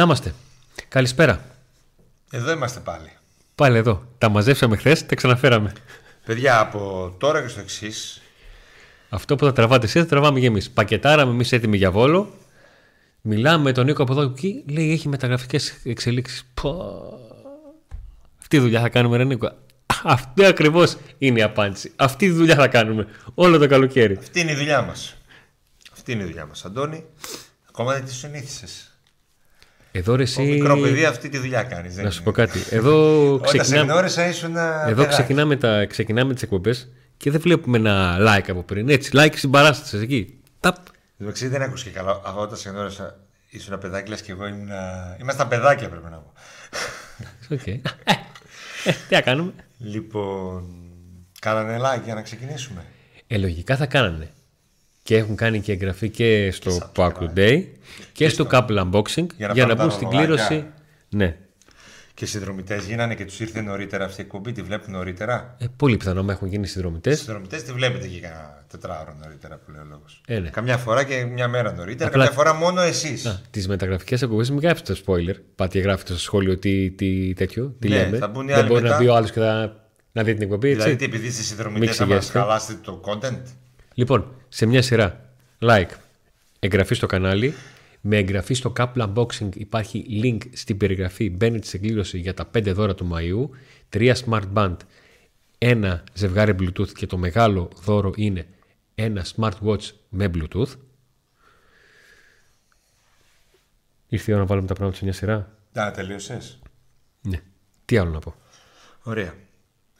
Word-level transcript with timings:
Να 0.00 0.06
είμαστε. 0.06 0.34
Καλησπέρα. 0.88 1.44
Εδώ 2.30 2.52
είμαστε 2.52 2.80
πάλι. 2.80 3.12
Πάλι 3.54 3.76
εδώ. 3.76 4.04
Τα 4.18 4.28
μαζέψαμε 4.28 4.76
χθες, 4.76 5.06
τα 5.06 5.14
ξαναφέραμε. 5.14 5.72
Παιδιά, 6.24 6.60
από 6.60 7.14
τώρα 7.18 7.42
και 7.42 7.48
στο 7.48 7.60
εξής. 7.60 8.20
Αυτό 9.08 9.36
που 9.36 9.44
θα 9.44 9.52
τραβάτε 9.52 9.86
εσείς, 9.86 10.02
θα 10.02 10.08
τραβάμε 10.08 10.40
και 10.40 10.46
εμείς. 10.46 10.70
Πακετάραμε 10.70 11.32
εμείς 11.32 11.52
έτοιμοι 11.52 11.76
για 11.76 11.90
βόλο. 11.90 12.34
Μιλάμε 13.20 13.62
με 13.62 13.72
τον 13.72 13.84
Νίκο 13.84 14.02
από 14.02 14.12
εδώ 14.12 14.32
και 14.32 14.46
εκεί. 14.46 14.64
Λέει 14.68 14.92
έχει 14.92 15.08
μεταγραφικές 15.08 15.80
εξελίξεις. 15.84 16.46
Αυτή 18.38 18.48
τη 18.48 18.58
δουλειά 18.58 18.80
θα 18.80 18.88
κάνουμε, 18.88 19.16
ρε 19.16 19.24
Νίκο. 19.24 19.52
Αυτή 20.02 20.44
ακριβώς 20.44 20.96
είναι 21.18 21.38
η 21.38 21.42
απάντηση. 21.42 21.92
Αυτή 21.96 22.26
τη 22.26 22.32
δουλειά 22.32 22.54
θα 22.54 22.68
κάνουμε 22.68 23.06
όλο 23.34 23.58
το 23.58 23.66
καλοκαίρι. 23.66 24.16
Αυτή 24.20 24.40
είναι 24.40 24.52
η 24.52 24.56
δουλειά 24.56 24.82
μας. 24.82 25.16
Αυτή 25.92 26.12
είναι 26.12 26.22
η 26.22 26.26
δουλειά 26.26 26.46
μας, 26.46 26.64
Αντώνη. 26.64 27.04
Ακόμα 27.68 27.92
δεν 27.92 28.04
τη 28.04 28.12
συνήθισες. 28.12 28.89
Εδώ 29.92 30.14
ρε 30.14 30.22
εσύ... 30.22 30.40
Ο 30.40 30.44
μικρό 30.44 30.76
παιδί 30.76 31.04
αυτή 31.04 31.28
τη 31.28 31.38
δουλειά 31.38 31.62
κάνεις. 31.62 31.96
Να 31.96 32.10
σου 32.10 32.22
πω 32.22 32.30
κάτι. 32.30 32.58
Εδώ 32.70 33.40
ξεκινάμε... 33.42 33.92
Όταν 33.92 34.10
σε 34.10 34.28
ήσουν 34.28 34.56
Εδώ 34.86 35.06
ξεκινάμε, 35.06 35.56
τα... 35.56 35.86
ξεκινάμε 35.86 36.34
τις 36.34 36.42
εκπομπές 36.42 36.88
και 37.16 37.30
δεν 37.30 37.40
βλέπουμε 37.40 37.78
ένα 37.78 38.16
like 38.18 38.50
από 38.50 38.62
πριν. 38.62 38.88
Έτσι, 38.88 39.10
like 39.14 39.36
στην 39.36 39.50
παράσταση 39.50 39.96
εκεί. 39.96 40.38
Ταπ. 40.60 40.76
Εντάξει, 41.18 41.48
δεν 41.48 41.62
άκουσε 41.62 41.84
και 41.84 41.90
καλά. 41.90 42.20
Εγώ 42.26 42.40
όταν 42.40 42.58
σε 42.58 42.70
γνώρισα 42.70 43.16
ήσουν 43.48 43.72
ένα 43.72 43.82
παιδάκι, 43.82 44.10
λες 44.10 44.22
και 44.22 44.32
εγώ 44.32 44.46
ήμουν... 44.46 44.68
Είμαστε 45.20 45.44
παιδάκια 45.44 45.88
πρέπει 45.88 46.10
να 46.10 46.16
πω. 46.16 46.32
OK. 47.50 47.60
Okay. 47.66 47.80
ε, 48.84 48.90
τι 49.08 49.14
θα 49.14 49.20
κάνουμε; 49.20 49.52
Λοιπόν, 49.78 50.64
κάνανε 51.40 51.78
like 51.78 52.04
για 52.04 52.14
να 52.14 52.22
ξεκινήσουμε. 52.22 52.84
Ε, 53.26 53.38
λογικά 53.38 53.76
θα 53.76 53.86
κάνανε. 53.86 54.30
Και 55.10 55.16
έχουν 55.16 55.36
κάνει 55.36 55.60
και 55.60 55.72
εγγραφή 55.72 56.08
και 56.08 56.50
στο 56.50 56.92
Pack 56.96 57.12
Day 57.36 57.64
και, 58.12 58.28
στο 58.28 58.46
Couple 58.50 58.90
Unboxing 58.90 59.26
για 59.52 59.66
να, 59.66 59.74
μπουν 59.74 59.90
στην 59.90 60.08
κλήρωση. 60.08 60.64
Ναι. 61.08 61.36
Και 62.14 62.24
οι 62.24 62.28
συνδρομητές 62.28 62.84
γίνανε 62.84 63.14
και 63.14 63.24
τους 63.24 63.40
ήρθε 63.40 63.60
νωρίτερα 63.60 64.04
αυτή 64.04 64.20
η 64.20 64.24
εκπομπή, 64.24 64.52
τη 64.52 64.62
βλέπουν 64.62 64.92
νωρίτερα; 64.92 65.56
Ε, 65.58 65.66
πολύ 65.76 65.96
πιθανό 65.96 66.22
να 66.22 66.32
έχουν 66.32 66.48
γίνει 66.48 66.66
συνδρομητές. 66.66 67.14
Οι 67.14 67.22
συνδρομητές 67.22 67.62
τη 67.62 67.72
βλέπετε 67.72 68.06
και 68.06 68.20
κανένα 68.20 68.64
τετράωρο 68.68 69.16
νωρίτερα 69.22 69.56
που 69.56 69.70
λέει 69.70 69.80
ο 69.80 69.84
λόγος. 69.90 70.20
Ε, 70.26 70.38
ναι. 70.38 70.48
Καμιά 70.48 70.76
φορά 70.76 71.04
και 71.04 71.24
μια 71.24 71.48
μέρα 71.48 71.72
νωρίτερα, 71.72 72.08
Απλά... 72.08 72.24
καμιά 72.24 72.38
φορά 72.38 72.54
μόνο 72.54 72.80
εσείς. 72.80 73.42
Τις 73.50 73.68
μεταγραφικές 73.68 74.22
εκπομπές 74.22 74.50
μην 74.50 74.60
γράψετε 74.60 74.92
το 74.92 75.00
spoiler. 75.06 75.34
Πάτε 75.54 75.78
και 75.78 75.80
γράφετε 75.80 76.12
στο 76.12 76.20
σχόλιο 76.20 76.58
τι, 76.58 76.90
τι 76.90 77.34
τέτοιο. 77.34 77.74
Τι 77.78 77.88
ναι, 77.88 77.96
λέμε. 77.96 78.16
Θα 78.16 78.28
μπουν 78.28 78.46
Δεν 78.46 78.66
μπορεί 78.66 78.82
μετά... 78.82 78.94
να 78.94 79.00
μπει 79.00 79.08
ο 79.08 79.14
άλλος 79.14 79.32
και 79.32 79.40
θα 79.40 79.76
να 80.12 80.22
δει 80.22 80.32
την 80.32 80.42
εκπομπή. 80.42 80.70
Δηλαδή, 80.72 80.96
τι, 80.96 81.04
επειδή 81.04 81.26
είστε 81.26 81.42
συνδρομητές 81.42 81.96
θα 81.96 82.06
μα 82.06 82.20
χαλάσετε 82.20 82.78
το 82.82 83.00
content. 83.04 83.42
Λοιπόν, 84.00 84.34
σε 84.48 84.66
μια 84.66 84.82
σειρά 84.82 85.34
like, 85.58 85.90
εγγραφή 86.58 86.94
στο 86.94 87.06
κανάλι. 87.06 87.54
Με 88.00 88.16
εγγραφή 88.16 88.54
στο 88.54 88.72
Couple 88.76 89.12
Unboxing 89.14 89.48
υπάρχει 89.56 90.20
link 90.22 90.38
στην 90.52 90.76
περιγραφή. 90.76 91.30
Μπαίνετε 91.30 91.66
σε 91.66 91.78
κλήρωση 91.78 92.18
για 92.18 92.34
τα 92.34 92.50
5 92.54 92.72
δώρα 92.72 92.94
του 92.94 93.10
Μαΐου. 93.12 93.48
3 93.92 94.14
Smart 94.14 94.52
Band, 94.54 94.76
ένα 95.58 96.04
ζευγάρι 96.12 96.54
Bluetooth 96.60 96.92
και 96.92 97.06
το 97.06 97.16
μεγάλο 97.18 97.70
δώρο 97.82 98.12
είναι 98.16 98.46
ένα 98.94 99.26
smartwatch 99.36 99.82
με 100.08 100.30
Bluetooth. 100.34 100.72
Ήρθε 104.08 104.30
η 104.30 104.34
ώρα 104.34 104.42
να 104.42 104.48
βάλουμε 104.48 104.66
τα 104.66 104.74
πράγματα 104.74 104.98
σε 104.98 105.04
μια 105.04 105.12
σειρά. 105.12 105.56
Να, 105.72 105.90
τελείωσες; 105.90 106.58
Ναι. 107.20 107.40
Τι 107.84 107.96
άλλο 107.98 108.10
να 108.10 108.18
πω; 108.18 108.34
Ωραία. 109.02 109.34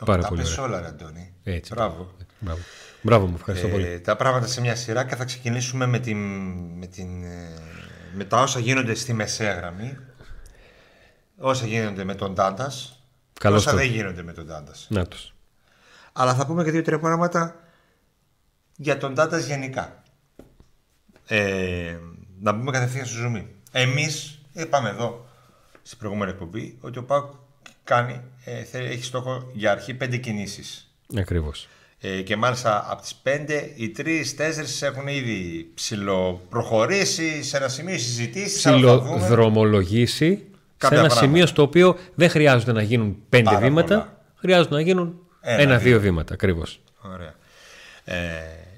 Πάρα 0.04 0.22
τα 0.22 0.28
πολύ 0.28 0.40
πες 0.40 0.58
ωραία. 0.58 0.64
όλα, 0.64 0.80
ρε 0.80 0.86
Αντώνη. 0.86 1.34
Έτσι. 1.42 1.74
Μπράβο. 1.74 2.16
Μπράβο. 2.40 2.60
Μπράβο 3.02 3.26
μου, 3.26 3.34
ευχαριστώ 3.36 3.66
Ε, 3.66 3.70
πολύ. 3.70 4.00
τα 4.00 4.16
πράγματα 4.16 4.46
σε 4.46 4.60
μια 4.60 4.76
σειρά 4.76 5.04
και 5.04 5.16
θα 5.16 5.24
ξεκινήσουμε 5.24 5.86
με, 5.86 5.98
την, 5.98 6.18
με, 6.78 6.86
την, 6.86 7.24
ε, 7.24 7.52
με 8.14 8.24
τα 8.24 8.40
όσα 8.42 8.58
γίνονται 8.58 8.94
στη 8.94 9.12
μεσαία 9.12 9.54
γραμμή. 9.54 9.96
Όσα 11.38 11.66
γίνονται 11.66 12.04
με 12.04 12.14
τον 12.14 12.34
Τάντας. 12.34 13.02
Καλώς 13.40 13.60
Όσα 13.60 13.70
το. 13.70 13.76
δεν 13.76 13.86
γίνονται 13.86 14.22
με 14.22 14.32
τον 14.32 14.46
Τάντας. 14.46 14.86
Να 14.90 15.06
τους. 15.06 15.34
Αλλά 16.12 16.34
θα 16.34 16.46
πούμε 16.46 16.64
και 16.64 16.70
δύο-τρία 16.70 16.98
πράγματα 16.98 17.56
για 18.76 18.98
τον 18.98 19.14
Τάντας 19.14 19.46
γενικά. 19.46 20.02
Ε, 21.26 21.96
να 22.40 22.54
πούμε 22.56 22.70
κατευθείαν 22.70 23.06
στο 23.06 23.16
ζουμί. 23.16 23.46
Εμείς 23.72 24.40
είπαμε 24.52 24.88
εδώ 24.88 25.26
στην 25.82 25.98
προηγούμενη 25.98 26.30
εκπομπή 26.30 26.76
ότι 26.80 26.98
ο 26.98 27.04
Πάουκ 27.04 27.32
κάνει, 27.84 28.20
ε, 28.44 28.64
θε- 28.64 28.90
έχει 28.90 29.04
στόχο 29.04 29.50
για 29.52 29.70
αρχή 29.70 29.94
πέντε 29.94 30.16
κινήσεις. 30.16 30.94
Ακριβώς. 31.18 31.68
Ε, 32.02 32.22
και 32.22 32.36
μάλιστα 32.36 32.86
από 32.90 33.02
τις 33.02 33.14
5 33.22 33.70
οι 33.76 33.92
3-4 33.98 34.82
έχουν 34.82 35.06
ήδη 35.06 35.70
ψηλοπροχωρήσει 35.74 37.42
σε 37.42 37.56
ένα 37.56 37.68
σημείο 37.68 37.98
συζητήσεις. 37.98 38.56
Ψιλοδρομολογήσει 38.58 40.26
σε 40.26 40.44
Κάποια 40.76 40.98
ένα 40.98 41.06
πράγματα. 41.06 41.14
σημείο 41.26 41.46
στο 41.46 41.62
οποίο 41.62 41.98
δεν 42.14 42.30
χρειάζεται 42.30 42.72
να 42.72 42.82
γίνουν 42.82 43.16
πέντε 43.28 43.42
Πάρα 43.44 43.58
βήματα, 43.58 43.86
πολλά. 43.98 44.22
χρειάζεται 44.36 44.74
να 44.74 44.80
γίνουν 44.80 45.18
Ένα, 45.40 45.60
ένα-δύο 45.62 45.90
δύο. 45.90 46.00
βήματα. 46.00 46.34
Ακριβώς. 46.34 46.80
Ωραία. 47.02 47.34
Ε, 48.04 48.16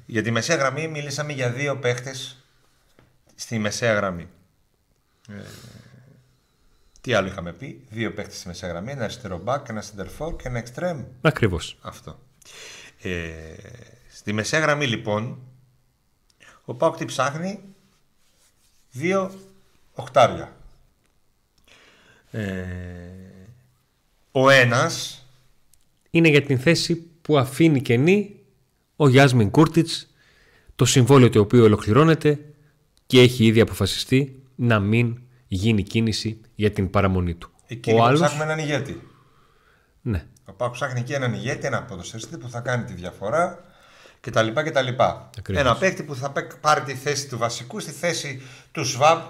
για 0.07 0.23
τη 0.23 0.31
μεσαία 0.31 0.57
γραμμή 0.57 0.89
μιλήσαμε 0.89 1.33
για 1.33 1.51
δύο 1.51 1.77
παίχτες 1.77 2.37
στη 3.35 3.59
μεσαία 3.59 3.93
γραμμή. 3.95 4.29
Ε, 5.29 5.35
τι 7.01 7.15
άλλο 7.15 7.27
είχαμε 7.29 7.53
πει, 7.53 7.81
δύο 7.91 8.13
παίχτες 8.13 8.37
στη 8.39 8.47
μεσαία 8.49 8.71
γραμμή, 8.71 8.91
ένα 8.91 9.05
αριστερό 9.05 9.43
back, 9.45 9.69
ένα 9.69 9.83
center 9.83 10.07
for 10.19 10.37
και 10.37 10.49
ένα 10.49 10.63
extreme. 10.65 11.05
Ακριβώς. 11.21 11.77
Αυτό. 11.81 12.19
Ε, 13.03 13.33
στη 14.13 14.33
μεσαία 14.33 14.61
γραμμή 14.61 14.87
λοιπόν, 14.87 15.39
ο 16.65 16.75
Πάουκ 16.75 16.97
τι 16.97 17.05
ψάχνει, 17.05 17.61
δύο 18.91 19.31
οχτάρια. 19.93 20.57
Ε, 22.31 22.65
ο 24.33 24.51
ένας, 24.51 25.27
Είναι 26.11 26.29
για 26.29 26.43
την 26.43 26.59
θέση 26.59 26.97
που 27.23 27.39
αφήνει 27.39 27.83
κενή 27.83 28.41
ο 28.97 29.09
Γιάσμιν 29.09 29.51
Κούρτιτς 29.51 30.07
το 30.77 30.85
συμβόλαιο 30.85 31.31
το 31.31 31.41
οποίο 31.41 31.65
ολοκληρώνεται 31.65 32.39
και 33.07 33.21
έχει 33.21 33.45
ήδη 33.45 33.61
αποφασιστεί 33.61 34.43
να 34.55 34.81
μην 34.81 35.21
γίνει 35.49 35.83
κίνηση 35.83 36.41
για 36.55 36.71
την 36.71 36.91
παραμονή 36.91 37.35
του. 37.35 37.51
εκείνοι 37.67 37.97
ο 37.97 37.99
που 37.99 38.07
άλλος, 38.07 38.21
ψάχνουμε 38.21 38.45
έναν 38.45 38.59
ηγέτη. 38.59 39.01
ναι, 40.03 40.27
Ο 40.45 40.53
Πάουκ 40.53 40.73
ψάχνει 40.73 41.03
και 41.03 41.15
έναν 41.15 41.33
ηγέτη, 41.35 41.67
ένα 41.67 41.83
ποδοσφαιριστή 41.83 42.37
που 42.39 42.49
θα 42.49 42.61
κάνει 42.61 42.85
τη 42.85 42.93
διαφορά 42.93 43.65
κτλ. 44.21 44.49
κτλ. 44.53 44.79
Ακριβώς. 45.39 45.63
Ένα 45.63 45.77
παίκτη 45.77 46.03
που 46.03 46.15
θα 46.15 46.31
παί- 46.31 46.55
πάρει 46.61 46.81
τη 46.81 46.95
θέση 46.95 47.29
του 47.29 47.39
βασικού 47.39 47.81
στη 47.81 47.91
θέση 47.91 48.43
του 48.73 48.85
Σβάμπ 48.85 49.21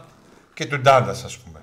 και 0.54 0.66
του 0.66 0.80
Ντάντας, 0.80 1.24
ας 1.24 1.38
πούμε. 1.38 1.60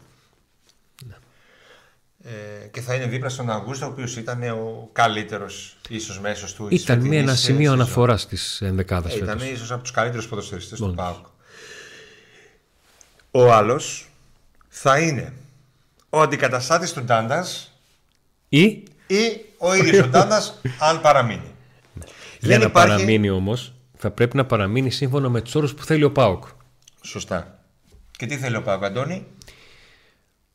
Ε, 2.23 2.67
και 2.71 2.81
θα 2.81 2.95
είναι 2.95 3.05
δίπλα 3.05 3.29
στον 3.29 3.49
Αυγούστο, 3.49 3.85
ο 3.85 3.89
οποίος 3.89 4.15
ήταν 4.17 4.43
ο 4.43 4.89
καλύτερος 4.93 5.77
ίσως 5.89 6.19
μέσος 6.19 6.53
του. 6.53 6.67
της 6.67 6.81
ήταν 6.81 6.95
μια, 6.97 7.03
φετινής, 7.05 7.23
ένα 7.23 7.31
ε, 7.31 7.35
σημείο 7.35 7.59
σεζόν. 7.69 7.79
αναφοράς 7.81 8.27
της 8.27 8.61
ενδεκάδας 8.61 9.13
Ε, 9.13 9.17
Ήταν 9.17 9.39
φέτος. 9.39 9.53
ίσως 9.53 9.71
από 9.71 9.81
τους 9.81 9.91
καλύτερους 9.91 10.27
ποδοσφαιριστές 10.27 10.77
του 10.79 10.85
Όντως. 10.89 11.05
Πάουκ. 11.05 11.25
Ο 13.31 13.53
άλλος 13.53 14.09
θα 14.67 14.99
είναι 14.99 15.33
ο 16.09 16.21
αντικαταστάτης 16.21 16.93
του 16.93 17.01
Ντάντας 17.03 17.71
Ή 18.49 18.83
ή 19.09 19.45
ο 19.57 19.73
ίδιος 19.75 20.05
ο 20.05 20.09
Ντάντα, 20.09 20.41
αν 20.79 21.01
παραμείνει. 21.01 21.51
για 22.39 22.57
να 22.57 22.65
υπάρχει- 22.65 22.89
παραμείνει 22.91 23.29
όμως 23.29 23.73
θα 23.97 24.11
πρέπει 24.11 24.35
να 24.35 24.45
παραμείνει 24.45 24.89
σύμφωνα 24.91 25.29
με 25.29 25.41
τους 25.41 25.55
όρους 25.55 25.73
που 25.73 25.83
θέλει 25.83 26.03
ο 26.03 26.11
ΠΑΟΚ. 26.11 26.43
Σωστά. 27.01 27.59
Και 28.17 28.25
τι 28.25 28.37
θέλει 28.37 28.55
ο 28.55 28.61
Πάουκ, 28.61 28.83
Αντώνη; 28.83 29.25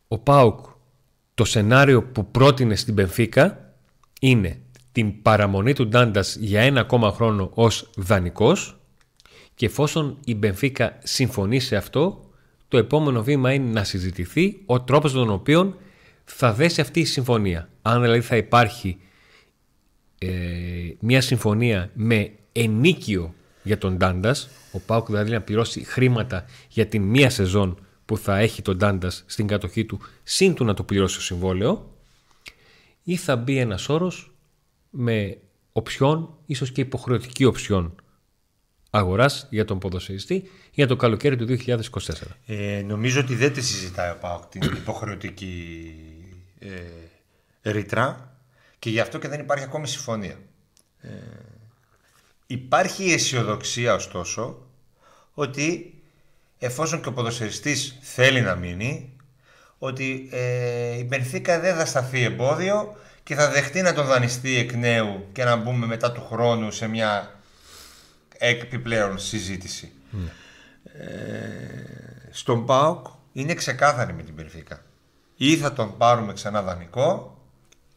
Ο 0.09 0.19
ΠΑΟΚ 0.19 0.67
το 1.35 1.45
σενάριο 1.45 2.03
που 2.03 2.31
πρότεινε 2.31 2.75
στην 2.77 2.95
Πενφύκα 2.95 3.73
είναι 4.21 4.59
την 4.93 5.23
παραμονή 5.23 5.73
του 5.73 5.89
Ντάντας 5.89 6.37
για 6.37 6.61
ένα 6.61 6.81
ακόμα 6.81 7.13
χρόνο 7.13 7.51
ως 7.55 7.91
δανεικός 7.97 8.77
και 9.55 9.67
εφόσον 9.67 10.19
η 10.25 10.35
Μπενφίκα 10.35 10.99
συμφωνεί 11.03 11.61
σε 11.61 11.77
αυτό 11.77 12.25
το 12.69 12.79
επόμενο 12.79 13.23
βήμα 13.23 13.53
είναι 13.53 13.71
να 13.73 13.85
συζητηθεί 13.85 14.63
ο 14.67 14.81
τρόπος 14.81 15.13
τον 15.13 15.31
οποίο 15.31 15.77
θα 16.25 16.53
δέσει 16.53 16.81
αυτή 16.81 17.01
η 17.01 17.05
συμφωνία. 17.05 17.69
Αν 17.83 18.01
δηλαδή 18.01 18.21
θα 18.21 18.37
υπάρχει 18.37 18.99
ε, 20.19 20.29
μια 21.01 21.21
συμφωνία 21.21 21.91
με 21.95 22.33
ενίκιο 22.53 23.35
για 23.63 23.79
τον 23.79 23.97
Ντάντας, 23.97 24.49
ο 24.73 24.79
Πάουκ 24.79 25.07
δηλαδή 25.07 25.31
να 25.31 25.41
πληρώσει 25.41 25.85
χρήματα 25.85 26.45
για 26.69 26.87
την 26.87 27.03
μία 27.03 27.31
σεζόν 27.31 27.79
που 28.05 28.19
θα 28.19 28.39
έχει 28.39 28.63
τον 28.63 28.77
Ντάντας 28.77 29.25
στην 29.27 29.47
κατοχή 29.47 29.85
του, 29.85 30.01
συν 30.23 30.55
του 30.55 30.65
να 30.65 30.75
το 30.75 30.83
πληρώσει 30.83 31.17
το 31.17 31.23
συμβόλαιο, 31.23 31.95
ή 33.03 33.17
θα 33.17 33.37
μπει 33.37 33.59
ένας 33.59 33.89
όρος 33.89 34.35
με 34.91 35.39
οψιόν, 35.73 36.37
ίσως 36.47 36.73
και 36.73 36.81
υποχρεωτική 36.81 37.45
οψιόν 37.45 37.95
αγοράς 38.91 39.47
για 39.51 39.65
τον 39.65 39.79
ποδοσφαιριστή 39.79 40.51
για 40.73 40.87
το 40.87 40.97
καλοκαίρι 40.97 41.37
του 41.37 41.47
2024. 41.67 41.77
Ε, 42.47 42.83
νομίζω 42.87 43.21
ότι 43.21 43.35
δεν 43.35 43.53
τη 43.53 43.61
συζητάει 43.61 44.11
ο 44.11 44.17
Πάουκ 44.21 44.45
την 44.47 44.63
υποχρεωτική 44.63 45.95
ε, 47.63 47.71
ρήτρα 47.71 48.37
και 48.79 48.91
γι' 48.91 49.01
αυτό 49.01 49.19
και 49.19 49.29
δεν 49.29 49.41
υπάρχει 49.41 49.65
ακόμη 49.65 49.87
συμφωνία. 49.87 50.39
Ε, 51.01 51.09
υπάρχει 52.47 53.05
η 53.05 53.13
αισιοδοξία 53.13 53.95
ωστόσο 53.95 54.67
ότι 55.35 55.95
εφόσον 56.59 57.03
και 57.03 57.09
ο 57.09 57.13
ποδοσφαιριστής 57.13 57.99
θέλει 58.01 58.41
να 58.41 58.55
μείνει 58.55 59.17
ότι 59.79 60.29
ε, 60.33 60.99
η 60.99 61.05
Μπενφίκα 61.09 61.61
δεν 61.61 61.77
θα 61.77 61.87
σταθεί 61.87 62.23
εμπόδιο 62.23 62.97
και 63.23 63.35
θα 63.35 63.51
δεχτεί 63.51 63.83
να 63.83 63.93
τον 63.93 64.07
δανειστεί 64.07 64.57
εκ 64.57 64.73
νέου 64.73 65.27
και 65.33 65.45
να 65.45 65.57
μπούμε 65.57 65.87
μετά 65.87 66.13
του 66.13 66.27
χρόνου 66.31 66.71
σε 66.71 66.87
μια 66.87 67.41
επιπλέον 68.39 69.19
συζήτηση. 69.19 69.93
Ε, 70.85 72.31
στον 72.31 72.67
ΠΑΟΚ 72.67 73.07
είναι 73.33 73.55
ξεκάθαρη 73.55 74.13
με 74.13 74.23
την 74.23 74.35
Μπενφίκα. 74.35 74.83
Ή 75.37 75.57
θα 75.57 75.73
τον 75.73 75.97
πάρουμε 75.97 76.33
ξανά 76.33 76.63
δανεικό 76.63 77.39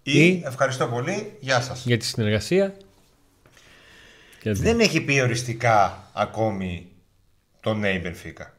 ή, 0.04 0.20
Ή- 0.28 0.42
ευχαριστώ 0.46 0.88
πολύ, 0.88 1.38
γεια 1.40 1.62
σας. 1.62 1.84
Για 1.86 1.98
τη 1.98 2.06
συνεργασία. 2.06 2.76
Και 4.40 4.52
Δεν 4.54 4.80
έχει 4.80 5.02
πει 5.02 5.20
οριστικά 5.22 6.10
ακόμη 6.14 6.88
το 7.60 7.74
ναι 7.74 7.90
η 7.90 8.00
Μπενφίκα. 8.04 8.54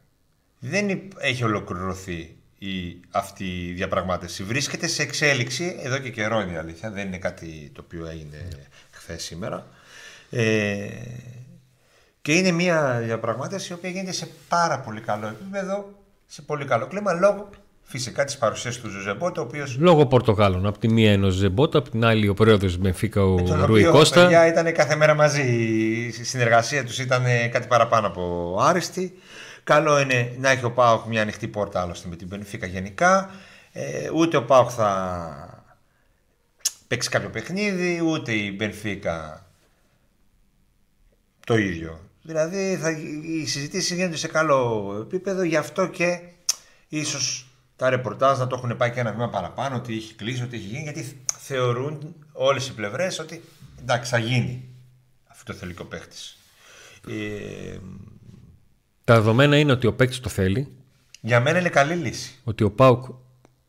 Δεν 0.59 0.89
υ- 0.89 1.13
έχει 1.19 1.45
ολοκληρωθεί 1.45 2.37
η, 2.59 3.01
αυτή 3.11 3.67
η 3.69 3.73
διαπραγμάτευση. 3.73 4.43
Βρίσκεται 4.45 4.87
σε 4.87 5.03
εξέλιξη 5.03 5.77
εδώ 5.83 5.99
και 5.99 6.11
καιρό 6.11 6.41
είναι 6.41 6.53
η 6.53 6.57
αλήθεια. 6.57 6.91
Δεν 6.91 7.07
είναι 7.07 7.19
κάτι 7.19 7.71
το 7.75 7.83
οποίο 7.85 8.07
έγινε 8.07 8.49
χθες 8.91 9.23
σήμερα. 9.23 9.67
Ε, 10.31 10.89
και 12.23 12.35
είναι 12.35 12.51
μια 12.51 13.01
διαπραγμάτευση 13.05 13.73
η 13.73 13.75
οποία 13.75 13.91
γίνεται 13.91 14.13
σε 14.13 14.29
πάρα 14.49 14.81
πολύ 14.81 15.01
καλό 15.01 15.27
επίπεδο, 15.27 15.93
σε 16.27 16.43
πολύ 16.43 16.65
καλό 16.65 16.87
κλίμα, 16.87 17.13
λόγω 17.13 17.51
φυσικά 17.91 18.25
της 18.25 18.39
παρουσίας 18.39 18.77
του 18.77 18.89
Ζουζεμπότο, 18.89 19.41
ο 19.41 19.45
οποίο 19.45 19.67
Λόγω 19.79 20.07
Πορτογάλων. 20.07 20.67
Από 20.67 20.79
τη 20.79 20.89
μία 20.89 21.13
είναι 21.13 21.27
ο 21.27 21.31
Ζεμπότα, 21.31 21.79
από 21.79 21.91
την 21.91 22.05
άλλη 22.05 22.29
ο 22.29 22.35
πρόεδρος 22.35 22.77
Μπενφίκα 22.77 23.25
ο 23.25 23.43
τον 23.43 23.65
Ρουί 23.65 23.81
οποίο, 23.81 23.91
Κώστα. 23.99 24.23
παιδιά, 24.23 24.47
ήταν 24.47 24.73
κάθε 24.73 24.97
μέρα 24.97 25.15
μαζί. 25.15 25.43
Η 25.43 26.25
συνεργασία 26.25 26.85
τους 26.85 26.99
ήταν 26.99 27.25
κάτι 27.51 27.67
παραπάνω 27.67 28.07
από 28.07 28.57
άριστη. 28.61 29.19
Καλό 29.65 30.01
είναι 30.01 30.35
να 30.39 30.51
έχει 30.51 30.65
ο 30.65 30.71
Πάοκ 30.73 31.07
μια 31.07 31.23
ανοιχτή 31.23 31.49
πόρτα 31.49 31.81
άλλωστε 31.81 32.09
με 32.09 32.17
την 32.17 32.27
Μπενφίκα 32.27 32.67
γενικά. 32.67 33.31
Ε, 33.73 34.11
ούτε 34.15 34.37
ο 34.37 34.45
Πάοκ 34.45 34.71
θα 34.77 35.65
παίξει 36.89 37.09
κάποιο 37.09 37.29
παιχνίδι, 37.29 38.03
ούτε 38.05 38.33
η 38.33 38.55
Μπενφίκα 38.57 39.47
το 41.47 41.57
ίδιο. 41.57 42.01
Δηλαδή 42.23 42.79
θα, 42.81 42.91
οι 43.23 43.47
συζητήσεις 43.47 43.97
γίνονται 43.97 44.17
σε 44.17 44.29
καλό 44.29 44.95
επίπεδο, 45.01 45.43
γι' 45.43 45.57
αυτό 45.57 45.87
και 45.87 46.21
ίσως 46.89 47.48
τα 47.79 47.91
ρεπορτάζ 47.91 48.39
να 48.39 48.47
το 48.47 48.57
έχουν 48.57 48.77
πάει 48.77 48.91
και 48.91 49.01
ένα 49.01 49.13
βήμα 49.13 49.29
παραπάνω, 49.29 49.77
ότι 49.77 49.95
έχει 49.97 50.15
κλείσει, 50.15 50.43
ότι 50.43 50.57
έχει 50.57 50.65
γίνει, 50.67 50.83
γιατί 50.83 51.23
θεωρούν 51.39 52.15
όλες 52.33 52.69
οι 52.69 52.75
πλευρές 52.75 53.19
ότι 53.19 53.43
εντάξει 53.81 54.11
θα 54.11 54.19
γίνει 54.19 54.65
αυτό 55.27 55.53
το 55.53 55.59
θελικό 55.59 55.85
παίχτης. 55.85 56.39
Ε, 57.09 57.79
Τα 59.05 59.15
δεδομένα 59.15 59.59
είναι 59.59 59.73
ότι 59.73 59.87
ο 59.87 59.95
παίκτης 59.95 60.21
το 60.21 60.29
θέλει, 60.29 60.77
για 61.21 61.41
μένα 61.41 61.59
είναι 61.59 61.69
καλή 61.69 61.95
λύση. 61.95 62.35
ότι 62.45 62.65
ο 62.65 62.71
Πάουκ 62.71 63.05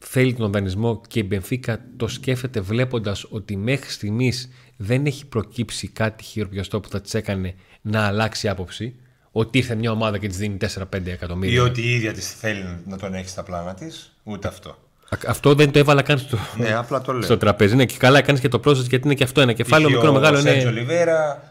θέλει 0.02 0.34
τον 0.34 0.52
δανεισμό 0.52 1.02
και 1.08 1.20
η 1.20 1.26
Μπενφίκα 1.28 1.86
το 1.98 2.08
σκέφτεται 2.08 2.60
βλέποντας 2.62 3.26
ότι 3.30 3.56
μέχρι 3.58 3.90
στιγμής 3.92 4.50
δεν 4.78 5.06
έχει 5.06 5.26
προκύψει 5.26 5.88
κάτι 5.88 6.24
χειροπιαστό 6.24 6.80
που 6.80 6.90
θα 6.90 7.02
τη 7.02 7.18
έκανε 7.18 7.56
να 7.82 8.06
αλλάξει 8.06 8.50
άποψη. 8.50 8.96
Ότι 9.32 9.58
ήρθε 9.58 9.76
μια 9.76 9.92
ομάδα 9.92 10.18
και 10.18 10.28
της 10.28 10.38
δίνει 10.38 10.58
4-5 10.58 11.08
Ή 11.08 11.12
εκατομμύρια. 11.12 11.64
ότι 11.64 11.82
η 11.82 11.94
ίδια 11.96 12.14
της 12.14 12.34
θέλει 12.34 12.82
να 12.86 12.98
τον 12.98 13.14
έχει 13.14 13.30
στα 13.30 13.44
πλάνα 13.44 13.74
της, 13.74 14.16
ούτε 14.24 14.48
αυτό. 14.48 14.70
Α- 15.10 15.18
Αυτό 15.28 15.56
δεν 15.56 15.72
το 15.72 15.80
έβαλα 15.80 16.02
καν 16.02 16.18
στο, 16.18 16.38
Ναι, 16.58 16.74
απλά 16.74 17.02
το 17.02 17.12
λέω. 17.14 17.22
στο 17.22 17.38
τραπέζι. 17.38 17.76
Ναι, 17.76 17.86
και 17.86 17.98
καλά 17.98 18.18
έκανε 18.18 18.40
και 18.40 18.48
το 18.48 18.60
πρόσθεσαι 18.60 18.90
γιατί 18.90 19.06
είναι 19.06 19.16
και 19.16 19.24
αυτό 19.24 19.42
ένα 19.42 19.54
κεφάλαιο. 19.54 19.88
Είχε 19.88 19.98
Μικρό, 19.98 20.12
ο 20.12 20.14
μεγάλο 20.14 20.38
Σέρτζο 20.40 20.60
είναι. 20.62 20.70
Ολιβέρα, 20.70 21.44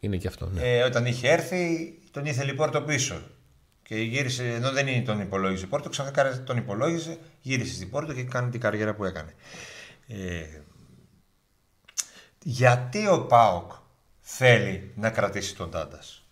Είναι 0.00 0.16
και 0.16 0.28
αυτό. 0.28 0.46
Ναι. 0.54 0.60
Ε, 0.76 0.82
όταν 0.82 1.06
είχε 1.06 1.28
έρθει, 1.28 1.94
τον 2.10 2.24
ήθελε 2.26 2.50
η 2.50 2.54
Πόρτο 2.54 2.80
πίσω. 2.80 3.14
Και 3.82 3.94
γύρισε, 3.96 4.48
ενώ 4.48 4.70
δεν 4.72 4.86
είναι 4.86 5.04
τον 5.04 5.20
υπολόγιζε 5.20 5.64
η 5.64 5.68
Πόρτο, 5.68 5.88
ξαφνικά 5.88 6.42
τον 6.42 6.56
υπολόγιζε, 6.56 7.18
γύρισε 7.40 7.74
στην 7.74 7.90
Πόρτο 7.90 8.12
και 8.12 8.22
κάνει 8.22 8.50
την 8.50 8.60
καριέρα 8.60 8.94
που 8.94 9.04
έκανε. 9.04 9.34
Ε, 10.08 10.60
γιατί 12.42 13.06
ο 13.08 13.20
Πάοκ 13.26 13.72
θέλει 14.20 14.92
να 14.96 15.10
κρατήσει 15.10 15.56
τον 15.56 15.70
Τάντας; 15.70 16.25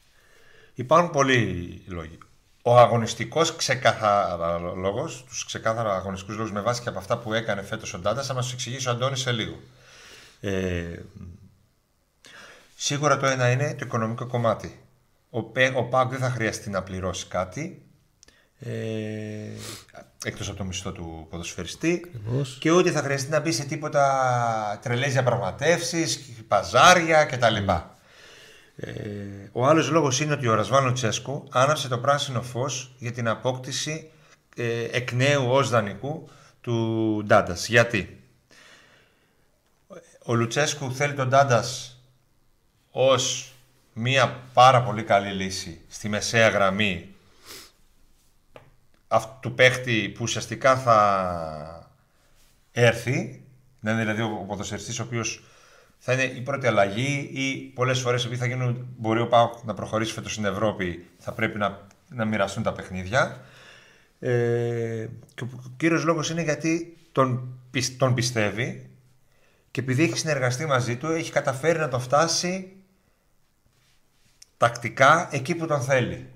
Υπάρχουν 0.74 1.10
πολλοί 1.10 1.82
λόγοι. 1.86 2.18
Ο 2.62 2.78
αγωνιστικός 2.78 3.56
ξεκάθαρα 3.56 4.58
λόγο, 4.58 5.04
τους 5.28 5.44
ξεκάθαρα 5.46 5.94
αγωνιστικούς 5.94 6.36
λόγους 6.36 6.52
με 6.52 6.60
βάση 6.60 6.82
και 6.82 6.88
από 6.88 6.98
αυτά 6.98 7.18
που 7.18 7.32
έκανε 7.32 7.62
φέτος 7.62 7.94
ο 7.94 7.98
Τάντα, 8.00 8.22
θα 8.22 8.34
μας 8.34 8.44
τους 8.44 8.54
εξηγήσει 8.54 8.88
ο 8.88 8.90
Αντώνης 8.90 9.20
σε 9.20 9.32
λίγο. 9.32 9.56
Ε, 10.40 10.84
Σίγουρα 12.76 13.16
το 13.16 13.26
ένα 13.26 13.50
είναι 13.50 13.74
το 13.74 13.84
οικονομικό 13.84 14.26
κομμάτι. 14.26 14.80
Ο, 15.30 15.42
Πε- 15.42 15.76
ο 15.76 15.84
ΠΑΟΚ 15.84 16.10
δεν 16.10 16.18
θα 16.18 16.30
χρειαστεί 16.30 16.70
να 16.70 16.82
πληρώσει 16.82 17.26
κάτι 17.26 17.82
ε, 18.58 18.70
εκτός 20.24 20.48
από 20.48 20.56
το 20.56 20.64
μισθό 20.64 20.92
του 20.92 21.26
ποδοσφαιριστή 21.30 22.02
Ακριβώς. 22.14 22.56
και 22.60 22.70
ούτε 22.70 22.90
θα 22.90 23.02
χρειαστεί 23.02 23.30
να 23.30 23.40
μπει 23.40 23.52
σε 23.52 23.64
τίποτα 23.64 24.78
τρελές 24.82 25.12
διαπραγματεύσεις, 25.12 26.20
παζάρια 26.48 27.24
κτλ. 27.24 27.56
Ε, 28.76 28.92
ο 29.52 29.66
άλλος 29.66 29.90
λόγος 29.90 30.20
είναι 30.20 30.32
ότι 30.32 30.46
ο 30.46 30.54
Ρασβάνο 30.54 30.92
Τσέσκου 30.92 31.48
άναψε 31.50 31.88
το 31.88 31.98
πράσινο 31.98 32.42
φως 32.42 32.94
για 32.98 33.12
την 33.12 33.28
απόκτηση 33.28 34.10
ε, 34.56 34.84
εκ 34.90 35.12
νέου 35.12 35.50
ως 35.50 35.68
δανεικού 35.68 36.28
του 36.60 37.22
Ντάντας. 37.26 37.68
Γιατί; 37.68 38.22
Ο 40.24 40.34
Λουτσέσκου 40.34 40.92
θέλει 40.92 41.14
τον 41.14 41.28
Ντάντας 41.28 41.98
ως 42.90 43.52
μία 43.92 44.40
πάρα 44.52 44.82
πολύ 44.82 45.02
καλή 45.02 45.32
λύση 45.32 45.80
στη 45.88 46.08
μεσαία 46.08 46.48
γραμμή 46.48 47.14
αυτού 49.08 49.32
του 49.40 49.54
παίχτη 49.54 50.12
που 50.14 50.22
ουσιαστικά 50.22 50.76
θα 50.76 51.88
έρθει, 52.72 53.44
να 53.80 53.90
είναι 53.90 54.00
δηλαδή 54.00 54.22
ο 54.22 54.44
ποδοσφαιριστής 54.48 55.00
ο 55.00 55.02
οποίος 55.02 55.42
θα 56.06 56.12
είναι 56.12 56.22
η 56.22 56.40
πρώτη 56.40 56.66
αλλαγή 56.66 57.30
ή 57.32 57.72
πολλές 57.74 58.00
φορές 58.00 58.24
επειδή 58.24 58.40
θα 58.40 58.46
γίνουν, 58.46 58.86
μπορεί 58.96 59.20
ο 59.20 59.28
Πάοκ 59.28 59.62
να 59.64 59.74
προχωρήσει 59.74 60.12
φέτος 60.12 60.32
στην 60.32 60.44
Ευρώπη, 60.44 61.04
θα 61.18 61.32
πρέπει 61.32 61.58
να, 61.58 61.86
να 62.08 62.24
μοιραστούν 62.24 62.62
τα 62.62 62.72
παιχνίδια. 62.72 63.40
Ε, 64.18 65.08
και 65.34 65.44
ο 65.44 65.72
κύριος 65.76 66.04
λόγος 66.04 66.30
είναι 66.30 66.42
γιατί 66.42 66.96
τον, 67.12 67.58
πι- 67.70 67.98
τον 67.98 68.14
πιστεύει 68.14 68.90
και 69.70 69.80
επειδή 69.80 70.02
έχει 70.02 70.18
συνεργαστεί 70.18 70.66
μαζί 70.66 70.96
του, 70.96 71.06
έχει 71.06 71.32
καταφέρει 71.32 71.78
να 71.78 71.88
τον 71.88 72.00
φτάσει 72.00 72.72
τακτικά 74.56 75.28
εκεί 75.32 75.54
που 75.54 75.66
τον 75.66 75.80
θέλει. 75.80 76.28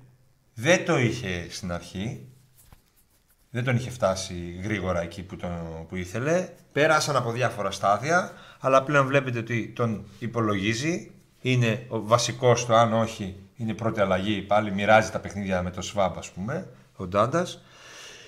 Δεν 0.53 0.85
το 0.85 0.99
είχε 0.99 1.47
στην 1.49 1.71
αρχή, 1.71 2.27
δεν 3.49 3.63
τον 3.63 3.75
είχε 3.75 3.89
φτάσει 3.89 4.59
γρήγορα 4.63 5.01
εκεί 5.01 5.23
που, 5.23 5.35
τον, 5.35 5.85
που 5.89 5.95
ήθελε. 5.95 6.49
Πέρασαν 6.71 7.15
από 7.15 7.31
διάφορα 7.31 7.71
στάδια, 7.71 8.31
αλλά 8.59 8.83
πλέον 8.83 9.07
βλέπετε 9.07 9.39
ότι 9.39 9.67
τον 9.75 10.05
υπολογίζει. 10.19 11.11
Είναι 11.41 11.85
ο 11.87 12.01
βασικός 12.01 12.65
του, 12.65 12.73
αν 12.73 12.93
όχι, 12.93 13.35
είναι 13.55 13.73
πρώτη 13.73 13.99
αλλαγή. 13.99 14.41
Πάλι 14.41 14.71
μοιράζει 14.71 15.09
τα 15.09 15.19
παιχνίδια 15.19 15.61
με 15.61 15.71
το 15.71 15.81
ΣΒΑΜ, 15.81 16.17
ας 16.17 16.29
πούμε, 16.29 16.67
ο 16.95 17.07
Ντάντας. 17.07 17.63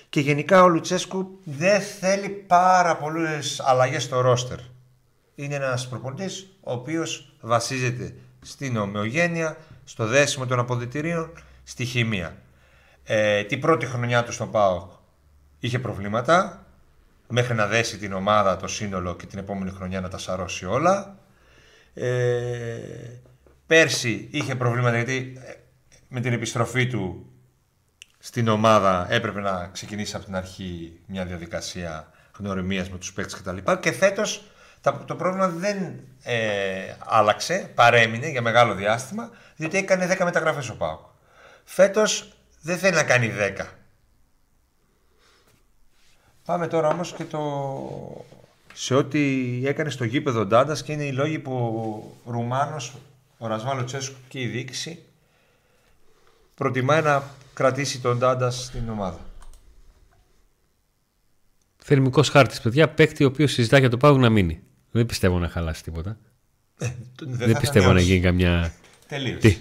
Και 0.08 0.20
γενικά 0.20 0.62
ο 0.62 0.68
Λουτσέσκου 0.68 1.38
δεν 1.44 1.80
θέλει 1.80 2.28
πάρα 2.28 2.96
πολλές 2.96 3.60
αλλαγές 3.60 4.02
στο 4.02 4.20
ρόστερ. 4.20 4.58
Είναι 5.34 5.54
ένας 5.54 5.88
προπονητής 5.88 6.56
ο 6.60 6.72
οποίος 6.72 7.34
βασίζεται 7.40 8.14
στην 8.40 8.76
ομοιογένεια, 8.76 9.56
στο 9.84 10.06
δέσιμο 10.06 10.46
των 10.46 10.58
αποδητηρίων, 10.58 11.30
στη 11.64 11.84
χημεία. 11.84 12.36
Ε, 13.04 13.44
την 13.44 13.60
πρώτη 13.60 13.86
χρονιά 13.86 14.24
του 14.24 14.32
στον 14.32 14.50
ΠΑΟΚ 14.50 14.90
είχε 15.64 15.78
προβλήματα 15.78 16.66
μέχρι 17.28 17.54
να 17.54 17.66
δέσει 17.66 17.98
την 17.98 18.12
ομάδα, 18.12 18.56
το 18.56 18.68
σύνολο 18.68 19.16
και 19.16 19.26
την 19.26 19.38
επόμενη 19.38 19.70
χρονιά 19.70 20.00
να 20.00 20.08
τα 20.08 20.18
σαρώσει 20.18 20.66
όλα. 20.66 21.16
Ε, 21.94 22.78
πέρσι 23.66 24.28
είχε 24.30 24.54
προβλήματα 24.54 24.96
γιατί 24.96 25.38
ε, 25.46 25.52
με 26.08 26.20
την 26.20 26.32
επιστροφή 26.32 26.86
του 26.86 27.32
στην 28.18 28.48
ομάδα 28.48 29.06
έπρεπε 29.10 29.40
να 29.40 29.66
ξεκινήσει 29.72 30.16
από 30.16 30.24
την 30.24 30.36
αρχή 30.36 31.00
μια 31.06 31.24
διαδικασία 31.24 32.10
γνωριμίας 32.38 32.90
με 32.90 32.98
τους 32.98 33.12
παίκτες 33.12 33.34
κτλ. 33.40 33.72
Και 33.80 33.92
φέτος 33.92 34.44
τα- 34.80 35.04
το 35.06 35.16
πρόβλημα 35.16 35.48
δεν 35.48 35.76
ε, 36.22 36.94
άλλαξε, 36.98 37.70
παρέμεινε 37.74 38.28
για 38.28 38.42
μεγάλο 38.42 38.74
διάστημα, 38.74 39.30
διότι 39.56 39.76
έκανε 39.78 40.06
10 40.18 40.24
μεταγραφές 40.24 40.68
ο 40.68 40.76
ΠΑΟΚ. 40.76 41.00
Φέτος 41.64 42.32
δεν 42.60 42.78
θέλει 42.78 42.94
να 42.94 43.02
κάνει 43.04 43.32
10. 43.58 43.64
Πάμε 46.44 46.66
τώρα 46.66 46.88
όμως 46.88 47.12
και 47.12 47.24
το... 47.24 48.24
σε 48.74 48.94
ό,τι 48.94 49.60
έκανε 49.64 49.90
στο 49.90 50.04
γήπεδο 50.04 50.40
ο 50.40 50.46
Ντάντας 50.46 50.82
και 50.82 50.92
είναι 50.92 51.04
οι 51.04 51.12
λόγοι 51.12 51.38
που 51.38 51.52
ο 52.24 52.30
Ρουμάνος, 52.30 52.94
ο 53.38 53.46
Ρασβάλο 53.46 53.84
Τσέσκου 53.84 54.16
και 54.28 54.40
η 54.40 54.46
διοίκηση 54.46 55.02
προτιμάει 56.54 57.02
να 57.02 57.22
κρατήσει 57.54 58.00
τον 58.00 58.18
Ντάντα 58.18 58.50
στην 58.50 58.88
ομάδα. 58.88 59.18
Θερμικό 61.78 62.22
χάρτης, 62.22 62.60
παιδιά. 62.60 62.88
Παίκτη 62.88 63.24
ο 63.24 63.26
οποίος 63.26 63.52
συζητά 63.52 63.78
για 63.78 63.88
το 63.88 63.96
Πάουκ 63.96 64.18
να 64.18 64.30
μείνει. 64.30 64.62
Δεν 64.90 65.06
πιστεύω 65.06 65.38
να 65.38 65.48
χαλάσει 65.48 65.82
τίποτα. 65.82 66.16
Δεν, 66.76 66.94
Δεν, 67.18 67.56
πιστεύω 67.60 67.92
να 67.92 68.00
γίνει 68.00 68.20
καμιά. 68.20 68.72
Τελείω. 69.08 69.38
Τι, 69.38 69.58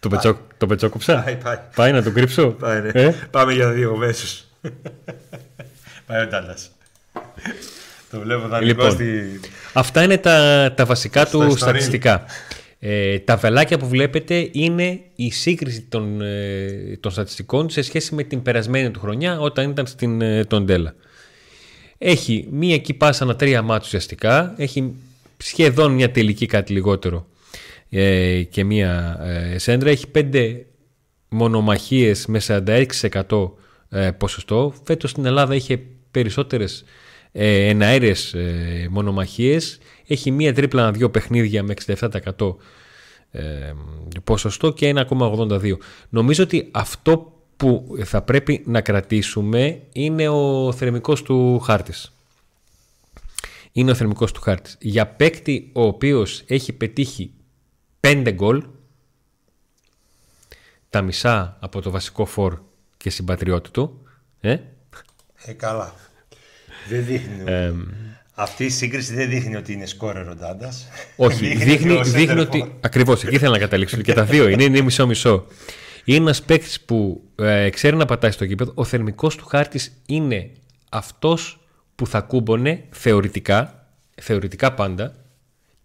το, 0.00 0.08
πετσό, 0.08 0.38
το 0.58 0.66
πετσόκοψα; 0.66 1.22
Πάει, 1.22 1.36
πάει. 1.36 1.58
Πάει 1.74 1.92
να 1.92 2.02
το 2.02 2.12
κρύψω; 2.12 2.50
Πάει, 2.50 2.80
ναι. 2.80 2.88
Ε; 2.88 3.14
Πάμε 3.30 3.52
για 3.52 3.70
δύο 3.70 3.96
μέσους. 3.96 4.44
Πάει 6.08 6.22
ο 6.22 6.26
Ντάντας. 6.26 6.70
Το 8.10 8.20
βλέπω 8.20 8.48
δανεικό 8.48 8.82
Λοιπόν. 8.82 8.90
στη... 8.90 9.40
Αυτά 9.72 10.02
είναι 10.02 10.18
τα, 10.18 10.72
τα 10.76 10.84
βασικά 10.84 11.26
Στο 11.26 11.38
του 11.38 11.44
ιστορί. 11.44 11.60
στατιστικά. 11.60 12.24
Ε, 12.78 13.18
τα 13.18 13.36
βελάκια 13.36 13.78
που 13.78 13.88
βλέπετε 13.88 14.48
είναι 14.52 15.00
η 15.14 15.30
σύγκριση 15.30 15.80
των, 15.82 16.20
ε, 16.20 16.96
των 17.00 17.12
στατιστικών 17.12 17.70
σε 17.70 17.82
σχέση 17.82 18.14
με 18.14 18.22
την 18.22 18.42
περασμένη 18.42 18.90
του 18.90 19.00
χρονιά 19.00 19.40
όταν 19.40 19.70
ήταν 19.70 19.86
στην 19.86 20.20
ε, 20.20 20.44
Τοντέλα. 20.44 20.94
Έχει 21.98 22.48
μία 22.50 22.74
εκεί 22.74 22.94
πάσα 22.94 23.24
ανά 23.24 23.36
τρία 23.36 23.62
μάτς 23.62 23.86
ουσιαστικά. 23.86 24.54
Έχει 24.56 24.94
σχεδόν 25.36 25.92
μια 25.92 26.10
τελική 26.10 26.46
κάτι 26.46 26.72
λιγότερο 26.72 27.26
ε, 27.90 28.42
και 28.42 28.64
μία 28.64 29.20
ε, 29.52 29.58
σέντρα. 29.58 29.90
Έχει 29.90 30.06
πέντε 30.08 30.66
μονομαχίες 31.28 32.26
με 32.26 32.40
46% 32.46 33.50
ε, 33.90 34.10
ποσοστό. 34.10 34.74
Φέτος 34.84 35.10
στην 35.10 35.24
Ελλάδα 35.24 35.54
είχε 35.54 35.80
περισσότερες 36.10 36.84
ε, 37.32 37.68
εναέρειες 37.68 38.34
ε, 38.34 38.86
μονομαχίες. 38.90 39.78
Έχει 40.06 40.30
μία 40.30 40.54
τρίπλα 40.54 40.82
ανά 40.82 40.92
δύο 40.92 41.10
παιχνίδια 41.10 41.62
με 41.62 41.74
67% 41.86 42.56
ε, 43.30 43.72
ποσοστό 44.24 44.72
και 44.72 44.92
1,82. 45.08 45.72
Νομίζω 46.08 46.42
ότι 46.42 46.68
αυτό 46.72 47.32
που 47.56 47.96
θα 48.04 48.22
πρέπει 48.22 48.62
να 48.66 48.80
κρατήσουμε 48.80 49.82
είναι 49.92 50.28
ο 50.28 50.72
θερμικός 50.72 51.22
του 51.22 51.58
χάρτης. 51.58 52.12
Είναι 53.72 53.90
ο 53.90 53.94
θερμικός 53.94 54.32
του 54.32 54.40
χάρτης. 54.40 54.76
Για 54.80 55.06
παίκτη 55.06 55.70
ο 55.72 55.82
οποίος 55.82 56.42
έχει 56.46 56.72
πετύχει 56.72 57.32
5 58.00 58.30
γκολ, 58.32 58.64
τα 60.90 61.02
μισά 61.02 61.56
από 61.60 61.80
το 61.80 61.90
βασικό 61.90 62.24
φορ 62.24 62.58
και 62.96 63.10
συμπατριώτη 63.10 63.70
του, 63.70 64.00
ε, 64.40 64.56
Ε, 65.48 65.52
καλά. 65.52 65.94
Δεν 66.88 67.04
δείχνει. 67.04 67.44
Αυτή 68.34 68.64
η 68.64 68.68
σύγκριση 68.68 69.14
δεν 69.14 69.28
δείχνει 69.28 69.56
ότι 69.56 69.72
είναι 69.72 69.86
σκόρερ 69.86 70.28
ο 70.28 70.34
Ντάντας. 70.34 70.88
Όχι, 71.16 71.46
δείχνει, 71.46 71.90
ότι 71.90 72.08
ο 72.08 72.12
δείχνει 72.12 72.34
center 72.34 72.46
ότι. 72.46 72.62
forward. 72.64 72.76
Ακριβώς, 72.80 73.24
εκεί 73.24 73.34
ήθελα 73.34 73.50
να 73.50 73.58
καταλήξω. 73.58 73.96
και 73.96 74.12
τα 74.12 74.24
δύο 74.24 74.48
είναι, 74.48 74.64
είναι 74.64 74.80
μισό-μισό. 74.80 75.46
Είναι 76.04 76.18
ένας 76.18 76.42
παίκτης 76.42 76.80
που 76.80 77.22
ε, 77.34 77.70
ξέρει 77.70 77.96
να 77.96 78.04
πατάει 78.04 78.30
στο 78.30 78.44
γήπεδο. 78.44 78.72
Ο 78.74 78.84
θερμικός 78.84 79.36
του 79.36 79.46
χάρτης 79.46 79.92
είναι 80.06 80.50
αυτός 80.90 81.60
που 81.94 82.06
θα 82.06 82.20
κούμπονε 82.20 82.84
θεωρητικά, 82.90 83.86
θεωρητικά 84.20 84.72
πάντα, 84.72 85.14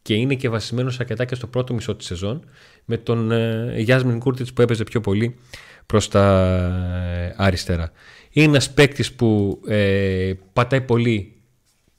και 0.01 0.13
είναι 0.13 0.36
και 0.36 0.50
βασισμένος 0.50 1.00
αρκετά 1.00 1.25
και 1.25 1.36
στο 1.36 1.48
πρώτο 1.48 1.74
μισό 1.74 1.96
της 1.96 2.05
σεζόν, 2.05 2.46
με 2.86 2.98
τον 2.98 3.32
ε, 3.32 3.74
Γιάσμιν 3.77 4.20
Κούρτιτς 4.20 4.53
που 4.53 4.62
έπαιζε 4.62 4.84
πιο 4.84 5.01
πολύ 5.01 5.36
προς 5.86 6.08
τα 6.08 6.46
ε, 7.27 7.34
αριστερά. 7.38 7.91
Είναι 8.33 8.47
ένας 8.47 8.71
παίκτης 8.71 9.13
που 9.13 9.59
ε, 9.67 10.33
πατάει 10.53 10.81
πολύ 10.81 11.41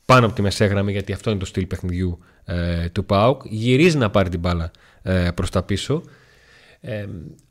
πάνω 0.05 0.27
από 0.27 0.35
τη 0.35 0.43
μεσαία 0.43 0.69
γραμμή 0.69 0.93
γιατί 0.93 1.13
αυτό 1.13 1.31
είναι 1.31 1.39
το 1.39 1.45
στυλ 1.47 1.67
παιχνιδιού 1.67 2.19
ε, 2.45 2.89
του 2.89 3.05
ΠΑΟΚ. 3.05 3.43
Γυρίζει 3.45 3.97
να 3.97 4.11
πάρει 4.11 4.29
την 4.29 4.41
μπάλα 4.41 4.71
ε, 5.03 5.31
προς 5.35 5.51
τα 5.51 5.63
πίσω. 5.63 6.03
Ε, 6.81 7.07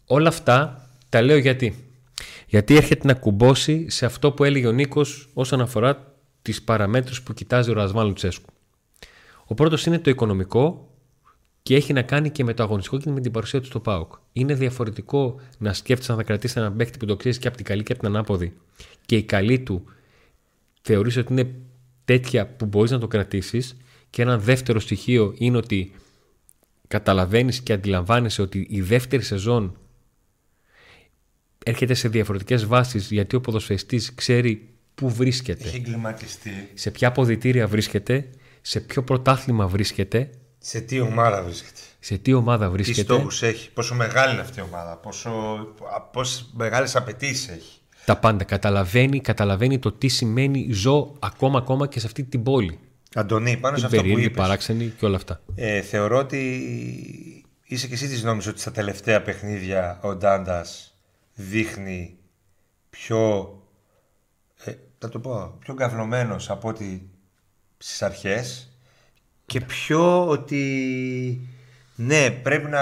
όλα 0.05 0.27
αυτά 0.27 0.87
τα 1.09 1.21
λέω 1.21 1.37
γιατί. 1.37 1.75
Γιατί 2.47 2.75
έρχεται 2.75 3.07
να 3.07 3.13
κουμπώσει 3.13 3.89
σε 3.89 4.05
αυτό 4.05 4.31
που 4.31 4.43
έλεγε 4.43 4.67
ο 4.67 4.71
Νίκος 4.71 5.29
όσον 5.33 5.61
αφορά 5.61 6.13
τις 6.41 6.61
παραμέτρους 6.61 7.21
που 7.21 7.33
κοιτάζει 7.33 7.69
ο 7.69 7.73
Ρασβάν 7.73 8.07
Λουτσέσκου. 8.07 8.49
Ο 9.45 9.53
πρώτος 9.53 9.85
είναι 9.85 9.99
το 9.99 10.09
οικονομικό 10.09 10.92
και 11.63 11.75
έχει 11.75 11.93
να 11.93 12.01
κάνει 12.01 12.29
και 12.29 12.43
με 12.43 12.53
το 12.53 12.63
αγωνιστικό 12.63 12.98
και 12.98 13.10
με 13.10 13.22
την 13.22 13.32
παρουσία 13.32 13.60
του 13.60 13.65
στο 13.65 13.79
ΠΑΟΚ. 13.79 14.13
Είναι 14.34 14.53
διαφορετικό 14.53 15.39
να 15.58 15.74
σκέφτεσαι 15.74 16.12
αν 16.12 16.17
θα 16.17 16.24
κρατήσει 16.24 16.60
έναν 16.60 16.75
παίκτη 16.75 16.98
που 16.98 17.05
το 17.05 17.15
ξέρεις 17.15 17.38
και 17.38 17.48
από 17.48 17.58
την 17.58 17.65
καλή 17.65 17.84
και 17.84 17.91
από 17.91 18.01
την 18.01 18.10
ανάποδη 18.10 18.53
και 19.05 19.15
η 19.15 19.24
καλή 19.24 19.60
του 19.60 19.84
θεωρείς 20.82 21.17
ότι 21.17 21.34
είναι 21.34 21.55
τέτοια 22.05 22.48
που 22.48 22.65
μπορείς 22.65 22.91
να 22.91 23.00
το 23.00 23.08
κρατήσεις 23.08 23.77
και 24.10 24.22
ένα 24.22 24.38
δεύτερο 24.39 24.79
στοιχείο 24.79 25.34
είναι 25.38 25.58
ότι 25.58 25.91
καταλαβαίνεις 26.88 27.62
και 27.62 27.74
αντιλαμβάνεσαι 27.74 28.41
ότι 28.41 28.67
η 28.70 28.82
δεύτερη 28.82 29.24
σεζόν 29.24 29.77
έρχεται 31.65 31.93
σε 31.93 32.08
διαφορετικές 32.08 32.65
βάσεις 32.65 33.12
γιατί 33.12 33.36
ο 33.36 33.41
ποδοσφαιριστής 33.41 34.15
ξέρει 34.15 34.70
πού 34.96 35.10
βρίσκεται, 35.10 35.63
Έχει 35.67 35.75
εγκληματιστεί. 35.75 36.70
σε 36.74 36.91
ποια 36.91 37.12
ποδητήρια 37.12 37.67
βρίσκεται, 37.67 38.29
σε 38.62 38.79
ποιο 38.79 39.03
πρωτάθλημα 39.03 39.67
βρίσκεται, 39.67 40.29
Σε 40.65 40.79
τι 40.82 41.00
ομάδα 41.00 41.41
βρίσκεται; 41.43 41.79
σε 42.00 42.17
τι 42.17 42.34
ομάδα 42.34 42.65
Τι 42.65 42.72
βρίσκεται. 42.72 43.01
στόχους 43.13 43.41
έχει; 43.41 43.72
Πόσο 43.72 43.96
μεγάλη 43.96 44.32
είναι 44.32 44.41
αυτή 44.41 44.60
η 44.60 44.63
ομάδα; 44.63 44.98
Πόσο, 44.98 45.32
πόσο 46.12 46.46
μεγάλες 46.53 46.96
απαιτήσεις 46.96 47.48
έχει; 47.48 47.79
Τα 48.05 48.17
πάντα. 48.17 48.43
Καταλαβαίνει, 48.43 49.20
καταλαβαίνει 49.22 49.79
το 49.79 49.91
τι 49.91 50.08
σημαίνει 50.08 50.67
ζω 50.72 51.13
ακόμα 51.20 51.58
ακόμα 51.58 51.88
και 51.88 52.00
σε 52.00 52.05
αυτή 52.08 52.24
την 52.24 52.43
πόλη. 52.43 52.79
Αντωνή, 53.15 53.58
πάνω 53.58 53.77
σε 53.77 53.82
Την 53.82 53.86
αυτό 53.86 53.96
που 53.98 54.01
περίεργη, 54.01 54.25
είπες. 54.25 54.41
παράξενη 54.43 54.86
και 55.00 55.05
όλα 55.05 55.15
αυτά. 55.15 55.41
Ε, 55.55 55.82
θεωρώ 55.82 56.17
ότι 56.17 56.39
είσαι 57.63 57.88
και 57.88 57.93
εσύ 57.93 58.08
της 58.08 58.24
νόμης 58.24 58.48
ότι 58.48 58.60
στα 58.60 58.72
τελευταία 58.72 59.22
παιχνίδια 59.22 60.00
ο 60.01 60.15
Ντάντας 60.15 60.98
δείχνει 61.34 62.17
πιο, 62.89 63.48
ε, 64.63 64.72
θα 64.98 65.10
το 65.10 65.20
πω, 65.20 65.55
πιο 65.60 65.74
γκαυλωμένος 65.74 66.50
από 66.50 66.67
ότι 66.70 67.10
στις 67.77 68.01
αρχές 68.01 68.67
και 69.53 69.62
πιο 69.62 70.27
ότι 70.27 70.62
ναι 71.95 72.29
πρέπει 72.29 72.69
να 72.69 72.81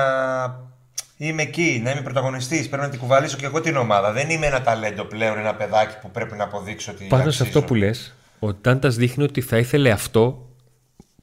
είμαι 1.17 1.41
εκεί, 1.41 1.81
να 1.83 1.91
είμαι 1.91 2.01
πρωταγωνιστής, 2.01 2.67
πρέπει 2.69 2.83
να 2.83 2.89
την 2.89 2.99
κουβαλήσω 2.99 3.37
και 3.37 3.45
εγώ 3.45 3.61
την 3.61 3.75
ομάδα. 3.75 4.11
Δεν 4.11 4.29
είμαι 4.29 4.45
ένα 4.45 4.61
ταλέντο 4.61 5.03
πλέον, 5.05 5.37
ένα 5.37 5.55
παιδάκι 5.55 5.95
που 6.01 6.11
πρέπει 6.11 6.35
να 6.35 6.43
αποδείξω 6.43 6.91
ότι 6.91 7.05
Πάνω 7.05 7.21
σε 7.23 7.27
αξίζω. 7.27 7.43
αυτό 7.43 7.61
που 7.63 7.75
λες, 7.75 8.13
ο 8.39 8.53
Τάντας 8.53 8.95
δείχνει 8.95 9.23
ότι 9.23 9.41
θα 9.41 9.57
ήθελε 9.57 9.91
αυτό 9.91 10.49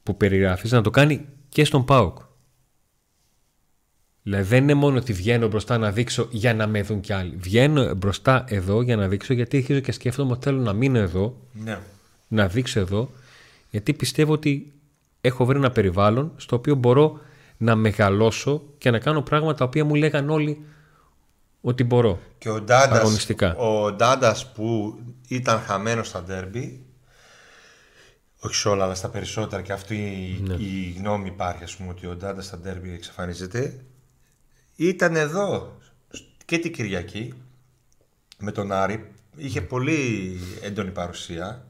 που 0.03 0.17
περιγράφεις 0.17 0.73
να 0.73 0.83
το 0.83 0.91
κάνει 0.91 1.27
και 1.49 1.65
στον 1.65 1.85
ΠΑΟΚ. 1.85 2.19
Δηλαδή 4.23 4.45
δεν 4.45 4.63
είναι 4.63 4.75
μόνο 4.75 4.97
ότι 4.97 5.13
βγαίνω 5.13 5.49
μπροστά 5.49 5.79
να 5.79 5.91
δείξω 5.93 6.29
για 6.31 6.55
να 6.55 6.67
με 6.67 6.83
δουν 6.83 7.01
κι 7.01 7.13
άλλοι. 7.13 7.37
Βγαίνω 7.37 7.95
μπροστά 7.95 8.45
εδώ 8.49 8.83
για 8.83 8.97
να 8.97 9.09
δείξω 9.09 9.33
γιατί 9.35 9.57
αρχίζω 9.57 9.81
και 9.81 9.93
σκέφτομαι 9.93 10.33
ότι 10.33 10.45
θέλω 10.45 10.61
να 10.61 10.73
μείνω 10.73 10.99
εδώ, 10.99 11.37
Ναι. 11.53 11.79
να 12.29 12.49
δείξω 12.49 12.81
εδώ, 12.81 13.11
γιατί 13.71 13.93
πιστεύω 13.93 14.33
ότι 14.33 14.73
έχω 15.29 15.45
βρει 15.45 15.59
ένα 15.59 15.71
περιβάλλον 15.71 16.33
στο 16.37 16.57
οποίο 16.57 16.75
μπορώ 16.75 17.21
να 17.57 17.75
μεγαλώσω 17.75 18.63
και 18.79 18.91
να 18.91 18.99
κάνω 18.99 19.23
πράγματα 19.23 19.55
τα 19.55 19.65
οποία 19.65 19.85
μου 19.85 19.95
λέγαν 19.95 20.31
όλοι 20.31 20.65
ότι 21.61 21.85
μπορώ. 21.85 22.19
Και 22.39 22.49
ο 22.51 22.61
Ντάντας, 22.61 22.99
Αγωνιστικά. 22.99 23.57
ο 23.57 23.93
Ντάντας 23.93 24.53
που 24.53 24.99
ήταν 25.29 25.61
χαμένος 25.61 26.09
στα 26.09 26.23
ντέρμπι, 26.23 26.85
όχι 28.41 28.55
σε 28.55 28.69
όλα 28.69 28.85
αλλά 28.85 28.95
στα 28.95 29.09
περισσότερα 29.09 29.63
και 29.63 29.73
αυτή 29.73 29.97
η, 29.97 30.43
Ναι. 30.49 30.55
η 30.55 30.95
γνώμη 30.99 31.29
υπάρχει 31.29 31.65
ας 31.65 31.77
πούμε 31.77 31.89
ότι 31.91 32.07
ο 32.07 32.15
Ντάντας 32.17 32.45
στα 32.45 32.59
ντέρμπι 32.59 32.93
εξαφανίζεται, 32.93 33.85
ήταν 34.77 35.17
εδώ 35.17 35.77
και 36.45 36.59
την 36.59 36.73
Κυριακή 36.73 37.35
με 38.39 38.53
τον 38.53 38.73
Άρη, 38.73 39.11
είχε 39.37 39.61
πολύ 39.61 40.31
έντονη 40.63 40.91
παρουσία 40.91 41.67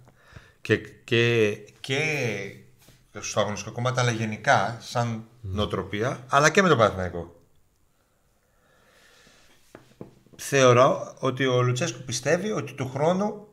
και, 0.60 0.76
και, 1.04 1.54
και 1.80 2.00
στο 3.20 3.40
αγωνιστικό 3.40 3.72
κομμάτι 3.74 4.00
αλλά 4.00 4.10
γενικά 4.10 4.76
σαν 4.80 5.24
νοοτροπία 5.40 6.18
αλλά 6.28 6.50
και 6.50 6.62
με 6.62 6.68
τον 6.68 6.78
Παναθηναϊκό. 6.78 7.36
Θεωρώ 10.36 11.14
ότι 11.18 11.46
ο 11.46 11.62
Λουτσέσκου 11.62 12.02
πιστεύει 12.02 12.50
ότι 12.50 12.72
του 12.72 12.90
χρόνου 12.94 13.46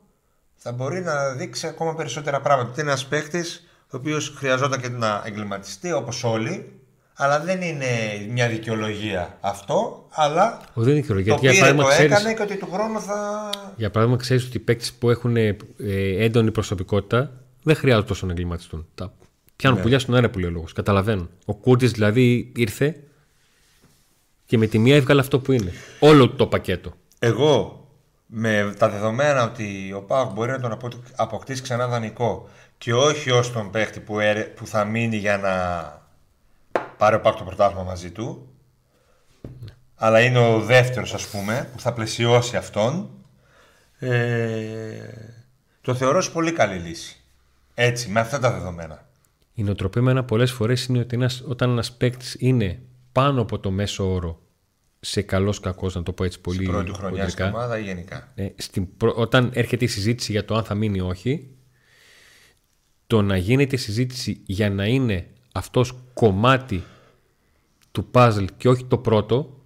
θα 0.56 0.72
μπορεί 0.72 1.00
να 1.00 1.32
δείξει 1.32 1.66
ακόμα 1.66 1.94
περισσότερα 1.94 2.40
πράγματα. 2.40 2.70
Ότι 2.70 2.80
είναι 2.80 2.90
ένας 2.90 3.06
παίκτης 3.06 3.66
ο 3.82 3.96
οποίος 3.96 4.34
χρειαζόταν 4.36 4.80
και 4.80 4.88
να 4.88 5.22
εγκληματιστεί 5.26 5.92
όπως 5.92 6.24
όλοι, 6.24 6.80
αλλά 7.14 7.40
δεν 7.40 7.62
είναι 7.62 7.86
μια 8.30 8.48
δικαιολογία 8.48 9.38
αυτό. 9.40 10.06
Αλλά 10.10 10.60
Ο, 10.74 10.80
δεν 10.82 10.90
είναι 10.90 11.00
δικαιολογία, 11.00 11.34
το 11.34 11.40
γιατί 11.40 11.56
για 11.56 11.64
πήρε, 11.66 11.74
παράδειγμα, 11.74 11.82
το 11.82 11.88
ξέρεις- 11.88 12.12
έκανε 12.16 12.34
και 12.34 12.42
ότι 12.42 12.56
του 12.66 12.72
χρόνου 12.72 13.00
θα. 13.00 13.50
Για 13.76 13.90
παράδειγμα, 13.90 14.20
ξέρεις 14.20 14.44
ότι 14.46 14.56
οι 14.56 14.60
παίκτες 14.60 14.92
που 14.92 15.10
έχουν 15.10 15.36
ε, 15.36 15.56
έντονη 16.24 16.50
προσωπικότητα 16.50 17.30
δεν 17.62 17.76
χρειάζονται 17.76 18.06
τόσο 18.06 18.26
να 18.26 18.32
εγκληματιστούν. 18.32 18.86
Τα 18.94 19.12
πιάνουν 19.56 19.80
πουλιά 19.80 19.98
στον 19.98 20.14
αέρα 20.14 20.30
που 20.30 20.38
λέει 20.38 20.48
ο 20.48 20.52
λόγος. 20.52 20.72
Καταλαβαίνουν. 20.72 21.30
Ο 21.44 21.54
Κούρτη 21.54 21.86
δηλαδή 21.86 22.52
ήρθε 22.56 22.96
και 24.46 24.58
με 24.58 24.66
τη 24.66 24.78
μία 24.78 24.96
έβγαλε 24.96 25.20
αυτό 25.20 25.38
που 25.40 25.52
είναι. 25.52 25.72
Όλο 26.00 26.28
το 26.30 26.46
πακέτο. 26.46 26.92
Εγώ 27.18 27.80
με 28.26 28.74
τα 28.78 28.88
δεδομένα 28.88 29.42
ότι 29.44 29.92
ο 29.96 30.00
Πάοκ 30.02 30.32
μπορεί 30.32 30.50
να 30.50 30.60
τον 30.60 30.72
απο- 30.72 31.02
αποκτήσει 31.16 31.62
ξανά 31.62 31.86
δανεικό 31.88 32.48
και 32.78 32.94
όχι 32.94 33.30
ως 33.30 33.52
τον 33.52 33.70
παίχτη 33.70 34.00
που, 34.00 34.20
έρε- 34.20 34.46
που 34.54 34.66
θα 34.66 34.84
μείνει 34.84 35.16
για 35.16 35.36
να 35.38 36.80
πάρει 36.96 37.16
ο 37.16 37.20
Πάοκ 37.20 37.36
το 37.36 37.44
πρωτάθλημα 37.44 37.82
μαζί 37.82 38.10
του 38.10 38.48
αλλά 39.94 40.20
είναι 40.20 40.38
ο 40.38 40.60
δεύτερος 40.60 41.14
ας 41.14 41.26
πούμε 41.26 41.68
που 41.72 41.80
θα 41.80 41.92
πλαισιώσει 41.92 42.56
αυτόν 42.56 43.10
ε, 43.98 44.08
το 45.80 45.94
θεωρώ 45.94 46.20
σε 46.20 46.30
πολύ 46.30 46.52
καλή 46.52 46.76
λύση 46.78 47.20
έτσι 47.74 48.08
με 48.08 48.20
αυτά 48.20 48.38
τα 48.38 48.50
δεδομένα 48.52 49.05
Η 49.58 49.62
νοοτροπία 49.62 50.02
με 50.02 50.10
ένα 50.10 50.24
πολλές 50.24 50.52
φορές 50.52 50.84
είναι 50.86 50.98
ότι 50.98 51.16
ένας, 51.16 51.42
όταν 51.46 51.70
ένας 51.70 51.92
παίκτης 51.92 52.36
είναι 52.38 52.82
πάνω 53.12 53.40
από 53.40 53.58
το 53.58 53.70
μέσο 53.70 54.12
όρο 54.12 54.40
σε 55.00 55.22
καλός 55.22 55.60
κακός, 55.60 55.94
να 55.94 56.02
το 56.02 56.12
πω 56.12 56.24
έτσι 56.24 56.40
πολύ. 56.40 56.56
Στην 56.58 56.70
πρώτη 56.70 56.90
χρονιά 56.92 57.28
στην 57.28 57.44
χοντρικά. 57.44 57.58
ομάδα 57.58 57.78
ή 57.78 57.82
γενικά; 57.82 58.32
Ε, 58.34 58.48
στην, 58.56 58.96
προ- 58.96 59.16
όταν 59.16 59.50
έρχεται 59.54 59.84
η 59.84 59.88
συζήτηση 59.88 60.32
για 60.32 60.44
το 60.44 60.54
αν 60.54 60.64
θα 60.64 60.74
μείνει 60.74 60.98
ή 60.98 61.00
όχι, 61.00 61.48
το 63.06 63.22
να 63.22 63.36
γίνεται 63.36 63.74
η 63.74 63.78
συζήτηση 63.78 64.40
για 64.46 64.70
να 64.70 64.86
είναι 64.86 65.26
αυτός 65.52 65.94
κομμάτι 66.14 66.82
του 67.92 68.08
puzzle 68.12 68.46
και 68.56 68.68
όχι 68.68 68.84
το 68.84 68.98
πρώτο, 68.98 69.60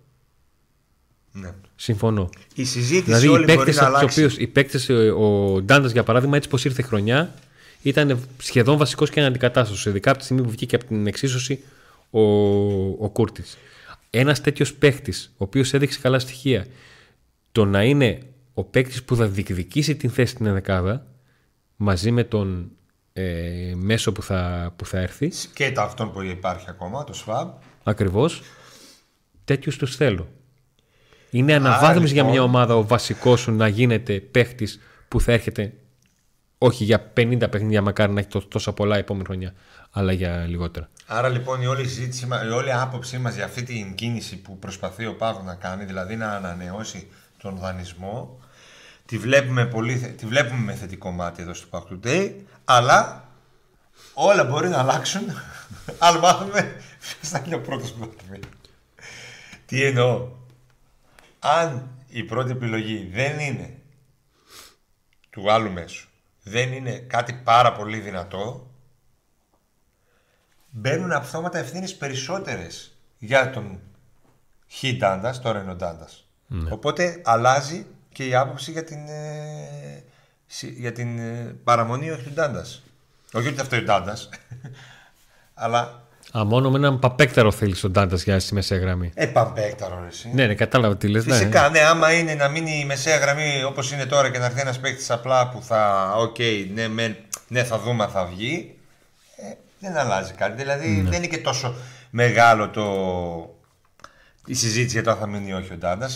Ναι. 1.33 1.55
συμφωνώ. 1.77 2.29
Η 2.55 2.65
συζήτηση 2.65 3.03
Δηλαδή 3.03 3.27
οι 3.27 3.29
όλη 3.29 3.45
μπορεί 3.45 3.57
παίκτες, 3.57 3.77
να 3.77 3.83
από 3.83 3.91
τους 3.93 3.99
αλλάξει. 4.01 4.25
οποίους, 4.25 4.39
οι 4.39 4.47
παίκτες, 4.47 4.89
ε, 4.89 5.11
ο 5.11 5.61
Ντάντας 5.63 5.93
για 5.93 6.03
παράδειγμα, 6.03 6.37
έτσι 6.37 6.49
πως 6.49 6.65
ήρθε 6.65 6.81
η 6.81 6.85
χρονιά, 6.85 7.35
ήταν 7.83 8.29
σχεδόν 8.39 8.77
βασικός 8.79 9.11
και 9.11 9.21
αναντικατάστατος, 9.21 9.87
ειδικά 9.87 10.11
από 10.11 10.19
τη 10.19 10.25
στιγμή 10.25 10.43
που 10.43 10.51
βγήκε 10.51 10.77
από 10.77 10.85
την 10.85 11.07
εξίσωση 11.07 11.65
ο, 12.11 12.21
ο 13.05 13.11
Κούρτης. 13.13 13.59
Ένας 14.11 14.41
τέτοιος 14.41 14.75
παίκτης, 14.75 15.33
ο 15.33 15.45
οποίος 15.45 15.73
έδειξε 15.75 15.99
καλά 16.01 16.19
στοιχεία, 16.19 16.67
το 17.53 17.65
να 17.65 17.85
είναι 17.85 18.19
ο 18.55 18.65
παίκτης 18.65 19.03
που 19.05 19.17
θα 19.17 19.27
διεκδικήσει 19.27 19.97
την 19.97 20.11
θέση 20.11 20.33
στην 20.33 20.53
δεκάδα 20.53 21.07
μαζί 21.77 22.11
με 22.11 22.25
τον 22.25 22.71
ε, 23.13 23.73
μέσο 23.77 24.13
που 24.13 24.23
θα, 24.23 24.73
που 24.77 24.87
θα 24.87 24.99
έρθει 24.99 25.31
Και 25.55 25.73
το 25.73 25.81
αυτόν 25.81 26.13
που 26.13 26.23
υπάρχει 26.23 26.67
ακόμα, 26.69 27.05
το 27.05 27.25
SWAB. 27.27 27.49
ακριβώς 27.83 28.43
τέτοιους 29.45 29.77
τους 29.77 29.97
θέλω 29.97 30.29
είναι 31.31 31.55
αναβάθμιση 31.55 32.13
για 32.13 32.23
λοιπόν- 32.23 32.31
μια 32.31 32.43
ομάδα 32.43 32.77
ο 32.77 32.87
βασικός 32.87 33.41
σου 33.41 33.53
να 33.53 33.69
γίνεται 33.69 34.21
παίχτης 34.21 34.81
που 35.09 35.21
θα 35.21 35.33
έρχεται 35.33 35.73
όχι 36.63 36.85
για 36.85 37.13
50 37.17 37.47
παιχνίδια 37.51 37.83
μακάρι 37.83 38.13
να 38.13 38.21
έχει 38.21 38.29
τό- 38.29 38.47
τόσα 38.49 38.73
πολλά 38.73 38.97
επόμενη 38.97 39.25
χρονιά 39.25 39.55
αλλά 39.91 40.13
για 40.13 40.47
λιγότερα 40.49 40.89
Άρα 41.07 41.29
λοιπόν 41.29 41.63
η 41.63 41.67
όλη, 41.67 41.89
συζήτηση, 41.89 42.27
μα- 42.27 42.45
η 42.45 42.49
όλη 42.49 42.73
άποψή 42.73 43.19
μας 43.19 43.35
για 43.35 43.45
αυτή 43.45 43.63
την 43.63 43.95
κίνηση 43.95 44.37
που 44.37 44.59
προσπαθεί 44.59 45.07
ο 45.07 45.15
Πάγος 45.17 45.45
να 45.45 45.55
κάνει, 45.55 45.85
δηλαδή 45.85 46.17
να 46.17 46.31
ανανεώσει 46.33 47.09
τον 47.43 47.57
δανεισμό, 47.57 48.39
τη 49.07 49.19
βλέπουμε, 49.19 49.67
πολύ, 49.67 49.97
θε- 49.97 50.17
τη 50.17 50.27
βλέπουμε 50.27 50.61
με 50.61 50.75
θετικό 50.75 51.11
μάτι 51.11 51.43
εδώ 51.43 51.55
στο 51.55 51.69
Pack 51.71 51.83
Today, 52.07 52.33
αλλά 52.65 53.29
όλα 54.15 54.45
μπορεί 54.45 54.69
να 54.69 54.79
αλλάξουν 54.79 55.23
αν 55.99 56.19
μάθουμε 56.19 56.75
ποιος 57.01 57.29
θα 57.31 57.43
είναι 57.47 57.55
ο 57.55 57.61
πρώτος 57.61 57.93
που 57.93 57.99
θα 58.17 58.33
έρθει. 58.35 58.45
Τι 59.67 59.85
εννοώ; 59.85 60.29
Αν 61.39 61.89
η 62.09 62.23
πρώτη 62.23 62.51
επιλογή 62.51 63.11
δεν 63.13 63.39
είναι 63.39 63.75
του 65.31 65.53
άλλου 65.53 65.71
μέσου, 65.73 66.09
δεν 66.51 66.73
είναι 66.73 66.99
κάτι 66.99 67.33
πάρα 67.33 67.73
πολύ 67.73 67.99
δυνατό, 67.99 68.71
μπαίνουν 70.71 71.13
αυτόματα 71.13 71.59
ευθύνε 71.59 71.89
περισσότερες 71.89 72.97
για 73.19 73.51
τον 73.51 73.81
Χ 74.71 74.85
Ντάντας, 74.97 75.41
τώρα 75.41 75.61
είναι 75.63 75.71
ο 75.71 75.75
Ντάντα. 75.75 76.09
Οπότε 76.71 77.21
αλλάζει 77.25 77.87
και 78.13 78.27
η 78.27 78.35
άποψη 78.35 78.71
για 78.71 78.85
την, 78.85 79.09
ε, 79.09 80.05
συ- 80.47 80.79
για 80.79 80.93
την 80.93 81.19
ε, 81.19 81.57
παραμονή 81.65 82.11
όχι 82.11 82.23
του 82.23 82.33
Ντάντας. 82.33 82.83
Όχι 83.33 83.49
ότι 83.49 83.61
αυτό 83.61 83.77
είναι 83.77 83.85
ο 83.85 83.87
Ντάντας, 83.87 84.29
αλλά 85.55 86.03
Α, 86.39 86.45
μόνο 86.45 86.71
με 86.71 86.77
έναν 86.79 86.99
παμπαίκταρο 86.99 87.53
θέλεις 87.53 87.81
τον 87.81 87.91
Ντάντα 87.93 88.17
για 88.17 88.41
στη 88.41 88.55
μεσαία 88.55 88.79
γραμμή. 88.79 89.11
ε, 89.15 89.27
παμπαίκταρο 89.27 90.01
ρε, 90.01 90.07
εσύ. 90.07 90.31
Ναι, 90.35 90.47
ναι, 90.47 90.55
κατάλαβα 90.55 90.97
τι 90.97 91.09
λες. 91.09 91.27
ναι. 91.27 91.35
Φυσικά, 91.35 91.69
ναι, 91.69 91.81
άμα 91.81 92.13
είναι 92.13 92.35
να 92.35 92.49
μείνει 92.49 92.79
η 92.79 92.85
μεσαία 92.85 93.17
γραμμή 93.17 93.63
όπως 93.67 93.93
είναι 93.93 94.07
τώρα 94.07 94.31
και 94.31 94.39
να 94.39 94.45
έρθει 94.45 94.61
ένας 94.61 94.81
παίκτης 94.81 95.11
απλά 95.11 95.49
που 95.49 95.63
θα, 95.63 96.13
οκ, 96.17 96.37
ναι, 96.75 96.89
μεν, 96.89 97.17
ναι, 97.49 97.65
θα 97.65 97.79
δούμε 97.79 98.05
αν 98.05 98.11
θα 98.11 98.25
βγει, 98.25 98.79
ε, 99.37 99.53
δεν 99.79 99.97
αλλάζει 99.97 100.33
κάτι. 100.33 100.57
Δηλαδή 100.57 101.01
δεν 101.01 101.13
είναι 101.13 101.27
και 101.27 101.39
τόσο 101.39 101.75
μεγάλο 102.11 102.69
το, 102.71 102.85
η 104.47 104.55
συζήτηση 104.55 104.93
για 104.93 105.03
το 105.03 105.11
αν 105.11 105.17
θα 105.17 105.27
μείνει 105.27 105.49
ή 105.49 105.53
όχι 105.53 105.73
ο 105.73 105.77
Ντάντα. 105.77 106.11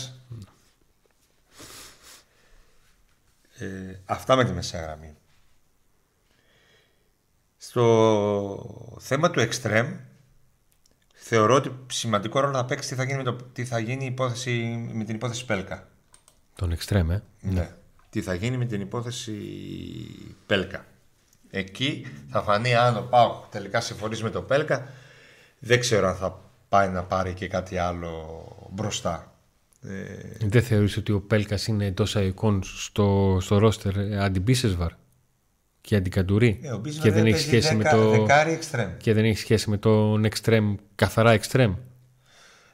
Ε, 3.58 3.66
αυτά 4.04 4.36
με 4.36 4.44
τη 4.44 4.52
μεσαία 4.52 4.80
γραμμή. 4.82 5.13
Στο 7.68 8.96
θέμα 8.98 9.30
του 9.30 9.40
extreme, 9.40 9.96
θεωρώ 11.14 11.54
ότι 11.54 11.76
σημαντικό 11.86 12.40
ρόλο 12.40 12.54
θα 12.56 12.64
παίξει 12.64 12.88
τι 12.88 12.94
θα 12.94 13.04
γίνει, 13.04 13.16
με, 13.16 13.22
το, 13.22 13.36
τι 13.52 13.64
θα 13.64 13.78
γίνει 13.78 14.04
η 14.04 14.06
υπόθεση, 14.06 14.50
με 14.92 15.04
την 15.04 15.14
υπόθεση 15.14 15.44
Πέλκα. 15.44 15.88
Τον 16.54 16.72
εξτρέμ, 16.72 17.10
ε; 17.10 17.22
Ναι. 17.40 17.74
Τι 18.10 18.22
θα 18.22 18.34
γίνει 18.34 18.56
με 18.56 18.64
την 18.64 18.80
υπόθεση 18.80 19.32
Πέλκα. 20.46 20.84
Εκεί 21.50 22.06
θα 22.28 22.42
φανεί 22.42 22.74
αν 22.74 22.96
ο 22.96 23.00
Πάου 23.00 23.44
τελικά 23.50 23.80
συμφωνήσει 23.80 24.22
με 24.22 24.30
τον 24.30 24.46
Πέλκα. 24.46 24.88
Δεν 25.58 25.80
ξέρω 25.80 26.08
αν 26.08 26.16
θα 26.16 26.40
πάει 26.68 26.88
να 26.88 27.02
πάρει 27.02 27.32
και 27.32 27.48
κάτι 27.48 27.78
άλλο 27.78 28.46
μπροστά. 28.70 29.32
Ε, 29.82 30.46
Δεν 30.46 30.62
θεωρείς 30.62 30.96
ότι 30.96 31.12
ο 31.12 31.20
Πέλκας 31.20 31.66
είναι 31.66 31.86
εντό 31.86 32.04
εικόν 32.20 32.62
στο, 32.64 33.38
στο 33.40 33.58
ρόστερ 33.58 33.96
ε, 33.96 34.24
αντιμπίσεσβαρ 34.24 34.92
και 35.86 35.96
αντικαντουρί 35.96 36.60
ε, 36.62 36.70
ο 36.72 36.78
Μπίσμαρ 36.78 37.04
και, 37.06 37.12
δεν 37.12 37.22
έχει 37.26 37.30
παίζει 37.32 37.46
σχέση 37.46 37.74
με 37.74 37.82
δεκα- 37.82 37.96
το, 37.96 38.10
Δεκάρι 38.10 38.52
εξτρέμ. 38.52 38.96
και 38.96 39.12
δεν 39.12 39.24
έχει 39.24 39.38
σχέση 39.38 39.70
με 39.70 39.76
τον 39.76 40.24
εξτρέμ, 40.24 40.74
καθαρά 40.94 41.30
εξτρέμ. 41.32 41.74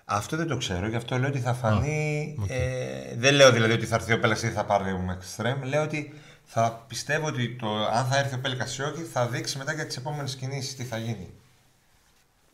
Αυτό 0.04 0.36
δεν 0.36 0.46
το 0.46 0.56
ξέρω, 0.56 0.88
γι' 0.88 0.96
αυτό 0.96 1.18
λέω 1.18 1.28
ότι 1.28 1.38
θα 1.38 1.54
φανεί. 1.54 2.36
ε, 2.48 3.14
δεν 3.16 3.34
λέω 3.34 3.52
δηλαδή 3.52 3.72
ότι 3.72 3.86
θα 3.86 3.94
έρθει 3.94 4.12
ο 4.12 4.18
Πέλκα 4.18 4.46
ή 4.46 4.50
θα 4.50 4.64
πάρουμε 4.64 5.12
εξτρέμ. 5.12 5.62
Λέω 5.62 5.82
ότι 5.82 6.14
θα 6.44 6.84
πιστεύω 6.88 7.26
ότι 7.26 7.56
το, 7.56 7.68
αν 7.86 8.06
θα 8.06 8.18
έρθει 8.18 8.34
ο 8.34 8.38
Πέλκα 8.38 8.66
ή 8.78 8.82
όχι, 8.82 9.02
θα 9.02 9.26
δείξει 9.28 9.58
μετά 9.58 9.72
για 9.72 9.86
τις 9.86 9.96
επόμενες 9.96 10.36
κινήσεις 10.36 10.76
τι 10.76 10.84
θα 10.84 10.98
γίνει. 10.98 11.28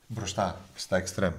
Μπροστά 0.06 0.60
στα 0.74 0.96
εξτρέμ. 0.96 1.32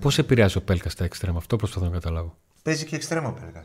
Πώς 0.00 0.18
επηρεάζει 0.18 0.56
ο 0.56 0.62
Πέλκας 0.62 0.94
τα 0.94 1.04
εξτρέμ, 1.04 1.36
αυτό 1.36 1.56
προσπαθώ 1.56 1.84
να 1.86 1.92
καταλάβω. 1.92 2.36
Παίζει 2.62 2.84
και 2.84 2.96
εξτρέμ 2.96 3.26
ο 3.26 3.32
Πέλκα. 3.32 3.62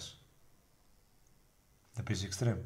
Δεν 1.94 2.04
παίζει 2.04 2.26
εξτρέμ. 2.26 2.58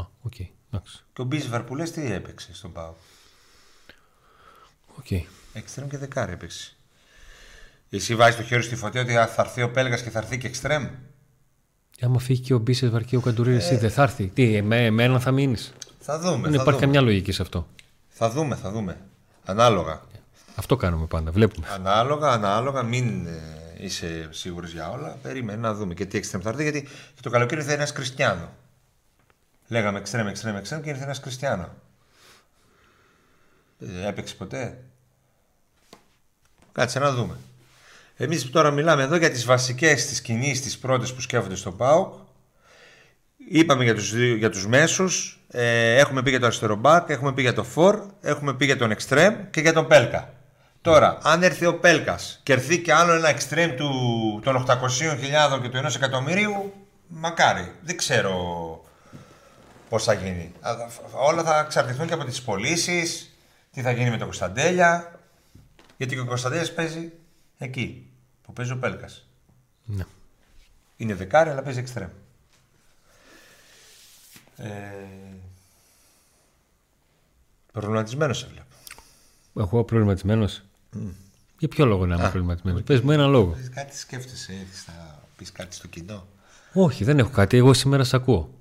Α, 0.00 0.06
οκ, 0.22 0.34
εντάξει. 0.72 1.04
Και 1.12 1.20
ο 1.20 1.24
Μπίσεσβαρ 1.24 1.62
που 1.62 1.74
λες 1.76 1.90
τι 1.90 2.12
έπαιξε 2.12 2.54
στον 2.54 2.72
Πάο. 2.72 2.92
Οκ. 4.98 5.10
Εξτρέμ 5.52 5.88
και 5.88 5.98
δεκάρι 5.98 6.32
έπαιξε. 6.32 6.72
Εσύ 7.90 8.14
βάζεις 8.14 8.36
το 8.36 8.42
χέρι 8.42 8.62
στη 8.62 8.76
φωτιά 8.76 9.00
ότι 9.00 9.12
θα 9.12 9.34
έρθει 9.38 9.62
ο 9.62 9.70
Πέλγας 9.70 10.02
και 10.02 10.10
θα 10.10 10.18
έρθει 10.18 10.38
και 10.38 10.46
εξτρέμ; 10.46 10.84
Ε, 10.84 12.06
Άμα 12.06 12.18
φύγει 12.18 12.40
και 12.40 12.54
ο 12.54 12.58
Μπίσεσβαρ 12.58 13.02
και 13.04 13.16
ο 13.16 13.20
Καντουρί, 13.20 13.54
εσύ 13.54 13.76
δεν 13.76 13.90
θα 13.90 14.02
έρθει. 14.02 14.26
Τι, 14.26 14.62
με, 14.62 14.90
με 14.90 15.02
έναν 15.02 15.20
θα 15.20 15.30
μείνεις. 15.30 15.72
Θα 16.00 16.18
δούμε. 16.18 16.48
Δεν 16.48 16.56
θα, 16.56 16.62
υπάρχει 16.62 16.64
δούμε. 16.64 16.80
καμιά 16.80 17.00
λογική 17.00 17.32
σε 17.32 17.42
αυτό. 17.42 17.66
θα 18.08 18.30
δούμε, 18.30 18.54
θα 18.56 18.70
δούμε. 18.70 18.96
Ανάλογα. 19.44 20.02
Αυτό 20.54 20.76
κάνουμε 20.76 21.06
πάντα. 21.06 21.30
Βλέπουμε. 21.30 21.66
Ανάλογα, 21.70 22.28
ανάλογα, 22.30 22.82
μην 22.82 23.26
ε, 23.26 23.40
είσαι 23.78 24.28
σίγουρος 24.30 24.72
για 24.72 24.90
όλα. 24.90 25.18
Περίμενε 25.22 25.60
να 25.60 25.74
δούμε 25.74 25.94
και 25.94 26.06
τι 26.06 26.18
εξτρέμ 26.18 26.42
θα 26.42 26.48
έρθει. 26.48 26.62
Γιατί 26.62 26.82
και 27.14 27.20
το 27.22 27.30
καλοκαίρι 27.30 27.60
ήρθε 27.60 27.72
ένας 27.72 27.92
Κριστιανό. 27.92 28.48
Λέγαμε 29.68 29.98
εξτρέμ, 29.98 30.26
εξτρέμ, 30.26 30.56
εξτρέμ 30.56 30.80
και 30.80 30.90
ήρθε 30.90 31.02
ένας 31.02 31.20
Κριστιανό. 31.20 31.68
Ε, 33.78 34.08
έπαιξε 34.08 34.34
ποτέ; 34.34 34.78
Κάτσε 36.72 36.98
να 36.98 37.12
δούμε. 37.12 37.36
Εμείς 38.16 38.50
τώρα 38.50 38.70
μιλάμε 38.70 39.02
εδώ 39.02 39.16
για 39.16 39.30
τις 39.30 39.44
βασικές 39.44 40.06
τις 40.06 40.20
κινήσεις, 40.20 40.60
τις 40.60 40.78
πρώτες 40.78 41.14
που 41.14 41.20
σκέφτονται 41.20 41.54
στον 41.54 41.76
ΠΑΟΚ. 41.76 42.14
Είπαμε 43.50 43.84
για 43.84 43.94
τους, 43.94 44.12
δύο, 44.12 44.34
για 44.34 44.50
τους 44.50 44.66
μέσους, 44.66 45.40
ε, 45.50 45.96
έχουμε 45.96 46.22
πει 46.22 46.30
για 46.30 46.40
το 46.40 46.46
αριστερό 46.46 46.76
μπακ, 46.76 47.08
έχουμε 47.10 47.32
πει 47.32 47.42
για 47.42 47.52
το 47.52 47.64
φορ, 47.64 48.00
έχουμε 48.20 48.54
πει 48.54 48.64
για 48.64 48.76
τον 48.76 48.90
εξτρέμ 48.90 49.34
και 49.50 49.60
για 49.60 49.72
τον 49.72 49.86
Πέλκα. 49.86 50.32
Τώρα, 50.80 51.18
αν 51.22 51.42
έρθει 51.42 51.66
ο 51.66 51.78
Πέλκας 51.78 52.40
και 52.42 52.52
έρθει 52.52 52.78
και 52.78 52.92
άλλο 52.92 53.12
ένα 53.12 53.28
εξτρέμ 53.28 53.74
του, 53.74 53.90
των 54.44 54.64
800.000 54.66 55.60
και 55.62 55.68
του 55.68 55.78
1 55.78 55.94
εκατομμυρίου, 55.94 56.72
μακάρι. 57.08 57.72
Δεν 57.82 57.96
ξέρω 57.96 58.34
πώς 59.88 60.04
θα 60.04 60.12
γίνει. 60.12 60.52
Α, 60.60 60.74
Όλα 61.12 61.42
θα 61.42 61.58
εξαρτηθούν 61.58 62.06
και 62.06 62.12
από 62.12 62.24
τις 62.24 62.42
πωλήσεις, 62.42 63.36
τι 63.72 63.82
θα 63.82 63.90
γίνει 63.90 64.10
με 64.10 64.16
τον 64.16 64.26
Κωνσταντέλια. 64.26 65.20
Γιατί 65.96 66.14
και 66.14 66.20
ο 66.20 66.26
Κωνσταντέλιας 66.26 66.74
παίζει 66.74 67.12
εκεί 67.58 68.10
που 68.42 68.52
παίζει 68.52 68.72
ο 68.72 68.78
Πέλκας. 68.78 69.26
Ναι. 69.84 70.04
Είναι 70.96 71.14
δεκάρι, 71.14 71.50
αλλά 71.50 71.62
παίζει 71.62 71.78
εξτρέμ. 71.78 72.08
Ε... 74.56 74.68
Προβληματισμένος 77.72 78.38
σε 78.38 78.46
βλέπω. 78.46 78.66
Εγώ 79.58 79.84
προβληματισμένος; 79.84 80.62
Για 81.58 81.68
ποιο 81.68 81.86
λόγο 81.86 82.06
να 82.06 82.14
είμαι 82.14 82.28
προβληματισμένος; 82.28 82.82
Πες 82.82 83.00
μου 83.00 83.10
έναν 83.10 83.30
λόγο. 83.30 83.54
Θες 83.54 83.68
Κάτι 83.68 83.96
σκέφτεσαι, 83.96 84.52
έτσι, 84.52 84.82
θα 84.86 85.22
πεις 85.36 85.52
κάτι 85.52 85.74
στο 85.74 85.88
κοινό. 85.88 86.26
Όχι, 86.72 87.04
δεν 87.04 87.18
έχω 87.18 87.30
κάτι. 87.30 87.56
Εγώ 87.56 87.74
σήμερα 87.74 88.04
σ' 88.04 88.14
ακούω. 88.14 88.57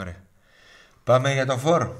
Ωραία. 0.00 0.16
Πάμε 1.04 1.32
για 1.32 1.46
τον 1.46 1.58
φόρο. 1.58 1.96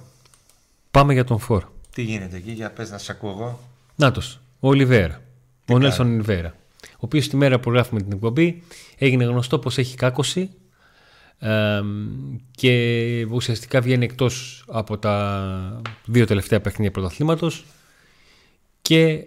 Πάμε 0.90 1.12
για 1.12 1.24
τον 1.24 1.38
Φορ. 1.38 1.64
Τι 1.94 2.02
γίνεται 2.02 2.36
εκεί, 2.36 2.50
για 2.50 2.70
πες 2.70 2.90
να 2.90 2.98
σε 2.98 3.12
ακούω 3.12 3.30
εγώ. 3.30 3.60
Νάτος, 3.96 4.40
ο 4.60 4.68
Ολιβέρα. 4.68 5.22
Ο 5.68 5.78
Νέλσον 5.78 6.12
Ολιβέρα. 6.12 6.54
Ο 6.82 6.98
οποίος 6.98 7.28
τη 7.28 7.36
μέρα 7.36 7.60
που 7.60 7.70
γράφουμε 7.70 8.02
την 8.02 8.12
εκπομπή 8.12 8.62
έγινε 8.98 9.24
γνωστό 9.24 9.58
πως 9.58 9.78
έχει 9.78 9.96
κάκωση 9.96 10.50
ε, 11.38 11.80
και 12.50 13.26
ουσιαστικά 13.30 13.80
βγαίνει 13.80 14.04
εκτός 14.04 14.64
από 14.68 14.98
τα 14.98 15.82
δύο 16.04 16.26
τελευταία 16.26 16.60
παιχνίδια 16.60 16.90
πρωταθλήματος 16.90 17.64
και 18.82 19.26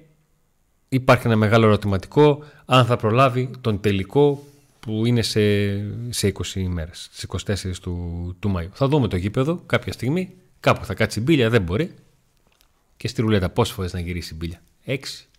υπάρχει 0.90 1.28
ένα 1.28 1.36
μεγάλο 1.36 1.66
ερωτηματικό 1.66 2.44
αν 2.66 2.86
θα 2.86 2.96
προλάβει 2.96 3.50
τον 3.62 3.80
τελικό 3.80 4.44
που 4.86 5.06
είναι 5.06 5.22
σε, 5.22 5.39
σε 6.10 6.32
20 6.34 6.56
ημέρες, 6.56 7.10
στις 7.12 7.28
24 7.72 7.76
του, 7.82 8.36
του 8.39 8.54
Μαΐου. 8.58 8.69
Θα 8.74 8.88
δούμε 8.88 9.08
το 9.08 9.15
γήπεδο 9.15 9.63
κάποια 9.65 9.91
στιγμή, 9.93 10.34
κάπου 10.60 10.86
θα 10.86 10.93
κάτσει 10.93 11.22
μπίλια, 11.22 11.50
δεν 11.50 11.62
μπορεί. 11.62 11.93
Και 12.98 13.08
στη 13.08 13.22
ρουλέτα 13.22 13.50
πόσες 13.50 13.74
φορές 13.74 13.93
να 13.93 14.00
γυρίσει 14.00 14.36
μπίλια. 14.36 14.62
6, 14.86 14.96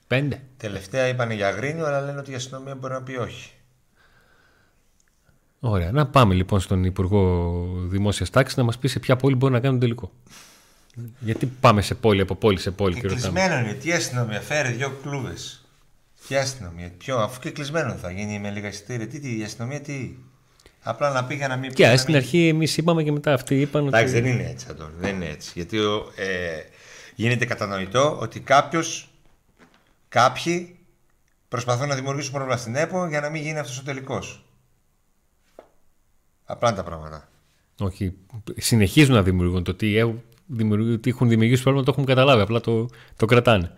5. 0.09 0.28
Τελευταία 0.57 1.09
είπαν 1.09 1.30
για 1.30 1.48
Αγρίνιο, 1.48 1.87
αλλά 1.87 2.00
λένε 2.00 2.18
ότι 2.18 2.30
η 2.30 2.35
αστυνομία 2.35 2.74
μπορεί 2.74 2.92
να 2.92 3.02
πει 3.02 3.16
όχι. 3.16 3.50
Ωραία. 5.61 5.92
Να 5.92 6.07
πάμε 6.07 6.35
λοιπόν 6.35 6.61
στον 6.61 6.85
Υπουργό 6.85 7.64
Δημόσιας 7.88 8.30
Τάξης 8.30 8.57
να 8.57 8.62
μας 8.62 8.78
πει 8.78 8.88
σε 8.88 8.98
ποια 8.98 9.16
πόλη 9.16 9.35
μπορεί 9.35 9.52
να 9.52 9.61
κάνουν 9.61 9.80
τελικό. 9.80 10.12
Γιατί 11.18 11.46
πάμε 11.46 11.83
σε 11.83 11.94
πόλη 11.94 12.20
από 12.20 12.35
πόλη 12.35 12.59
σε 12.59 12.70
πόλη 12.70 12.94
Και 12.94 13.00
και, 13.00 13.07
ρωτάμε. 13.07 13.33
κλεισμένο 13.40 13.59
είναι. 13.68 13.74
Τι 13.78 13.92
αστυνομία, 13.92 14.40
φέρει 14.40 14.72
δύο 14.72 14.90
κλούβες. 15.02 15.63
Ποια 16.28 16.40
αστυνομία, 16.40 16.90
ποιο, 16.98 17.16
αφού 17.18 17.40
και 17.40 17.50
κλεισμένο 17.50 17.92
θα 17.94 18.10
γίνει 18.10 18.38
με 18.38 18.50
λίγα 18.50 18.68
εισιτήρια. 18.68 19.06
Τι, 19.08 19.20
τι, 19.20 19.38
η 19.38 19.42
αστυνομία 19.42 19.80
τι; 19.80 20.10
Απλά 20.82 21.12
να 21.12 21.24
πει 21.24 21.34
για 21.34 21.48
να 21.48 21.56
μην 21.56 21.68
πει. 21.68 21.74
Και 21.74 21.87
να 21.87 21.96
στην 21.96 22.14
μην- 22.14 22.22
αρχή 22.22 22.48
εμείς 22.48 22.76
είπαμε 22.76 23.02
και 23.02 23.12
μετά 23.12 23.32
αυτοί 23.32 23.60
είπαν 23.60 23.87
ότι. 23.87 23.96
Εντάξει, 23.96 24.12
δεν 24.20 24.24
είναι 24.26 24.48
έτσι, 24.48 24.66
Αντώνη. 24.70 24.92
Δεν 24.98 25.14
είναι 25.14 25.28
έτσι. 25.28 25.50
Γιατί 25.54 25.78
ο, 25.78 26.12
ε, 26.16 26.58
γίνεται 27.14 27.44
κατανοητό 27.44 28.18
ότι 28.20 28.40
κάποιος, 28.40 29.10
κάποιοι 30.08 30.78
προσπαθούν 31.48 31.88
να 31.88 31.94
δημιουργήσουν 31.94 32.32
πρόβλημα 32.32 32.56
στην 32.56 32.74
ΕΠΟ 32.76 33.06
για 33.06 33.20
να 33.20 33.28
μην 33.30 33.42
γίνει 33.42 33.58
αυτός 33.58 33.78
ο 33.78 33.82
τελικός. 33.82 34.44
Απλά 36.44 36.68
είναι 36.68 36.76
τα 36.78 36.84
πράγματα. 36.84 37.28
Όχι, 37.80 38.14
συνεχίζουν 38.56 39.14
να 39.14 39.22
δημιουργούν 39.22 39.64
το 39.64 39.70
ότι, 39.70 39.96
έχουν 39.96 40.22
δημιουργεί- 40.46 40.92
ότι 40.94 41.10
έχουν 41.10 41.28
δημιουργήσει 41.28 41.62
πρόβλημα, 41.62 41.87
το 41.87 41.92
έχουν 41.92 42.04
καταλάβει. 42.06 42.42
Απλά 42.42 42.60
το, 42.60 42.88
το 43.16 43.26
κρατάνε. 43.26 43.72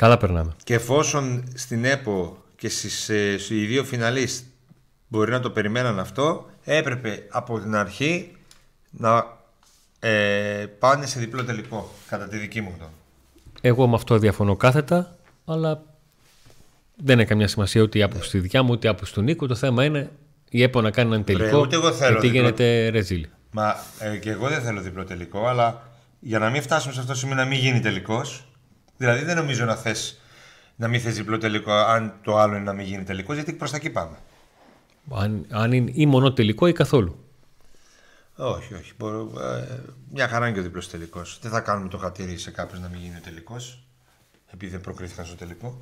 Καλά 0.00 0.16
περνάμε. 0.16 0.52
Και 0.64 0.74
εφόσον 0.74 1.44
στην 1.54 1.84
ΕΠΟ 1.84 2.36
και 2.56 2.68
στις, 2.68 3.08
ε, 3.08 3.36
οι 3.48 3.66
δύο 3.66 3.84
φιναλίστ 3.84 4.44
μπορεί 5.08 5.30
να 5.30 5.40
το 5.40 5.50
περιμέναν 5.50 5.98
αυτό, 5.98 6.46
έπρεπε 6.64 7.26
από 7.30 7.60
την 7.60 7.74
αρχή 7.74 8.32
να 8.90 9.38
ε, 9.98 10.66
πάνε 10.78 11.06
σε 11.06 11.18
διπλό 11.20 11.44
τελικό, 11.44 11.90
κατά 12.08 12.28
τη 12.28 12.36
δική 12.36 12.60
μου 12.60 12.72
γνώμη. 12.76 12.92
Εγώ 13.60 13.88
με 13.88 13.94
αυτό 13.94 14.18
διαφωνώ 14.18 14.56
κάθετα, 14.56 15.16
αλλά 15.44 15.82
δεν 16.96 17.18
έχει 17.18 17.28
καμιά 17.28 17.48
σημασία 17.48 17.82
ούτε 17.82 17.98
η 17.98 18.02
άποψη 18.02 18.30
τη 18.30 18.38
δικιά 18.38 18.62
μου 18.62 18.72
ούτε 18.72 18.86
η 18.86 18.90
άποψη 18.90 19.12
του 19.12 19.22
Νίκου. 19.22 19.46
Το 19.46 19.54
θέμα 19.54 19.84
είναι 19.84 20.10
η 20.50 20.62
ΕΠΟ 20.62 20.80
να 20.80 20.90
κάνει 20.90 21.08
έναν 21.08 21.24
τελικό. 21.24 21.58
ούτε 21.58 21.76
εγώ 21.76 21.92
θέλω 21.92 22.10
γιατί 22.10 22.26
διπλό. 22.26 22.40
γίνεται 22.40 22.88
ρεζίλ. 22.88 23.26
Μα 23.50 23.76
ε, 23.98 24.16
και 24.16 24.30
εγώ 24.30 24.48
δεν 24.48 24.60
θέλω 24.60 24.80
διπλό 24.80 25.04
τελικό, 25.04 25.46
αλλά 25.46 25.82
για 26.20 26.38
να 26.38 26.50
μην 26.50 26.62
φτάσουμε 26.62 26.92
σε 26.92 27.00
αυτό 27.00 27.12
το 27.12 27.18
σημείο 27.18 27.34
να 27.34 27.44
μην 27.44 27.58
γίνει 27.58 27.80
τελικός. 27.80 28.44
Δηλαδή 29.00 29.24
δεν 29.24 29.36
νομίζω 29.36 29.64
να 29.64 29.76
θες 29.76 30.20
να 30.76 30.88
μην 30.88 31.00
θες 31.00 31.14
διπλό 31.14 31.38
τελικό, 31.38 31.72
αν 31.72 32.14
το 32.22 32.38
άλλο 32.38 32.54
είναι 32.54 32.64
να 32.64 32.72
μην 32.72 32.86
γίνει 32.86 33.02
τελικός, 33.02 33.34
γιατί 33.34 33.52
προς 33.52 33.70
τα 33.70 33.76
εκεί 33.76 33.90
πάμε. 33.90 34.16
Αν, 35.10 35.46
αν 35.50 35.72
είναι 35.72 35.90
ή 35.94 36.06
μόνο 36.06 36.32
τελικό 36.32 36.66
ή 36.66 36.72
καθόλου. 36.72 37.24
Όχι, 38.36 38.74
όχι. 38.74 38.92
Μπορώ, 38.98 39.32
ε, 39.40 39.78
μια 40.12 40.28
χαρά 40.28 40.44
είναι 40.44 40.54
και 40.54 40.60
ο 40.60 40.62
διπλός 40.62 40.90
τελικός. 40.90 41.38
Δεν 41.42 41.50
θα 41.50 41.60
κάνουμε 41.60 41.88
το 41.88 41.98
χατήρι 41.98 42.38
σε 42.38 42.50
κάποιον 42.50 42.80
να 42.82 42.88
μην 42.88 43.00
γίνει 43.00 43.16
ο 43.16 43.20
τελικός, 43.24 43.82
επειδή 44.52 44.72
δεν 44.72 44.80
προκρίθηκαν 44.80 45.24
στο 45.24 45.34
τελικό. 45.34 45.80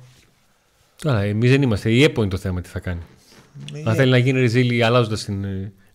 Τώρα, 0.95 1.21
εμείς 1.21 1.49
δεν 1.49 1.61
είμαστε. 1.61 1.91
Η 1.91 2.03
ΕΠΟ 2.03 2.21
είναι 2.21 2.31
το 2.31 2.37
θέμα 2.37 2.61
τι 2.61 2.69
θα 2.69 2.79
κάνει. 2.79 3.01
Αν 3.85 3.95
θέλει 3.95 4.11
να 4.11 4.17
γίνει 4.17 4.39
ρεζίλ 4.39 4.83
αλλάζοντας 4.83 5.23
την. 5.23 5.45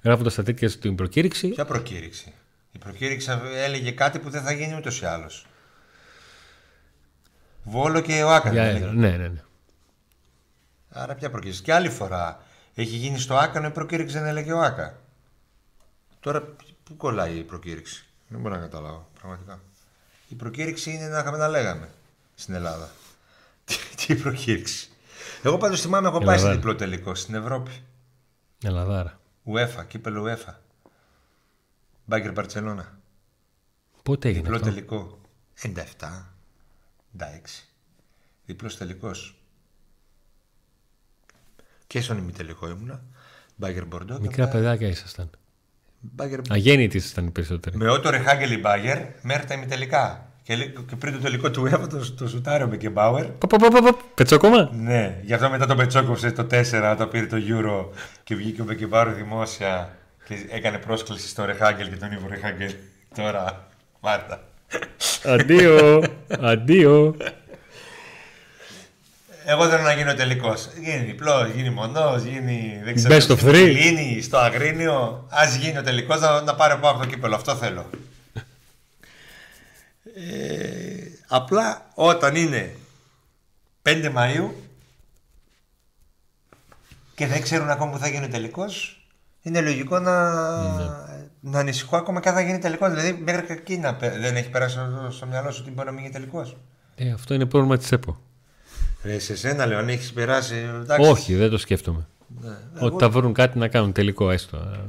γράφοντας 0.03 0.35
τα 0.35 0.43
τέτοια 0.43 0.69
στην 0.69 0.95
προκήρυξη. 0.95 1.49
Ποια 1.49 1.65
προκήρυξη; 1.65 2.33
Η 2.73 2.79
προκήρυξη 2.79 3.31
έλεγε 3.55 3.91
κάτι 3.91 4.19
που 4.19 4.31
δεν 4.31 4.43
θα 4.43 4.53
γίνει 4.53 4.77
ούτως 4.77 5.01
ή 5.01 5.07
άλλως. 5.07 5.47
Βόλο 7.65 8.01
και 8.01 8.23
ο 8.23 8.31
Άκα. 8.31 8.53
Για 8.53 8.63
δεν 8.65 8.77
έδρα. 8.77 8.89
έλεγε. 8.89 9.01
Ναι, 9.01 9.17
ναι, 9.17 9.29
ναι. 9.29 9.43
Άρα 10.91 11.15
ποια 11.15 11.31
προκήρυξη. 11.31 11.63
Και 11.63 11.73
άλλη 11.75 11.89
φορά 11.91 12.43
έχει 12.75 12.97
γίνει 12.97 13.19
στο 13.19 13.37
Άκα, 13.37 13.67
η 13.67 13.71
προκήρυξη 13.71 14.19
δεν 14.19 14.27
έλεγε 14.27 14.53
ο 14.53 14.61
Άκα. 14.63 14.99
Τώρα 16.21 16.43
πού 16.85 16.97
κολλάει 16.97 17.37
η 17.39 17.43
προκήρυξη; 17.43 18.07
Δεν 18.29 18.41
μπορώ 18.41 18.55
να 18.55 18.61
καταλάβω 18.61 19.09
πραγματικά. 19.21 19.61
Η 20.29 20.35
προκήρυξη 20.35 20.91
είναι 20.93 21.09
να 21.09 21.19
είχαμε 21.19 21.37
να 21.37 21.49
λέγαμε 21.49 21.91
στην 22.35 22.55
Ελλάδα. 22.55 22.89
Τι, 23.65 23.77
τι 24.07 24.15
προκήρυξη. 24.15 24.89
Εγώ 25.43 25.59
πάντως 25.59 25.81
θυμάμαι, 25.81 26.09
έχω 26.09 26.19
πάει 26.19 26.37
σε 26.39 26.43
Ελλάδα. 26.43 26.55
διπλό 26.61 26.75
τελικό 26.77 27.15
στην 27.15 27.35
Ευρώπη. 27.35 27.71
Ελλαδάρα. 28.63 29.21
UEFA, 29.45 29.87
κύπελο 29.89 30.25
UEFA. 30.25 30.55
Μπάγκερ 32.05 32.33
Μπαρτσελώνα. 32.33 32.99
Πότε 34.03 34.29
έγινε 34.29 34.43
Διπλό 34.43 34.57
αυτό; 34.57 34.69
τελικό. 34.69 35.21
97. 35.63 36.34
96. 37.19 37.23
Διπλός 38.47 38.77
τελικός. 38.77 39.39
Και 41.87 42.01
στον 42.01 42.19
ημιτελικό 42.19 42.69
ήμουνα. 42.69 43.03
Μπάγκερ 43.57 43.85
Μπορντό. 43.87 44.15
και 44.15 44.21
Μικρά 44.21 44.45
με- 44.45 44.51
παιδάκια 44.51 44.89
ήσασταν. 44.89 45.31
Μπάγκερ... 46.01 46.41
Αγέννητοι 46.51 46.97
ήσασταν 46.97 47.27
οι 47.27 47.31
περισσότεροι. 47.31 47.77
Με 47.77 47.89
Ότο 47.91 48.11
Ρεχάγκελ 48.11 48.53
η 48.53 48.59
Μπάγκερ 48.59 48.99
μέχρι 49.23 49.47
τα 49.47 49.55
ημιτελικά. 49.55 50.29
Και, 50.43 50.57
λέ- 50.57 50.79
και 50.87 50.97
πριν 50.97 51.13
το 51.15 51.19
τελικό 51.21 51.51
του 51.51 51.63
UEFA 51.63 51.89
το, 51.89 52.15
το 52.15 52.29
σουτάρει 52.29 52.63
ο 52.63 52.67
Μπεκεμπάουερ. 52.67 53.27
Πα, 53.27 53.47
πα, 53.47 53.57
πα, 53.57 53.69
πα, 53.69 53.81
πα. 53.83 53.97
Πετσόκομα. 54.15 54.71
Ναι, 54.75 55.21
γι' 55.25 55.35
αυτό 55.35 55.51
μετά 55.51 55.67
τον 55.67 55.77
πετσόκοψε 55.77 56.31
το 56.33 56.43
4 56.51 56.91
όταν 56.93 57.09
πήρε 57.09 57.27
το 57.27 57.37
Euro 57.49 57.97
και 58.25 58.35
βγήκε 58.35 58.61
ο 58.61 58.65
Μπεκεμπάουερ 58.65 59.15
δημόσια 59.15 59.97
και 60.25 60.47
έκανε 60.51 60.79
πρόσκληση 60.79 61.29
στον 61.29 61.45
Ρεχάγκελ 61.45 61.89
και 61.89 61.97
τον 61.97 62.13
Ιβο 62.13 62.29
Ρεχάγκελ. 62.29 62.75
Τώρα, 63.15 63.69
Μάρτα. 64.01 64.49
Αντίο. 65.25 66.03
Αντίο. 66.41 67.17
Εγώ 69.47 69.69
θέλω 69.69 69.83
να 69.83 69.93
γίνω 69.93 70.15
τελικός. 70.15 70.69
Γίνει 70.81 71.05
διπλός, 71.05 71.49
γίνει 71.55 71.71
μονός, 71.71 72.23
γίνει. 72.23 72.81
Δεν 72.85 72.95
Best 73.09 73.17
of 73.17 73.21
στην 73.21 73.49
three. 73.49 73.55
Ελλήνη, 73.55 74.23
στο 74.23 74.39
Αγρίνιο. 74.39 75.27
Α 75.29 75.57
γίνει 75.61 75.79
ο 75.79 75.83
τελικός 75.83 76.21
να, 76.21 76.41
να 76.41 76.55
πάρει 76.55 76.73
από 76.73 76.99
το 76.99 77.07
κύπελο. 77.07 77.35
Αυτό 77.35 77.55
θέλω. 77.57 77.91
Ε, 80.17 81.05
απλά 81.29 81.91
όταν 81.95 82.35
είναι 82.35 82.77
5 83.83 84.13
Μαΐου 84.17 84.51
και 87.15 87.27
δεν 87.27 87.43
ξέρουν 87.43 87.71
ακόμα 87.71 87.93
που 87.93 87.99
θα 87.99 88.09
γίνει 88.09 88.25
ο 88.25 88.29
τελικός, 88.29 89.05
είναι 89.43 89.61
λογικό 89.61 89.99
να, 89.99 90.31
να 91.47 91.59
ανησυχώ 91.59 91.97
ακόμα 91.97 92.21
και 92.21 92.29
αν 92.29 92.35
θα 92.35 92.41
γίνει 92.41 92.59
τελικός. 92.59 92.89
Δηλαδή, 92.91 93.23
μέχρι 93.23 93.47
και 93.47 93.53
εκεί 93.53 93.77
να, 93.79 93.95
πε- 93.95 94.19
δεν 94.19 94.37
έχει 94.37 94.51
περάσει 94.51 94.75
στο, 94.75 95.09
στο 95.11 95.27
μυαλό 95.27 95.51
σου 95.51 95.61
ότι 95.65 95.71
μπορεί 95.71 95.87
να 95.87 95.93
μην 95.93 96.01
γίνει 96.03 96.15
τελικός. 96.15 96.57
Ε, 96.95 97.11
αυτό 97.11 97.35
είναι 97.35 97.47
πρόβλημα 97.47 97.77
της 97.77 97.93
ΕΠΟ. 97.93 98.21
Ρε, 99.05 99.19
σε 99.19 99.37
σένα 99.37 99.67
λέω, 99.67 99.79
αν 99.79 99.89
έχεις 99.89 100.13
περάσει. 100.13 100.55
Εντάξει, 100.55 101.09
Όχι, 101.11 101.35
δεν 101.35 101.51
το 101.51 101.59
σκέφτομαι. 101.59 102.07
Ναι. 102.41 102.57
Ότι 102.81 102.97
θα 102.99 103.11
βρουν 103.11 103.33
κάτι 103.33 103.59
να 103.59 103.69
κάνουν 103.69 103.93
τελικό 103.93 104.31
έστω. 104.31 104.57
Ε, 104.57 104.81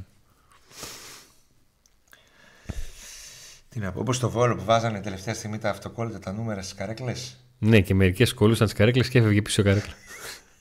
Τι 3.69 3.79
να 3.79 3.91
πω, 3.91 3.99
όπως 3.99 4.19
το 4.19 4.29
βόλο 4.29 4.55
που 4.55 4.63
βάζανε 4.63 4.99
τελευταία 5.01 5.33
στιγμή 5.33 5.57
τα 5.57 5.69
αυτοκόλλητα 5.69 6.19
τα 6.19 6.31
νούμερα 6.31 6.61
στις 6.61 6.73
καρέκλες. 6.75 7.37
Ναι, 7.59 7.81
και 7.81 7.93
μερικές 7.93 8.33
κολούσαν 8.33 8.67
τι 8.67 8.73
καρέκλες 8.73 9.09
και 9.09 9.19
έφευγε 9.19 9.41
πίσω 9.41 9.61
η 9.61 9.63
καρέκλα. 9.63 9.93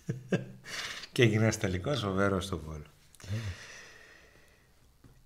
Και 1.13 1.23
έγινες 1.23 1.43
ένα 1.55 1.57
τελικός 1.57 2.01
φοβερός 2.01 2.45
στο 2.45 2.61
βόλο. 2.67 2.85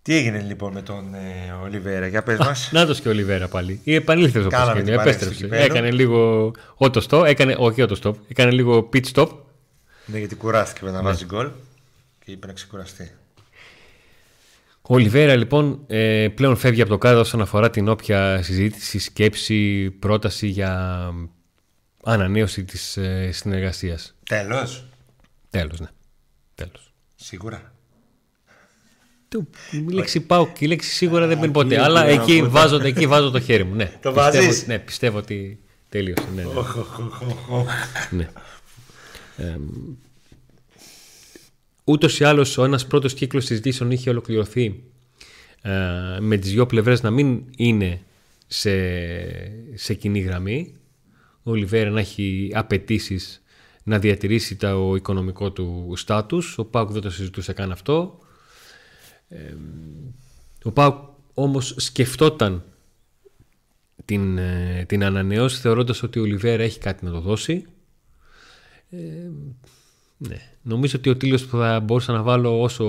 Τι 0.08 0.16
έγινε 0.16 0.40
λοιπόν 0.40 0.72
με 0.72 0.82
τον 0.82 1.14
ε, 1.14 1.52
Ολιβέρα, 1.62 2.06
για 2.06 2.22
πες 2.22 2.38
μας. 2.38 2.70
Να 2.72 2.86
το 2.86 2.94
και 2.94 3.08
ο 3.08 3.10
Ολιβέρα 3.10 3.48
πάλι. 3.48 3.80
Ή 3.84 3.94
επανήλθε 3.94 4.40
όπω 4.40 4.48
Κάναμε 4.48 4.72
γίνει. 4.72 4.84
την 4.84 4.94
παρένθεση 4.96 5.24
Επέστρεψε. 5.24 5.44
εκεί 5.44 5.54
πέρα. 5.54 5.64
Έκανε 5.64 5.90
λίγο 5.90 6.50
auto 6.78 7.00
stop. 7.08 7.24
Έκανε, 7.26 7.56
όχι 7.58 7.84
auto 7.88 7.94
stop. 8.02 8.14
Έκανε 8.28 8.50
λίγο 8.50 8.88
pit 8.92 9.04
stop. 9.12 9.28
ναι, 10.06 10.18
γιατί 10.18 10.34
κουράστηκε 10.34 10.84
με 10.84 10.90
να 10.90 11.02
βάζει 11.02 11.24
γκολ 11.24 11.50
και 12.24 12.30
είπε 12.30 12.46
να 12.46 12.52
ξεκουραστεί. 12.52 13.10
Ο 14.82 14.94
Ολιβέρα 14.94 15.36
λοιπόν 15.36 15.80
ε, 15.86 16.28
πλέον 16.34 16.56
φεύγει 16.56 16.80
από 16.80 16.90
το 16.90 16.98
κάδρο 16.98 17.20
όσον 17.20 17.40
αφορά 17.40 17.70
την 17.70 17.88
όποια 17.88 18.42
συζήτηση, 18.42 18.98
σκέψη, 18.98 19.90
πρόταση 19.90 20.46
για 20.46 21.12
ανανέωση 22.04 22.64
της 22.64 22.96
ε, 22.96 23.30
συνεργασίας. 23.32 24.14
Τέλος. 24.28 24.84
Τέλος, 25.50 25.80
ναι. 25.80 25.88
Τέλος. 26.54 26.92
Σίγουρα. 27.16 27.72
Το- 29.28 29.46
Η 29.70 29.92
λέξη 29.92 30.20
πάω 30.20 30.46
και 30.48 30.64
η 30.64 30.68
λέξη 30.68 30.90
σίγουρα 30.90 31.26
δεν 31.26 31.38
μπαίνει 31.38 31.52
ποτέ. 31.52 31.74
εκεί 31.74 31.84
Αλλά 31.84 32.04
πήγα 32.04 32.16
να 32.16 32.22
εκεί 32.22 32.40
πω. 32.40 32.48
βάζω, 32.50 32.80
εκεί 32.82 33.06
βάζω 33.06 33.30
το 33.30 33.40
χέρι 33.40 33.64
μου. 33.64 33.74
Ναι. 33.74 33.84
Το 33.84 34.12
πιστεύω, 34.12 34.14
βάζεις; 34.14 34.66
Ναι, 34.66 34.78
πιστεύω 34.78 35.18
ότι 35.18 35.58
τελείωσε. 35.88 36.28
Ναι, 36.34 36.42
ναι. 36.42 36.50
ναι. 38.10 38.28
Ε, 39.36 39.56
ούτως 41.84 42.20
ή 42.20 42.24
άλλως 42.24 42.58
ο 42.58 42.64
ένας 42.64 42.86
πρώτος 42.86 43.14
κύκλος 43.14 43.44
συζητήσεων 43.44 43.90
είχε 43.90 44.10
ολοκληρωθεί 44.10 44.82
ε, 45.62 45.70
με 46.20 46.36
τις 46.36 46.50
δυο 46.50 46.66
πλευρές 46.66 47.02
να 47.02 47.10
μην 47.10 47.42
είναι 47.56 48.00
σε, 48.46 48.70
σε 49.74 49.94
κοινή 49.94 50.20
γραμμή. 50.20 50.74
Ο 51.42 51.50
Ολιβέρα 51.50 51.90
να 51.90 52.00
έχει 52.00 52.50
απαιτήσεις 52.54 53.42
να 53.82 53.98
διατηρήσει 53.98 54.56
το 54.56 54.94
οικονομικό 54.96 55.50
του 55.52 55.92
στάτους. 55.96 56.58
Ο 56.58 56.64
Πάουκ 56.64 56.90
δεν 56.90 57.02
το 57.02 57.10
συζητούσε 57.10 57.52
καν 57.52 57.70
αυτό. 57.72 58.18
Ε, 59.28 59.54
ο 60.62 60.72
Πάουκ 60.72 60.94
όμως 61.34 61.74
σκεφτόταν 61.76 62.64
την, 64.04 64.38
ε, 64.38 64.84
την 64.88 65.04
ανανέωση 65.04 65.60
θεωρώντας 65.60 66.02
ότι 66.02 66.18
ο 66.18 66.22
Ολιβέρα 66.22 66.62
έχει 66.62 66.78
κάτι 66.78 67.04
να 67.04 67.10
το 67.10 67.20
δώσει 67.20 67.66
ναι. 70.18 70.36
Νομίζω 70.62 70.96
ότι 70.98 71.08
ο 71.08 71.16
Τίλιος 71.16 71.46
που 71.46 71.56
θα 71.56 71.80
μπορούσα 71.80 72.12
να 72.12 72.22
βάλω 72.22 72.60
όσο 72.62 72.86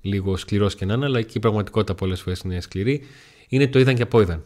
λίγο 0.00 0.36
σκληρός 0.36 0.74
και 0.74 0.84
να 0.84 0.94
είναι, 0.94 1.04
αλλά 1.04 1.22
και 1.22 1.32
η 1.38 1.40
πραγματικότητα 1.40 1.94
πολλές 1.94 2.20
φορές 2.20 2.40
είναι 2.40 2.60
σκληρή, 2.60 3.02
είναι 3.48 3.68
το 3.68 3.78
είδαν 3.78 3.94
και 3.94 4.02
από 4.02 4.20
είδαν. 4.20 4.42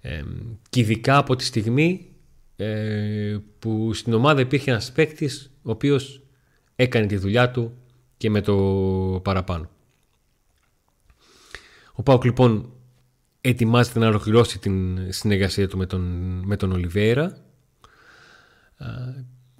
Ε, 0.00 0.22
και 0.70 0.80
ειδικά 0.80 1.16
από 1.16 1.36
τη 1.36 1.44
στιγμή 1.44 2.06
ε, 2.56 3.38
που 3.58 3.94
στην 3.94 4.12
ομάδα 4.12 4.40
υπήρχε 4.40 4.70
ένας 4.70 4.92
παίκτης 4.92 5.50
ο 5.62 5.70
οποίος 5.70 6.22
έκανε 6.76 7.06
τη 7.06 7.16
δουλειά 7.16 7.50
του 7.50 7.76
και 8.18 8.30
με 8.30 8.40
το 8.40 8.54
παραπάνω. 9.24 9.68
Ο 11.92 12.02
Πάουκ 12.02 12.24
λοιπόν 12.24 12.72
ετοιμάζεται 13.40 13.98
να 13.98 14.08
ολοκληρώσει 14.08 14.58
την 14.58 14.98
συνεργασία 15.12 15.68
του 15.68 15.76
με 15.76 15.86
τον, 15.86 16.02
με 16.44 16.56
τον 16.56 16.72
Ολιβέρα. 16.72 17.36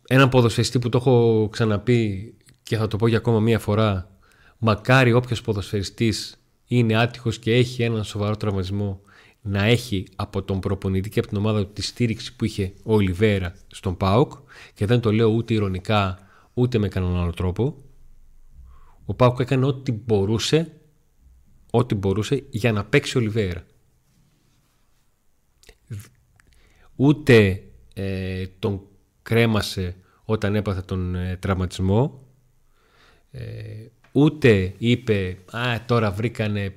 Έναν 0.08 0.28
ποδοσφαιριστή 0.28 0.78
που 0.78 0.88
το 0.88 0.98
έχω 0.98 1.48
ξαναπεί 1.52 2.34
και 2.62 2.76
θα 2.76 2.86
το 2.86 2.96
πω 2.96 3.06
για 3.06 3.18
ακόμα 3.18 3.40
μία 3.40 3.58
φορά. 3.58 4.10
Μακάρι 4.58 5.12
όποιος 5.12 5.40
ποδοσφαιριστής 5.40 6.36
είναι 6.66 6.96
άτυχος 6.96 7.38
και 7.38 7.54
έχει 7.54 7.82
έναν 7.82 8.04
σοβαρό 8.04 8.36
τραυματισμό 8.36 9.00
να 9.42 9.64
έχει 9.64 10.06
από 10.16 10.42
τον 10.42 10.60
προπονητή 10.60 11.08
και 11.08 11.18
από 11.18 11.28
την 11.28 11.36
ομάδα 11.36 11.66
τη 11.66 11.82
στήριξη 11.82 12.36
που 12.36 12.44
είχε 12.44 12.72
ο 12.82 12.94
Ολιβέρα 12.94 13.54
στον 13.66 13.96
ΠΑΟΚ 13.96 14.32
και 14.74 14.86
δεν 14.86 15.00
το 15.00 15.12
λέω 15.12 15.28
ούτε 15.28 15.54
ηρωνικά 15.54 16.18
ούτε 16.54 16.78
με 16.78 16.88
κανέναν 16.88 17.16
άλλο 17.16 17.32
τρόπο. 17.32 17.76
Ο 19.10 19.14
ΠΑΟΚ 19.14 19.40
έκανε 19.40 19.66
ό,τι 19.66 19.92
μπορούσε 19.92 20.72
ό,τι 21.70 21.94
μπορούσε 21.94 22.44
για 22.50 22.72
να 22.72 22.84
παίξει 22.84 23.16
ο 23.16 23.20
Ολιβέρα. 23.20 23.64
Ούτε 26.96 27.62
ε, 27.94 28.46
τον 28.58 28.80
κρέμασε 29.22 29.96
όταν 30.24 30.54
έπαθε 30.54 30.80
τον 30.80 31.14
ε, 31.14 31.36
τραυματισμό 31.36 32.26
ε, 33.30 33.42
ούτε 34.12 34.74
είπε 34.78 35.38
«Α, 35.50 35.84
τώρα 35.86 36.10
βρήκανε 36.10 36.76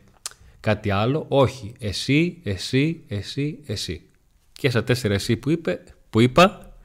κάτι 0.60 0.92
άλλο». 0.92 1.26
Όχι, 1.28 1.74
εσύ, 1.80 2.42
εσύ, 2.44 3.04
εσύ, 3.08 3.60
εσύ. 3.66 4.10
Και 4.52 4.70
στα 4.70 4.84
τέσσερα 4.84 5.14
εσύ 5.14 5.38
που, 5.38 5.50
είπε, 5.50 5.84
που 6.10 6.20
είπα, 6.20 6.76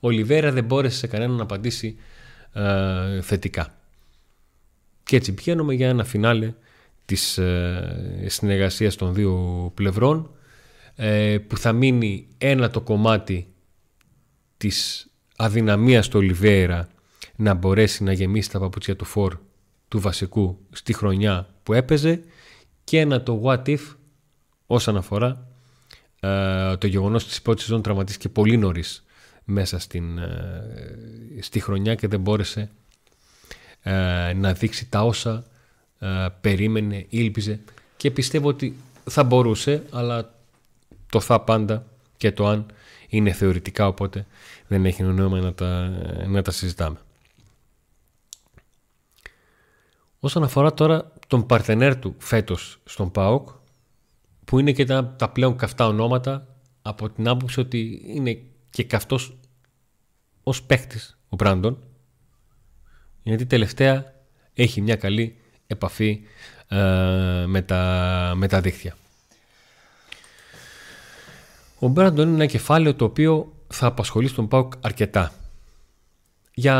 ο 0.00 0.10
Λιβέρα 0.10 0.52
δεν 0.52 0.64
μπόρεσε 0.64 0.98
σε 0.98 1.06
κανέναν 1.06 1.36
να 1.36 1.42
απαντήσει 1.42 1.96
ε, 2.52 3.20
θετικά. 3.20 3.77
Και 5.08 5.16
έτσι 5.16 5.34
πηγαίνουμε 5.34 5.74
για 5.74 5.88
ένα 5.88 6.04
φινάλε 6.04 6.54
της 7.04 7.38
ε, 7.38 8.24
συνεργασίας 8.26 8.96
των 8.96 9.14
δύο 9.14 9.70
πλευρών 9.74 10.30
ε, 10.94 11.38
που 11.38 11.58
θα 11.58 11.72
μείνει 11.72 12.28
ένα 12.38 12.70
το 12.70 12.80
κομμάτι 12.80 13.46
της 14.56 15.06
αδυναμίας 15.36 16.08
του 16.08 16.18
Ολιβέρα 16.18 16.88
να 17.36 17.54
μπορέσει 17.54 18.02
να 18.02 18.12
γεμίσει 18.12 18.50
τα 18.50 18.58
παπούτσια 18.58 18.96
του 18.96 19.04
φορ 19.04 19.38
του 19.88 20.00
βασικού 20.00 20.58
στη 20.70 20.92
χρονιά 20.92 21.48
που 21.62 21.72
έπαιζε 21.72 22.20
και 22.84 22.98
ένα 23.00 23.22
το 23.22 23.42
what 23.44 23.64
if 23.64 23.80
όσον 24.66 24.96
αφορά 24.96 25.48
ε, 26.20 26.76
το 26.76 26.86
γεγονός 26.86 27.26
της 27.26 27.42
πρώτης 27.42 27.64
σεζόν 27.64 27.82
τραυματίστηκε 27.82 28.28
πολύ 28.28 28.56
νωρίς 28.56 29.04
μέσα 29.44 29.78
στην, 29.78 30.18
ε, 30.18 31.40
στη 31.40 31.60
χρονιά 31.60 31.94
και 31.94 32.08
δεν 32.08 32.20
μπόρεσε 32.20 32.70
ε, 33.82 34.32
να 34.32 34.52
δείξει 34.52 34.88
τα 34.88 35.04
όσα 35.04 35.44
περίμενε, 36.40 37.06
ήλπιζε 37.08 37.60
και 37.96 38.10
πιστεύω 38.10 38.48
ότι 38.48 38.76
θα 39.04 39.24
μπορούσε 39.24 39.82
αλλά 39.90 40.34
το 41.10 41.20
θα 41.20 41.40
πάντα 41.40 41.86
και 42.16 42.32
το 42.32 42.46
αν 42.46 42.66
είναι 43.08 43.32
θεωρητικά 43.32 43.86
οπότε 43.86 44.26
δεν 44.66 44.84
έχει 44.84 45.02
νόημα 45.02 45.40
να 45.40 45.54
τα, 45.54 45.88
να 46.26 46.42
τα 46.42 46.50
συζητάμε. 46.50 46.98
Όσον 50.20 50.42
αφορά 50.42 50.74
τώρα 50.74 51.12
τον 51.26 51.46
παρτενέρ 51.46 51.96
του 51.96 52.14
φέτος 52.18 52.78
στον 52.84 53.10
ΠΑΟΚ 53.10 53.48
που 54.44 54.58
είναι 54.58 54.72
και 54.72 54.84
τα, 54.84 55.14
τα 55.18 55.28
πλέον 55.28 55.56
καυτά 55.56 55.86
ονόματα 55.86 56.46
από 56.82 57.10
την 57.10 57.28
άποψη 57.28 57.60
ότι 57.60 58.02
είναι 58.06 58.42
και 58.70 58.84
καυτός 58.84 59.36
ως 60.42 60.62
παίχτης 60.62 61.18
ο 61.28 61.36
Μπράντον 61.36 61.78
γιατί 63.22 63.46
τελευταία 63.46 64.14
έχει 64.54 64.80
μια 64.80 64.96
καλή 64.96 65.36
επαφή 65.66 66.20
ε, 66.68 66.76
με, 67.46 67.62
τα, 67.62 68.32
με 68.36 68.48
τα 68.48 68.60
δίχτυα. 68.60 68.96
Ο 71.78 71.88
Μπράντον 71.88 72.26
είναι 72.26 72.36
ένα 72.36 72.46
κεφάλαιο 72.46 72.94
το 72.94 73.04
οποίο 73.04 73.52
θα 73.68 73.86
απασχολεί 73.86 74.28
στον 74.28 74.48
ΠΑΟΚ 74.48 74.72
αρκετά 74.80 75.32
για 76.54 76.76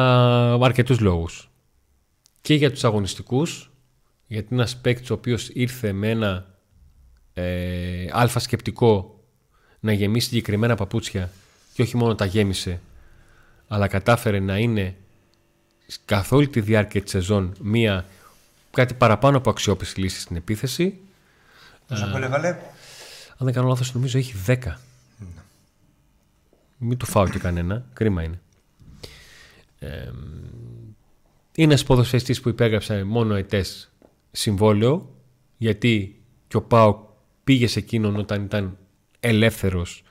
αρκετούς 0.53 1.01
λόγους 1.01 1.51
και 2.41 2.55
για 2.55 2.71
τους 2.71 2.85
αγωνιστικούς 2.85 3.71
γιατί 4.27 4.47
είναι 4.51 4.61
ένας 4.61 4.77
παίκτης 4.77 5.11
ο 5.11 5.15
οποίος 5.15 5.49
ήρθε 5.49 5.93
με 5.93 6.11
ένα 6.11 6.47
ε, 7.35 8.07
αλφα 8.11 8.39
σκεπτικό 8.39 9.21
να 9.81 9.93
γεμίσει 9.93 10.29
συγκεκριμένα 10.29 10.75
παπούτσια 10.75 11.31
και 11.75 11.83
όχι 11.83 11.97
μόνο 11.97 12.15
τα 12.15 12.25
γέμισε 12.25 12.81
αλλά 13.69 13.89
κατάφερε 13.89 14.39
να 14.39 14.59
είναι 14.59 14.97
καθ' 16.05 16.33
όλη 16.33 16.49
τη 16.49 16.61
διάρκεια 16.61 17.03
της 17.03 17.11
σεζόν 17.11 17.55
μία 17.61 18.05
κάτι 18.71 18.95
παραπάνω 18.95 19.37
από 19.37 19.51
αξιόπιστη 19.51 20.01
λύση 20.01 20.21
στην 20.21 20.37
επίθεση. 20.37 20.99
Πόσα 21.87 22.09
γκολ 22.13 22.23
έβαλε; 22.23 22.49
Αν 22.49 22.59
δεν 23.39 23.53
κάνω 23.53 23.69
λάθος 23.69 23.95
νομίζω 23.95 24.19
έχει 24.19 24.35
10. 24.47 24.55
Mm. 24.55 24.75
Μην 26.79 26.99
του 26.99 27.07
φάω 27.07 27.29
και 27.29 27.39
κανένα. 27.39 27.85
Κρίμα 27.93 28.23
είναι. 28.23 28.41
Ε, 29.79 30.11
είναι 31.55 31.73
ένας 31.73 31.85
ποδοσφαιριστής 31.85 32.41
που 32.41 32.49
υπέγραψε 32.49 33.05
μόνο 33.05 33.35
ετές 33.35 33.91
συμβόλαιο 34.31 35.15
γιατί 35.57 36.23
και 36.49 36.57
ο 36.57 36.63
Πάο 36.63 37.07
πήγε 37.45 37.67
σε 37.67 37.79
εκείνον 37.79 38.17
όταν 38.17 38.45
ήταν 38.45 38.77
ελεύθερος 39.21 40.03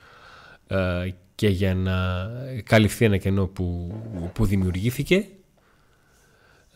ε, 0.68 1.10
και 1.36 1.48
για 1.48 1.76
να 1.76 2.28
καλυφθεί 2.63 3.06
ένα 3.06 3.18
κενό 3.18 3.46
που, 3.48 3.96
που 4.34 4.46
δημιουργήθηκε. 4.46 5.28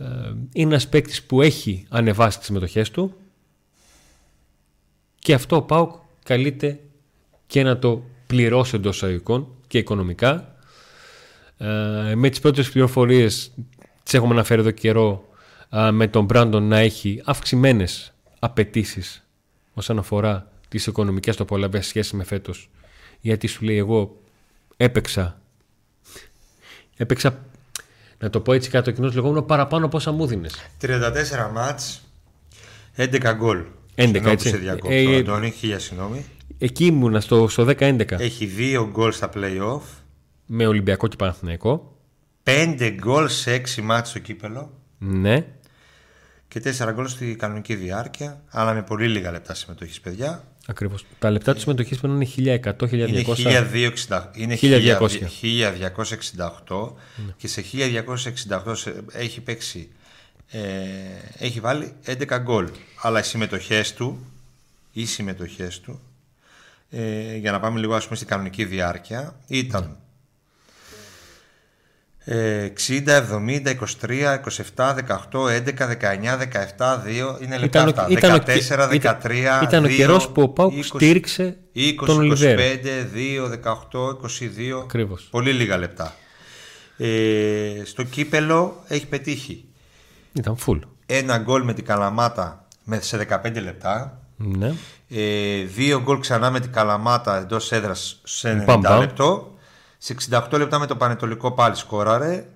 Ε, 0.02 0.34
είναι 0.54 0.70
ένας 0.70 0.88
παίκτης 0.88 1.24
που 1.24 1.42
έχει 1.42 1.86
ανεβάσει 1.90 2.38
τις 2.38 2.46
συμμετοχές 2.46 2.92
του 2.92 3.16
και 5.20 5.34
αυτό 5.34 5.56
ο 5.56 5.62
Πάοκ 5.62 5.96
καλείται 6.24 6.80
και 7.48 7.64
να 7.64 7.80
το 7.80 8.04
πληρώσει 8.28 8.76
εντός 8.76 8.96
εισαγωγικών 8.96 9.48
και 9.68 9.78
οικονομικά. 9.78 10.56
Ε, 11.58 12.16
με 12.16 12.30
τις 12.30 12.40
πρώτες 12.40 12.70
πληροφορίες 12.70 13.52
τις 14.04 14.14
έχουμε 14.14 14.34
αναφέρει 14.34 14.62
εδώ 14.62 14.72
καιρό 14.72 15.26
με 15.92 16.08
τον 16.08 16.26
Μπράντον 16.26 16.68
να 16.68 16.78
έχει 16.78 17.22
αυξημένες 17.26 18.14
απαιτήσεις 18.40 19.28
όσον 19.74 19.98
αφορά 19.98 20.52
τις 20.70 20.88
οικονομικές 20.88 21.36
του 21.36 21.44
απολαμπές 21.44 21.88
σχέση 21.88 22.16
με 22.16 22.24
φέτος. 22.24 22.70
Γιατί 23.20 23.48
σου 23.48 23.66
λέει 23.66 23.78
εγώ 23.78 24.22
έπαιξα 24.78 25.42
έπαιξα 27.02 27.46
να 28.22 28.30
το 28.30 28.40
πω 28.40 28.54
έτσι 28.54 28.70
κάτω 28.70 28.92
ο 28.92 28.94
κοινός 28.94 29.14
λεγόμενος 29.16 29.46
παραπάνω 29.46 29.86
από 29.86 29.98
όσα 29.98 30.12
μου 30.12 30.26
δίνες. 30.26 30.56
34 30.82 31.52
μάτς, 31.54 32.02
11 32.96 33.34
γκολ. 33.36 33.64
11 33.96 34.26
έτσι. 34.26 34.50
Σε 34.50 34.58
διακόψω, 34.58 34.98
ε, 34.98 35.18
Αντώνη, 35.18 35.52
χίλια 35.52 35.80
συγγνώμη. 35.80 36.26
Εκεί 36.58 36.86
ήμουνα 36.86 37.20
στο, 37.20 37.48
στο 37.48 37.64
10-11. 37.64 38.20
Έχει 38.20 38.52
2 38.58 38.88
γκολ 38.92 39.12
στα 39.12 39.30
play-off. 39.36 39.82
Με 40.46 40.68
Ολυμπιακό 40.68 41.08
και 41.08 41.16
Παναθηναϊκό. 41.16 41.98
5 42.44 42.90
γκολ 42.94 43.28
σε 43.28 43.54
6 43.56 43.82
μάτς 43.82 44.10
στο 44.10 44.20
κύπελο. 44.20 44.74
Ναι. 44.98 45.46
Και 46.48 46.62
4 46.80 46.92
γκολ 46.94 47.08
στη 47.08 47.36
κανονική 47.36 47.76
διάρκεια. 47.76 48.44
Αλλά 48.50 48.74
με 48.74 48.84
πολύ 48.84 49.08
λίγα 49.08 49.32
λεπτά 49.32 49.54
συμμετοχής, 49.54 50.00
παιδιά. 50.02 50.44
Ακριβώς. 50.68 51.06
Τα 51.20 51.32
λεπτά 51.32 51.54
του 51.54 51.60
συμμετοχής 51.60 52.00
πρέπει 52.00 52.14
να 52.14 52.26
είναι 52.36 52.60
1100-1200. 52.80 52.92
Είναι 52.92 53.24
1268. 54.08 54.22
Είναι 54.34 54.58
1268 54.62 56.92
ναι. 57.16 57.34
και 57.38 57.48
σε 57.48 57.64
1268 58.66 58.76
έχει 59.12 59.42
παίξει. 59.42 59.90
Ε, 60.52 60.60
έχει 61.38 61.60
βάλει 61.60 61.94
11 62.06 62.40
γκολ. 62.42 62.70
Αλλά 63.02 63.20
οι 63.20 63.24
συμμετοχές 63.24 63.94
του, 63.94 64.26
οι 64.92 65.06
συμμετοχές 65.06 65.80
του 65.80 66.02
ε, 66.90 67.36
για 67.36 67.52
να 67.52 67.60
πάμε 67.60 67.80
λίγο 67.80 67.96
ας 67.96 68.04
πούμε 68.04 68.16
στην 68.16 68.28
κανονική 68.28 68.66
διάρκεια 68.66 69.36
ήταν 69.48 69.98
60, 72.32 73.22
70, 73.22 73.76
23, 73.76 74.40
27, 74.76 74.96
18, 74.96 75.50
11, 75.50 75.88
19, 75.88 76.38
17, 76.38 77.00
2 77.38 77.42
είναι 77.42 77.58
λεπτά 77.58 77.84
αυτά. 77.84 78.08
14, 78.10 78.90
13, 78.90 79.64
ήταν, 79.64 79.84
ο 79.84 79.88
καιρός 79.88 80.30
που 80.30 80.42
ο 80.42 80.50
Πάουκ 80.50 80.84
στήριξε 80.84 81.58
20, 81.76 81.80
τον 82.06 82.32
25, 82.32 82.44
2, 82.44 83.50
18, 83.50 84.08
22. 84.10 84.82
Ακριβώς. 84.84 85.28
Πολύ 85.32 85.52
λίγα 85.52 85.78
λεπτά. 85.78 86.16
Ε, 86.98 87.82
στο 87.86 88.04
κύπελο 88.04 88.84
έχει 88.88 89.08
πετύχει. 89.08 89.66
Ήταν 90.34 90.58
full. 90.66 90.80
Ένα 91.06 91.38
γκολ 91.38 91.64
με 91.64 91.74
την 91.74 91.86
Καλαμάτα 91.86 92.68
σε 93.00 93.28
15 93.44 93.62
λεπτά. 93.62 94.22
Ναι. 94.38 94.74
Ε, 95.10 95.64
δύο 95.64 96.02
γκολ 96.02 96.20
ξανά 96.20 96.52
με 96.52 96.60
την 96.60 96.72
Καλαμάτα 96.72 97.38
εντός 97.38 97.72
έδρας 97.72 98.20
σε 98.24 98.66
90 98.68 98.98
λεπτό 99.00 99.51
Σε 100.04 100.16
68 100.30 100.58
λεπτά 100.58 100.80
με 100.80 100.86
το 100.86 100.96
Πανετολικό 100.96 101.52
πάλι 101.52 101.76
σκόραρε. 101.76 102.48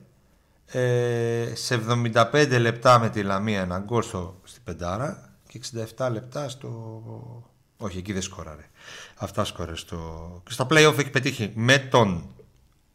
Ε, 0.65 1.51
σε 1.53 1.81
75 2.13 2.57
λεπτά 2.59 2.99
με 2.99 3.09
τη 3.09 3.23
Λαμία 3.23 3.61
ένα 3.61 3.79
γκολ 3.79 4.03
στο, 4.03 4.39
στην 4.43 4.63
Πεντάρα 4.63 5.29
και 5.47 5.61
67 5.97 6.09
λεπτά 6.11 6.49
στο... 6.49 7.01
Όχι, 7.77 7.97
εκεί 7.97 8.13
δεν 8.13 8.21
σκόραρε. 8.21 8.69
Αυτά 9.15 9.43
σκόρε 9.43 9.75
στο... 9.75 10.41
Και 10.45 10.51
στα 10.51 10.67
play-off 10.69 10.97
έχει 10.97 11.09
πετύχει 11.09 11.51
με 11.55 11.77
τον 11.77 12.23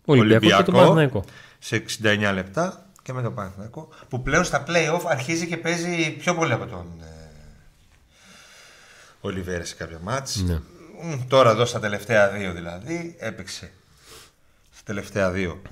Ολυμπιακό, 0.04 0.56
και 0.56 0.62
τον 0.62 0.74
Παναθηναϊκό. 0.74 1.24
σε 1.58 1.84
69 2.02 2.30
λεπτά 2.34 2.86
και 3.02 3.12
με 3.12 3.22
τον 3.22 3.34
Παναθηναϊκό 3.34 3.88
που 4.08 4.22
πλέον 4.22 4.44
στα 4.44 4.64
play-off 4.66 5.02
αρχίζει 5.06 5.46
και 5.46 5.56
παίζει 5.56 6.10
πιο 6.10 6.34
πολύ 6.34 6.52
από 6.52 6.66
τον 6.66 6.86
ε, 7.00 7.30
Ολιβέρες 9.20 9.68
σε 9.68 9.74
κάποια 9.74 9.98
μάτς. 10.02 10.42
Ναι. 10.42 10.60
Μ, 11.02 11.26
Τώρα 11.28 11.50
εδώ 11.50 11.64
στα 11.64 11.80
τελευταία 11.80 12.28
δύο 12.28 12.52
δηλαδή 12.52 13.16
έπαιξε. 13.18 13.72
Στα 14.90 14.98
τελευταία 14.98 15.30
δύο. 15.30 15.62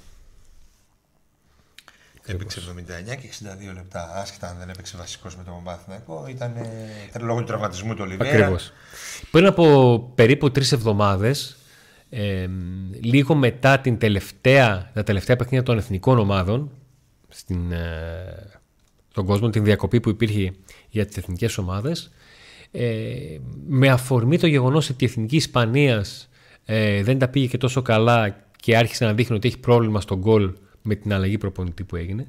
Έπαιξε 2.27 2.61
79 2.61 3.17
και 3.21 3.29
62 3.71 3.75
λεπτά. 3.75 4.13
Άσχετα 4.15 4.49
αν 4.49 4.57
δεν 4.59 4.69
έπαιξε 4.69 4.97
βασικός 4.97 5.37
με 5.37 5.43
τον 5.43 5.63
Παναθηναϊκό, 5.65 6.27
ήταν 6.29 6.57
ε, 6.57 6.63
ήταν 7.09 7.25
λόγω 7.25 7.39
του 7.39 7.45
τραυματισμού 7.45 7.95
του 7.95 8.03
Ολιβέρα. 8.03 8.31
Ακριβώς. 8.31 8.73
Πριν 9.31 9.47
από 9.47 10.13
περίπου 10.15 10.51
τρεις 10.51 10.73
εβδομάδες, 10.73 11.57
ε, 12.11 12.49
λίγο 13.01 13.35
μετά 13.35 13.79
την 13.79 13.99
τελευταία, 13.99 14.91
τα 14.95 15.03
τελευταία 15.03 15.37
παιχνίδια 15.37 15.63
των 15.63 15.79
εθνικών 15.79 16.19
ομάδων, 16.19 16.71
στην, 17.29 17.73
ε, 17.73 18.61
στον 19.11 19.27
κόσμο, 19.27 19.51
την 19.51 19.65
διακοπή 19.65 20.01
που 20.01 20.09
υπήρχε 20.09 20.53
για 20.89 21.07
τις 21.07 21.17
εθνικές 21.17 21.59
ομάδες, 21.59 22.11
ε, 22.71 23.39
με 23.67 23.89
αφορμή 23.89 24.39
το 24.39 24.47
γεγονός 24.47 24.91
ότι 24.91 25.05
η 25.05 25.07
Εθνική 25.07 25.37
Ισπανίας 25.37 26.29
ε, 26.65 27.03
δεν 27.03 27.19
τα 27.19 27.29
πήγε 27.29 27.47
και 27.47 27.59
τόσο 27.59 27.83
καλά 27.83 28.47
και 28.61 28.77
άρχισε 28.77 29.05
να 29.05 29.13
δείχνει 29.13 29.37
ότι 29.37 29.49
έχει 29.49 29.59
πρόβλημα 29.59 30.01
στον 30.01 30.19
γκολ 30.19 30.53
με 30.83 30.95
την 30.95 31.13
αλλαγή 31.13 31.39
προπονητή 31.39 31.85
που 31.85 31.97
έγινε, 31.97 32.27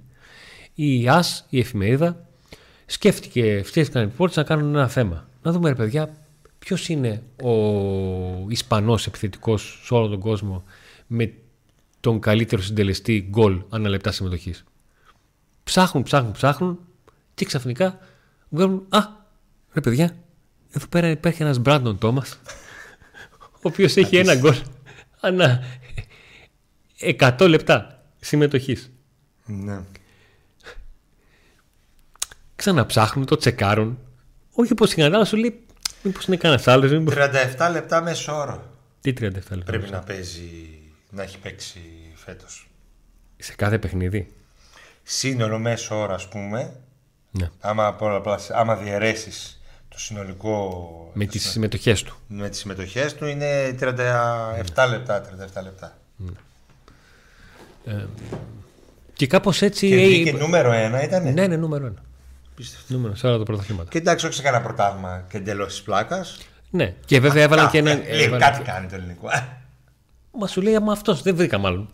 η 0.73 1.09
ΑΣ, 1.09 1.45
η 1.49 1.59
εφημερίδα, 1.59 2.25
σκέφτηκε, 2.85 3.61
φτιάχτηκαν 3.65 4.07
οι 4.07 4.11
reporters 4.17 4.33
να 4.33 4.43
κάνουν 4.43 4.75
ένα 4.75 4.87
θέμα. 4.87 5.27
Να 5.41 5.51
δούμε 5.51 5.69
ρε 5.69 5.75
παιδιά, 5.75 6.15
ποιος 6.59 6.89
είναι 6.89 7.23
ο 7.43 7.53
Ισπανός 8.49 9.07
επιθετικός 9.07 9.81
σε 9.83 9.93
όλο 9.93 10.07
τον 10.07 10.19
κόσμο 10.19 10.63
με 11.07 11.33
τον 11.99 12.19
καλύτερο 12.19 12.61
συντελεστή 12.61 13.27
γκολ 13.29 13.61
ανά 13.69 13.89
λεπτά 13.89 14.11
συμμετοχής. 14.11 14.63
Ψάχνουν, 15.63 16.03
ψάχνουν, 16.03 16.31
ψάχνουν 16.31 16.79
και 17.33 17.45
ξαφνικά 17.45 17.99
βγαίνουν 18.49 18.85
«Α, 18.89 18.99
ρε 19.73 19.81
παιδιά, 19.81 20.15
εδώ 20.71 20.87
πέρα 20.87 21.09
υπάρχει 21.09 21.41
ένας 21.41 21.59
Μπράντον 21.59 21.97
Τόμας 21.97 22.39
ο 23.51 23.61
οποίος 23.61 23.95
έχει 23.95 24.17
ένα 24.17 24.35
γκολ 24.35 24.55
ανά 25.19 25.63
100 27.01 27.47
λεπτά 27.49 28.03
συμμετοχής. 28.19 28.91
Ναι. 29.45 29.79
Ξαναψάχνουν, 32.55 33.25
το 33.25 33.35
τσεκάρουν. 33.35 33.99
Όχι 34.51 34.73
πως 34.73 34.93
η 34.93 34.95
να 35.07 35.25
σου 35.25 35.35
λέει 35.37 35.65
μήπως 36.03 36.25
είναι 36.25 36.37
κανένας 36.37 36.67
άλλος. 36.67 36.91
Μήπως... 36.91 37.13
37 37.57 37.69
λεπτά 37.71 38.01
μέσω 38.01 38.35
όρο 38.37 38.63
Τι 39.01 39.13
37 39.19 39.21
λεπτά. 39.23 39.55
πρέπει 39.65 39.89
να 39.89 39.99
παίζει, 39.99 40.79
να 41.09 41.23
έχει 41.23 41.37
παίξει 41.39 41.79
φέτος. 42.15 42.69
Σε 43.37 43.53
κάθε 43.55 43.77
παιχνίδι. 43.79 44.33
Σύνολο 45.03 45.59
μέσω 45.59 45.99
όρο 45.99 46.13
ας 46.13 46.27
πούμε, 46.27 46.79
Ναι. 47.31 47.49
άμα, 47.59 47.93
πολλαπλασια- 47.93 48.55
άμα 48.57 48.75
διαιρέσεις 48.75 49.61
το 49.89 49.99
συνολικό 49.99 51.11
Με 51.13 51.25
τις 51.25 51.49
συμμετοχές 51.49 52.03
του. 52.03 52.15
με 52.27 52.49
τις 52.49 52.59
συμμετοχές 52.59 53.15
του 53.15 53.25
είναι 53.25 53.73
37 53.79 54.85
λεπτά, 54.89 55.21
37 55.21 55.61
λεπτά. 55.63 55.97
Και 59.13 59.27
κάπως 59.27 59.61
έτσι... 59.61 59.87
Και 59.87 60.01
ε, 60.01 60.05
βγήκε 60.07 60.31
νούμερο 60.31 60.71
ένα 60.71 61.03
ήταν. 61.03 61.33
Ναι, 61.33 61.47
ναι, 61.47 61.55
νούμερο 61.55 61.85
ένα. 61.85 62.03
Νούμερο 62.87 63.15
σε 63.15 63.27
όλα 63.27 63.37
τα 63.37 63.43
πρωταθλήματα. 63.43 63.89
Και 63.89 63.97
εντάξει, 63.97 64.25
όχι 64.25 64.35
σε 64.35 64.41
κανένα 64.41 64.63
πρωτάθλημα 64.63 65.25
και 65.29 65.37
εντελώς 65.37 65.67
της 65.67 65.81
πλάκας. 65.81 66.37
Ναι. 66.69 66.95
Και 67.05 67.19
βέβαια 67.19 67.43
έβαλαν 67.43 67.69
και 67.69 67.77
ένα. 67.77 67.93
Λίγο 67.93 68.37
κάτι 68.37 68.61
κάνει 68.63 68.87
το 68.87 68.95
ελληνικό. 68.95 69.27
ε. 69.31 69.47
Μα 70.31 70.47
σου 70.47 70.61
λέει, 70.61 70.75
άμα 70.75 70.91
αυτός 70.91 71.21
δεν 71.21 71.35
βρήκα 71.35 71.57
μάλλον. 71.57 71.89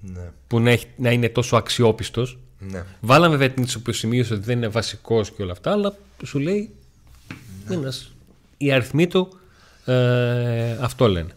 Ναι. 0.00 0.30
Που 0.46 0.60
να, 0.60 0.70
έχει, 0.70 0.86
να 0.96 1.10
είναι 1.10 1.28
τόσο 1.28 1.56
αξιόπιστος. 1.56 2.38
ναι. 2.58 2.82
Βάλαμε 3.00 3.36
βέβαια 3.36 3.54
την 3.54 3.62
ισοπιοσημείωση 3.62 4.32
ότι 4.32 4.42
δεν 4.44 4.56
είναι 4.56 4.68
βασικός 4.68 5.30
και 5.30 5.42
όλα 5.42 5.52
αυτά, 5.52 5.72
αλλά 5.72 5.94
σου 6.24 6.38
λέει. 6.38 6.70
Ένας, 7.70 8.12
οι 8.56 8.72
αριθμοί 8.72 9.06
του 9.06 9.38
ε, 9.84 10.76
αυτό 10.80 11.08
λένε. 11.08 11.30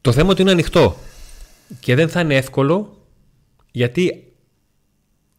Το 0.00 0.12
θέμα 0.12 0.34
του 0.34 0.42
είναι 0.42 0.50
ανοιχτό 0.50 0.96
και 1.80 1.94
δεν 1.94 2.08
θα 2.08 2.20
είναι 2.20 2.36
εύκολο 2.36 3.06
γιατί 3.70 4.32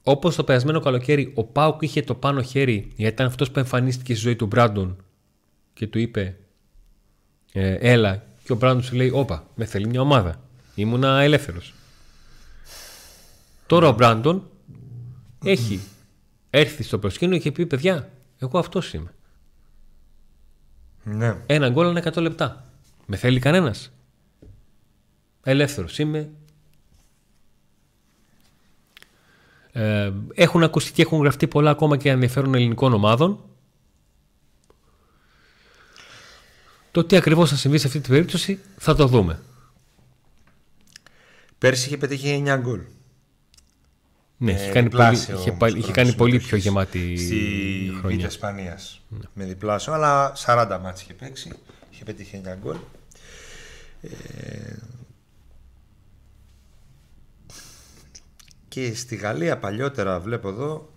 όπως 0.04 0.36
το 0.36 0.43
περασμένο 0.43 0.80
καλοκαίρι 0.80 1.32
ο 1.36 1.43
Πάουκ 1.43 1.82
είχε 1.82 2.02
το 2.02 2.15
πάνω 2.15 2.41
χέρι 2.41 2.91
γιατί 2.95 3.13
ήταν 3.13 3.26
αυτός 3.26 3.52
που 3.52 3.60
εμφανίστηκε 3.60 4.13
στη 4.13 4.24
ζωή 4.24 4.36
του 4.36 4.45
Μπράντον 4.45 5.04
και 5.74 5.88
του 5.88 6.00
είπε 6.00 6.38
ε, 7.54 7.74
έλα 7.74 8.24
και 8.43 8.52
ο 8.52 8.56
Μπράντον 8.56 8.84
σου 8.84 8.95
λέει 8.95 9.10
όπα 9.10 9.48
με 9.56 9.65
θέλει 9.65 9.88
μια 9.88 10.02
ομάδα 10.02 10.41
ήμουνα 10.76 11.22
ελεύθερος 11.22 11.74
τώρα 13.67 13.88
ο 13.88 13.93
Μπράντον 13.93 14.50
έχει 15.43 15.80
έρθει 16.50 16.84
στο 16.84 17.00
προσκήνιο 17.00 17.38
και 17.38 17.52
πει 17.52 17.65
παιδιά 17.65 18.10
εγώ 18.38 18.60
αυτός 18.60 18.93
είμαι 18.93 19.13
ναι. 21.04 21.36
ένα 21.45 21.69
γκολ 21.69 21.88
ανά 21.88 22.04
100 22.13 22.22
λεπτά. 22.22 22.65
Με 23.06 23.15
θέλει 23.15 23.39
κανένας. 23.39 23.91
Ελεύθερος 25.49 25.99
είμαι. 25.99 26.29
Ε, 29.71 30.12
έχουν 30.33 30.63
ακουστεί 30.63 30.91
και 30.91 31.01
έχουν 31.01 31.19
γραφτεί 31.21 31.47
πολλά 31.47 31.69
ακόμα 31.69 31.97
και 31.97 32.09
ενδιαφέρον 32.09 32.55
ελληνικών 32.55 32.93
ομάδων. 32.93 33.43
Το 36.91 37.03
τι 37.03 37.15
ακριβώς 37.15 37.49
θα 37.49 37.55
συμβεί 37.55 37.77
σε 37.77 37.88
αυτή 37.88 37.99
την 37.99 38.12
περίπτωση 38.12 38.59
θα 38.77 38.95
το 38.95 39.07
δούμε. 39.07 39.39
Πέρσι 41.57 41.85
είχε 41.88 41.97
πετύχει 41.97 42.43
9 42.47 42.57
γκολ. 42.62 42.81
Ναι, 44.38 44.51
Ε, 44.51 44.55
είχε 44.55 44.71
κάνει 44.71 44.89
πολύ, 44.89 45.03
διπλάσιο 45.03 45.35
είχε, 45.39 45.47
όμως 45.49 45.59
πάλι- 45.59 45.77
είχε 45.77 45.81
χρόνο 45.91 45.95
κάνει 45.95 46.13
πολύ 46.15 46.38
πιο 46.39 46.57
συμμετοχής 46.59 46.63
γεμάτη 46.63 47.17
Στη 47.17 47.91
Β' 47.95 47.99
χρονιά. 47.99 48.25
Ισπανία. 48.27 48.79
Με 49.33 49.45
διπλάσιο, 49.45 49.93
αλλά 49.93 50.33
40 50.35 50.79
μάτς 50.83 51.01
είχε 51.01 51.13
παίξει. 51.13 51.51
Είχε 51.91 52.03
πετύχει 52.03 52.35
9 52.35 52.55
γκολ. 52.62 52.75
Ε, 54.01 54.09
και 58.69 58.95
στη 58.95 59.15
Γαλλία 59.15 59.58
παλιότερα 59.58 60.19
βλέπω 60.19 60.49
εδώ 60.49 60.89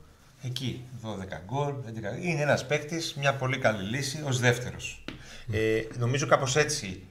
εκεί 0.43 0.85
12 1.03 1.07
γκολ. 1.47 1.73
11. 2.21 2.23
Είναι 2.25 2.41
ένας 2.43 2.67
παίκτης, 2.67 3.15
μια 3.15 3.35
πολύ 3.35 3.59
καλή 3.59 3.83
λύση 3.97 4.23
ως 4.27 4.39
δεύτερος. 4.41 5.05
Ε, 5.53 5.83
νομίζω 5.99 6.27
κάπως 6.27 6.57
έτσι 6.57 7.03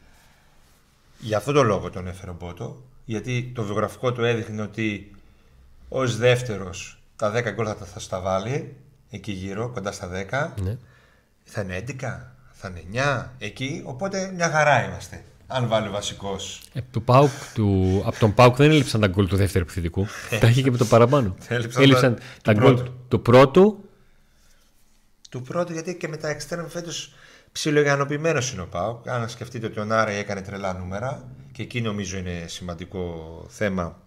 για 1.19 1.37
αυτόν 1.37 1.53
τον 1.53 1.65
λόγο 1.65 1.89
τον 1.89 2.07
έφερε 2.07 2.31
ο 2.31 2.35
Μπότο. 2.39 2.81
Γιατί 3.05 3.51
το 3.55 3.63
βιογραφικό 3.63 4.11
του 4.11 4.23
έδειχνε 4.23 4.61
ότι 4.61 5.15
ως 5.89 6.17
δεύτερος 6.17 7.01
τα 7.15 7.31
10 7.31 7.51
γκολ 7.53 7.65
θα, 7.67 7.75
τα- 7.75 7.85
θα 7.85 7.99
στα 7.99 8.19
βάλει 8.19 8.75
εκεί 9.09 9.31
γύρω, 9.31 9.69
κοντά 9.69 9.91
στα 9.91 10.07
10. 10.07 10.53
Ναι. 10.61 10.77
Θα 11.43 11.61
είναι 11.61 11.75
11, 11.87 12.33
θα 12.51 12.67
είναι 12.69 12.79
9 12.79 13.31
εκεί. 13.39 13.81
Οπότε 13.85 14.31
μια 14.35 14.49
χαρά 14.49 14.83
είμαστε. 14.85 15.23
Αν 15.53 15.67
βάλει 15.67 15.87
ο 15.87 15.91
βασικός. 15.91 16.61
Ε, 16.73 16.81
του 16.91 17.03
Πάουκ, 17.03 17.29
του, 17.53 18.01
από 18.05 18.19
τον 18.19 18.33
Πάουκ 18.33 18.55
δεν 18.55 18.71
έλειψαν 18.71 19.01
τα 19.01 19.07
γκολ 19.07 19.27
του 19.27 19.35
δεύτερου 19.35 19.63
επιθετικού. 19.63 20.05
τα 20.39 20.47
είχε 20.47 20.61
και 20.61 20.71
με 20.71 20.77
το 20.77 20.85
παραπάνω. 20.85 21.35
Έλειψαν 21.47 21.83
έλειψαν 21.83 22.15
τα- 22.15 22.21
τα 22.41 22.53
του 22.53 22.59
γκολ 22.59 22.73
πρώτου. 22.75 22.93
του 23.07 23.21
πρώτου 23.21 23.83
Του 25.29 25.41
πρώτου, 25.41 25.73
γιατί 25.73 25.95
και 25.97 26.07
με 26.07 26.17
τα 26.17 26.37
extreme 26.37 26.65
φέτος 26.67 27.13
ψιλοεγανοποιημένο 27.51 28.41
είναι 28.53 28.61
ο 28.61 28.67
Πάο. 28.67 29.01
Αν 29.05 29.29
σκεφτείτε 29.29 29.65
ότι 29.65 29.79
ο 29.79 29.85
Νάρη 29.85 30.15
έκανε 30.15 30.41
τρελά 30.41 30.73
νούμερα 30.73 31.27
και 31.51 31.61
εκεί 31.61 31.81
νομίζω 31.81 32.17
είναι 32.17 32.45
σημαντικό 32.47 33.45
θέμα 33.49 33.99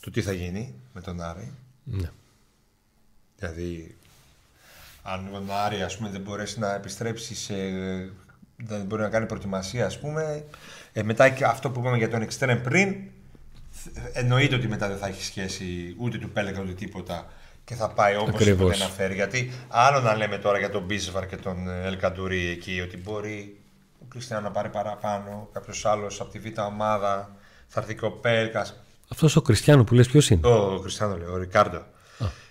του 0.00 0.10
τι 0.10 0.22
θα 0.22 0.32
γίνει 0.32 0.74
με 0.92 1.00
τον 1.00 1.16
Νάρη. 1.16 1.52
Ναι. 1.84 2.10
Δηλαδή, 3.36 3.96
αν 5.02 5.34
ο 5.34 5.40
Νάρη 5.40 5.82
ας 5.82 5.96
πούμε, 5.96 6.08
δεν 6.10 6.20
μπορέσει 6.20 6.58
να 6.58 6.74
επιστρέψει 6.74 7.34
σε. 7.34 7.54
Δεν 8.56 8.80
μπορεί 8.80 9.02
να 9.02 9.08
κάνει 9.08 9.26
προετοιμασία, 9.26 9.86
ας 9.86 9.98
πούμε. 9.98 10.44
Ε, 10.92 11.02
μετά 11.02 11.28
και 11.28 11.44
αυτό 11.44 11.70
που 11.70 11.80
είπαμε 11.80 11.96
για 11.96 12.10
τον 12.10 12.26
Extreme 12.28 12.60
πριν, 12.62 12.94
εννοείται 14.12 14.54
ότι 14.54 14.68
μετά 14.68 14.88
δεν 14.88 14.96
θα 14.96 15.06
έχει 15.06 15.24
σχέση 15.24 15.94
ούτε 15.98 16.18
του 16.18 16.30
Πέλεκα 16.30 16.60
ούτε 16.62 16.72
τίποτα 16.72 17.26
και 17.64 17.74
θα 17.74 17.88
πάει 17.90 18.16
όπως 18.16 18.34
Ακριβώς. 18.34 18.78
δεν 18.78 18.88
φέρει. 18.88 19.14
Γιατί 19.14 19.50
άλλο 19.68 20.00
να 20.00 20.16
λέμε 20.16 20.38
τώρα 20.38 20.58
για 20.58 20.70
τον 20.70 20.82
Μπίσβαρ 20.84 21.26
και 21.26 21.36
τον 21.36 21.68
Ελκαντουρί 21.68 22.48
εκεί, 22.48 22.80
ότι 22.80 22.96
μπορεί 22.96 23.56
ο 24.02 24.04
Κριστιανό 24.08 24.42
να 24.42 24.50
πάρει 24.50 24.68
παραπάνω, 24.68 25.48
κάποιος 25.52 25.84
άλλος 25.86 26.20
από 26.20 26.30
τη 26.30 26.38
β' 26.38 26.58
ομάδα, 26.58 27.36
θα 27.66 27.80
έρθει 27.80 27.94
και 27.94 28.04
ο 28.04 28.10
Πέλκας. 28.10 28.82
Αυτός 29.08 29.36
ο 29.36 29.42
Κριστιανό 29.42 29.84
που 29.84 29.94
λες 29.94 30.08
ποιος 30.08 30.30
είναι; 30.30 30.46
Ο 30.46 30.78
Κριστιανό 30.80 31.16
λέω, 31.16 31.32
ο 31.32 31.36
Ρικάρντο. 31.36 31.82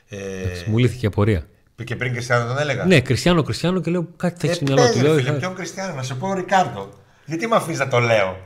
Ε, 0.10 0.42
Εντάξει, 0.42 0.70
Μου 0.70 0.78
λύθηκε 0.78 1.06
η 1.06 1.08
απορία. 1.08 1.48
Και 1.84 1.96
πριν 1.96 2.12
Κριστιανό 2.14 2.46
τον 2.48 2.58
έλεγα. 2.60 2.86
Ναι, 2.86 3.02
Κριστιανό, 3.02 3.44
Κριστιανό 3.44 3.82
και 3.82 3.92
λέω 3.92 4.08
κάτι 4.18 4.40
θα 4.40 4.48
έχεις 4.48 4.62
Ε, 4.62 4.66
στο 4.66 4.74
μυαλό 4.74 4.82
πες, 4.82 4.92
του. 4.92 5.02
ρε 5.02 5.08
Λέω, 5.08 5.18
φίλε, 5.18 5.32
θα- 5.32 5.38
ποιον 5.38 5.56
Κριστιανό, 5.56 5.94
να 5.94 6.04
σε 6.04 6.14
πω 6.14 6.28
ο 6.28 6.34
Ρικάρντο. 6.34 6.90
Γιατί 7.26 7.48
με 7.48 7.56
αφήνεις 7.56 7.80
να 7.80 7.88
το 7.88 8.00
λέω; 8.00 8.38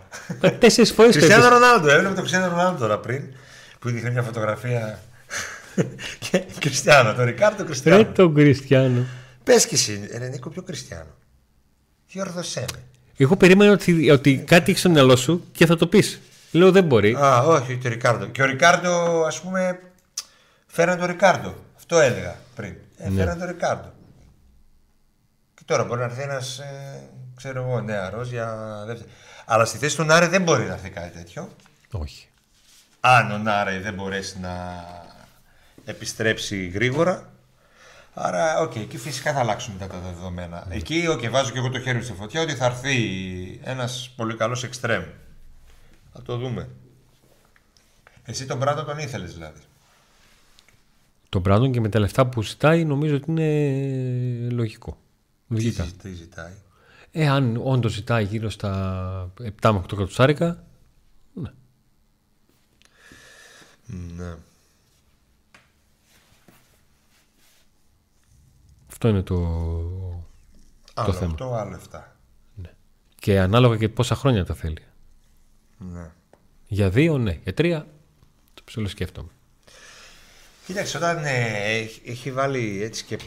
Τέσσερις 0.59 0.91
φορές 0.91 1.11
το 1.13 1.17
Κριστιανό 1.19 1.45
είπες. 1.45 1.59
Ρονάλντο, 1.59 1.89
έβλεπε 1.89 2.13
το 2.13 2.19
Κριστιανό 2.19 2.47
Ρονάλντο 2.47 2.79
τώρα 2.79 2.97
πριν. 2.99 3.23
Που 3.79 3.89
δείχνει 3.89 4.11
μια 4.11 4.21
φωτογραφία. 4.21 4.99
και 6.29 6.43
Κριστιανό, 6.59 7.13
το 7.13 7.23
Ρικάρντο 7.23 7.57
Ρε 7.61 7.63
Κριστιανό. 7.65 8.05
τον 8.05 8.33
Κριστιανό. 8.35 9.05
Πες 9.43 9.65
και 9.67 9.75
εσύ, 9.75 10.07
ρε 10.17 10.27
Νίκο, 10.27 10.49
πιο 10.49 10.61
Κριστιανό; 10.61 11.09
Τι 12.13 12.19
όρθωσέ 12.19 12.65
με. 12.73 12.79
Εγώ 13.17 13.35
περίμενα 13.35 13.71
ότι, 13.71 14.11
ότι 14.11 14.37
κάτι 14.47 14.71
έχει 14.71 14.79
στο 14.79 14.89
μυαλό 14.89 15.15
σου 15.15 15.43
και 15.51 15.65
θα 15.65 15.75
το 15.75 15.87
πεις. 15.87 16.19
Λέω 16.51 16.71
δεν 16.71 16.83
μπορεί. 16.83 17.13
Α, 17.15 17.37
όχι, 17.39 17.77
το 17.77 17.89
Ρικάρντο. 17.89 18.25
Και 18.25 18.41
ο 18.41 18.45
Ρικάρντο, 18.45 19.23
ας 19.27 19.41
πούμε, 19.41 19.79
φέραν 20.67 20.97
τον 20.97 21.07
Ρικάρντο. 21.07 21.55
Αυτό 21.77 21.99
έλεγα 21.99 22.35
πριν. 22.55 22.73
Ε, 22.97 23.09
Ναι. 23.09 23.15
φέραν 23.19 23.39
τον 23.39 23.47
Ρικάρντο. 23.47 23.93
Και 25.55 25.61
τώρα 25.65 25.83
μπορεί 25.83 25.99
να 25.99 26.05
έρθει 26.05 26.21
ένας, 26.21 26.59
ε, 26.59 27.09
ξέρω 27.35 27.61
εγώ, 27.63 27.81
νεαρός 27.81 28.29
για 28.29 28.55
δεύτερη. 28.85 29.09
Αλλά 29.45 29.65
στη 29.65 29.77
θέση 29.77 29.95
του 29.95 30.03
Νάρε 30.03 30.27
δεν 30.27 30.41
μπορεί 30.43 30.63
να 30.65 30.73
έρθει 30.73 30.89
κάτι 30.89 31.17
τέτοιο. 31.17 31.49
Όχι. 31.91 32.27
Αν 32.99 33.31
ο 33.31 33.37
Νάρε 33.37 33.79
δεν 33.79 33.93
μπορέσει 33.93 34.39
να 34.39 34.83
επιστρέψει 35.85 36.67
γρήγορα. 36.67 37.29
Άρα, 38.13 38.59
οκ, 38.59 38.75
εκεί 38.75 38.97
φυσικά 38.97 39.33
θα 39.33 39.39
αλλάξουν 39.39 39.73
μετά 39.73 39.87
τα 39.87 39.99
δεδομένα. 39.99 40.65
Εκεί, 40.69 41.07
οκ, 41.09 41.29
βάζω 41.29 41.51
και 41.51 41.57
εγώ 41.57 41.69
το 41.69 41.79
χέρι 41.79 41.97
μου 41.97 42.03
στη 42.03 42.13
φωτιά 42.13 42.41
ότι 42.41 42.55
θα 42.55 42.65
έρθει 42.65 42.95
ένας 43.63 44.13
πολύ 44.15 44.35
καλός 44.35 44.63
εξτρέμ. 44.63 45.03
Θα 46.13 46.21
το 46.21 46.37
δούμε. 46.37 46.69
Εσύ 48.25 48.45
τον 48.45 48.57
Μπράντον 48.57 48.83
τον 48.83 48.97
ήθελες 48.97 49.33
δηλαδή. 49.33 49.61
Τον 51.35 51.43
Μπράντον 51.43 51.71
και 51.71 51.79
με 51.79 51.89
τα 51.89 51.99
λεφτά 51.99 52.27
που 52.27 52.41
ζητάει 52.43 52.85
νομίζω 52.85 53.15
ότι 53.15 53.31
είναι 53.31 54.49
λογικό. 54.51 54.97
Τι, 55.47 55.53
Λογικά. 55.53 55.83
ζη- 55.83 55.97
τι 56.01 56.13
ζητάει; 56.13 56.53
Ε, 57.11 57.27
αν 57.27 57.59
όντως 57.63 57.93
ζητάει 57.93 58.25
γύρω 58.25 58.49
στα 58.49 59.31
7 59.41 59.71
με 59.71 59.77
8 59.79 59.93
εκατοστάρικα, 59.93 60.63
Ναι. 61.33 61.51
αυτό 68.89 69.07
είναι 69.07 69.21
το. 69.21 69.35
Άλλο 70.93 71.13
θέμα. 71.13 71.35
8, 71.39 71.53
άλλο 71.53 71.79
7. 71.91 71.99
Και 73.19 73.39
ανάλογα 73.39 73.77
και 73.77 73.89
πόσα 73.89 74.15
χρόνια 74.15 74.45
τα 74.45 74.53
θέλει. 74.53 74.83
Ναι. 75.77 76.11
Για 76.67 76.89
δύο, 76.89 77.17
ναι. 77.17 77.39
Για 77.43 77.53
τρία, 77.53 77.87
το 78.53 78.61
ψιλοσκέφτομαι. 78.65 79.29
Κοίταξε, 80.65 80.97
όταν 80.97 81.23
ε, 81.25 81.63
έχει, 81.77 82.01
έχει 82.05 82.31
βάλει 82.31 82.83
έτσι 82.83 83.03
και 83.03 83.19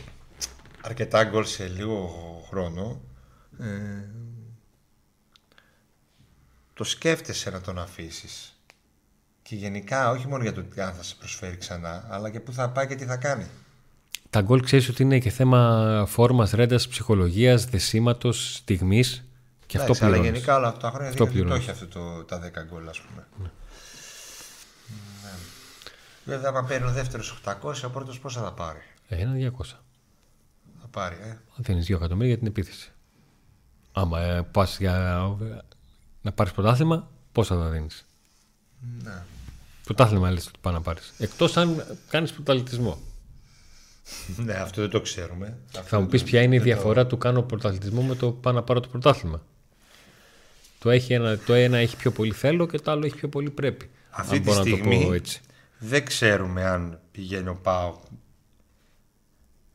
αρκετά 0.81 1.25
γκολ 1.25 1.45
σε 1.45 1.67
λίγο 1.67 2.11
χρόνο, 2.49 3.01
ε, 3.61 3.67
το 6.75 6.85
σκέφτεσαι 6.85 7.51
να 7.51 7.61
τον 7.61 7.79
αφήσεις. 7.79 8.53
Και 9.43 9.55
γενικά, 9.57 10.11
όχι 10.11 10.27
μόνο 10.29 10.43
για 10.43 10.53
το 10.53 10.63
τι 10.63 10.81
αν 10.81 10.93
θα 10.95 11.03
σε 11.03 11.15
προσφέρει 11.19 11.57
ξανά, 11.57 12.07
αλλά 12.11 12.31
και 12.31 12.41
πού 12.41 12.53
θα 12.53 12.71
πάει 12.71 12.87
και 12.87 12.95
τι 12.95 13.05
θα 13.05 13.17
κάνει. 13.17 13.47
Τα 14.31 14.41
γκολ 14.41 14.63
ξέρεις 14.63 14.89
ότι 14.89 15.03
είναι 15.03 15.19
και 15.19 15.31
θέμα 15.31 16.05
φόρμας, 16.09 16.51
ρέντας, 16.51 16.89
ψυχολογίας, 16.89 17.65
δεσίματος, 17.65 18.55
στιγμής. 18.55 19.25
Και 19.67 19.79
αυτό 19.79 19.83
Εντάξει, 19.93 20.05
αλλά 20.05 20.13
πληρώνεις. 20.13 20.39
γενικά 20.41 20.57
όλα 20.59 20.69
αυτά 20.69 20.81
τα 20.81 20.91
χρόνια 20.91 21.09
Αυτό 21.09 21.25
δείχνει 21.25 21.41
ότι 21.41 21.49
το 21.51 21.55
πληρώνεις. 21.57 21.81
έχει 21.81 21.85
αυτό 21.95 22.15
το, 22.17 22.25
τα 22.25 22.39
10 22.39 22.65
γκολ, 22.71 22.89
ας 22.89 23.01
πούμε. 23.01 23.27
Ναι. 23.43 23.49
Βέβαια, 26.29 26.49
άμα 26.49 26.65
παίρνει 26.65 26.89
ο 26.89 26.93
δεύτερος 26.93 27.41
800, 27.45 27.85
ο 27.85 27.91
πρώτος 27.91 28.19
πόσα 28.19 28.41
θα 28.43 28.53
πάρει; 28.53 28.79
Ένα 29.09 29.33
200. 29.33 29.65
Θα 30.81 30.87
πάρει, 30.91 31.17
ε. 31.23 31.29
Αν 31.29 31.41
δίνει 31.57 31.81
2 31.83 31.91
εκατομμύρια 31.97 32.29
για 32.29 32.39
την 32.39 32.47
επίθεση. 32.47 32.93
Άμα 33.93 34.21
ε, 34.21 34.43
πας 34.43 34.79
για 34.79 35.27
να 36.23 36.33
πάρεις 36.33 36.53
πρωτάθλημα, 36.53 37.11
πόσα 37.33 37.57
θα 37.57 37.69
δίνεις; 37.69 38.05
Ναι. 39.03 39.23
Πρωτάθλημα 39.85 40.31
λες 40.31 40.47
ότι 40.47 40.59
πάει 40.61 40.73
να 40.75 40.81
πάρεις. 40.81 41.13
Εκτός 41.19 41.57
αν 41.57 41.85
κάνεις 42.09 42.33
πρωταθλητισμό. 42.33 42.99
ναι, 44.37 44.53
αυτό 44.53 44.81
δεν 44.81 44.91
το 44.91 45.01
ξέρουμε. 45.01 45.59
Θα 45.85 46.01
μου 46.01 46.07
πεις 46.07 46.23
ποια 46.23 46.43
είναι 46.43 46.55
η 46.55 46.59
διαφορά 46.59 47.07
του 47.07 47.19
κάνω 47.19 47.43
πρωταθλητισμό 47.43 48.03
με 48.03 48.15
το 48.15 48.33
πάω 48.33 48.53
να 48.53 48.63
πάρω 48.63 48.81
το 48.81 48.89
πρωτάθλημα. 48.89 49.43
Το, 50.79 50.91
έχει 50.91 51.13
ένα, 51.13 51.39
το 51.39 51.55
ένα 51.55 51.77
έχει 51.77 51.97
πιο 51.97 52.11
πολύ 52.11 52.33
θέλω 52.33 52.67
και 52.67 52.79
το 52.79 52.91
άλλο 52.91 53.07
έχει 53.07 53.15
πιο 53.17 53.29
πολύ 53.29 53.51
πρέπει. 53.51 53.91
Αυτή 54.11 54.35
αν 54.35 54.43
τη 54.43 54.45
μπορώ 54.45 54.59
να 54.59 54.65
το 54.65 54.77
στιγμή 54.77 55.05
πω 55.05 55.13
έτσι. 55.13 55.41
Δεν 55.79 56.05
ξέρουμε 56.05 56.65
αν 56.65 57.01
πηγαίνει 57.11 57.49
ο 57.49 57.59
ΠΑΟΚ 57.63 58.03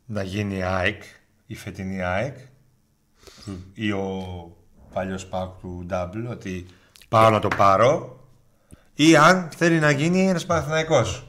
να 0.05 0.23
γίνει 0.23 0.63
ΑΕΚ, 0.63 1.03
η 1.45 1.55
φετινή 1.55 2.01
ΑΕΚ 2.03 2.37
ή 3.73 3.91
ο 3.91 4.23
παλιός 4.93 5.25
ΠΑΟΚ 5.25 5.59
του 5.59 5.85
Double, 5.89 6.25
ότι 6.29 6.65
πάω 7.09 7.29
να 7.29 7.39
το 7.39 7.47
πάρω 7.47 8.19
ή 8.95 9.15
αν 9.15 9.49
θέλει 9.55 9.79
να 9.79 9.91
γίνει 9.91 10.27
ένας 10.27 10.45
Παναθηναϊκός. 10.45 11.27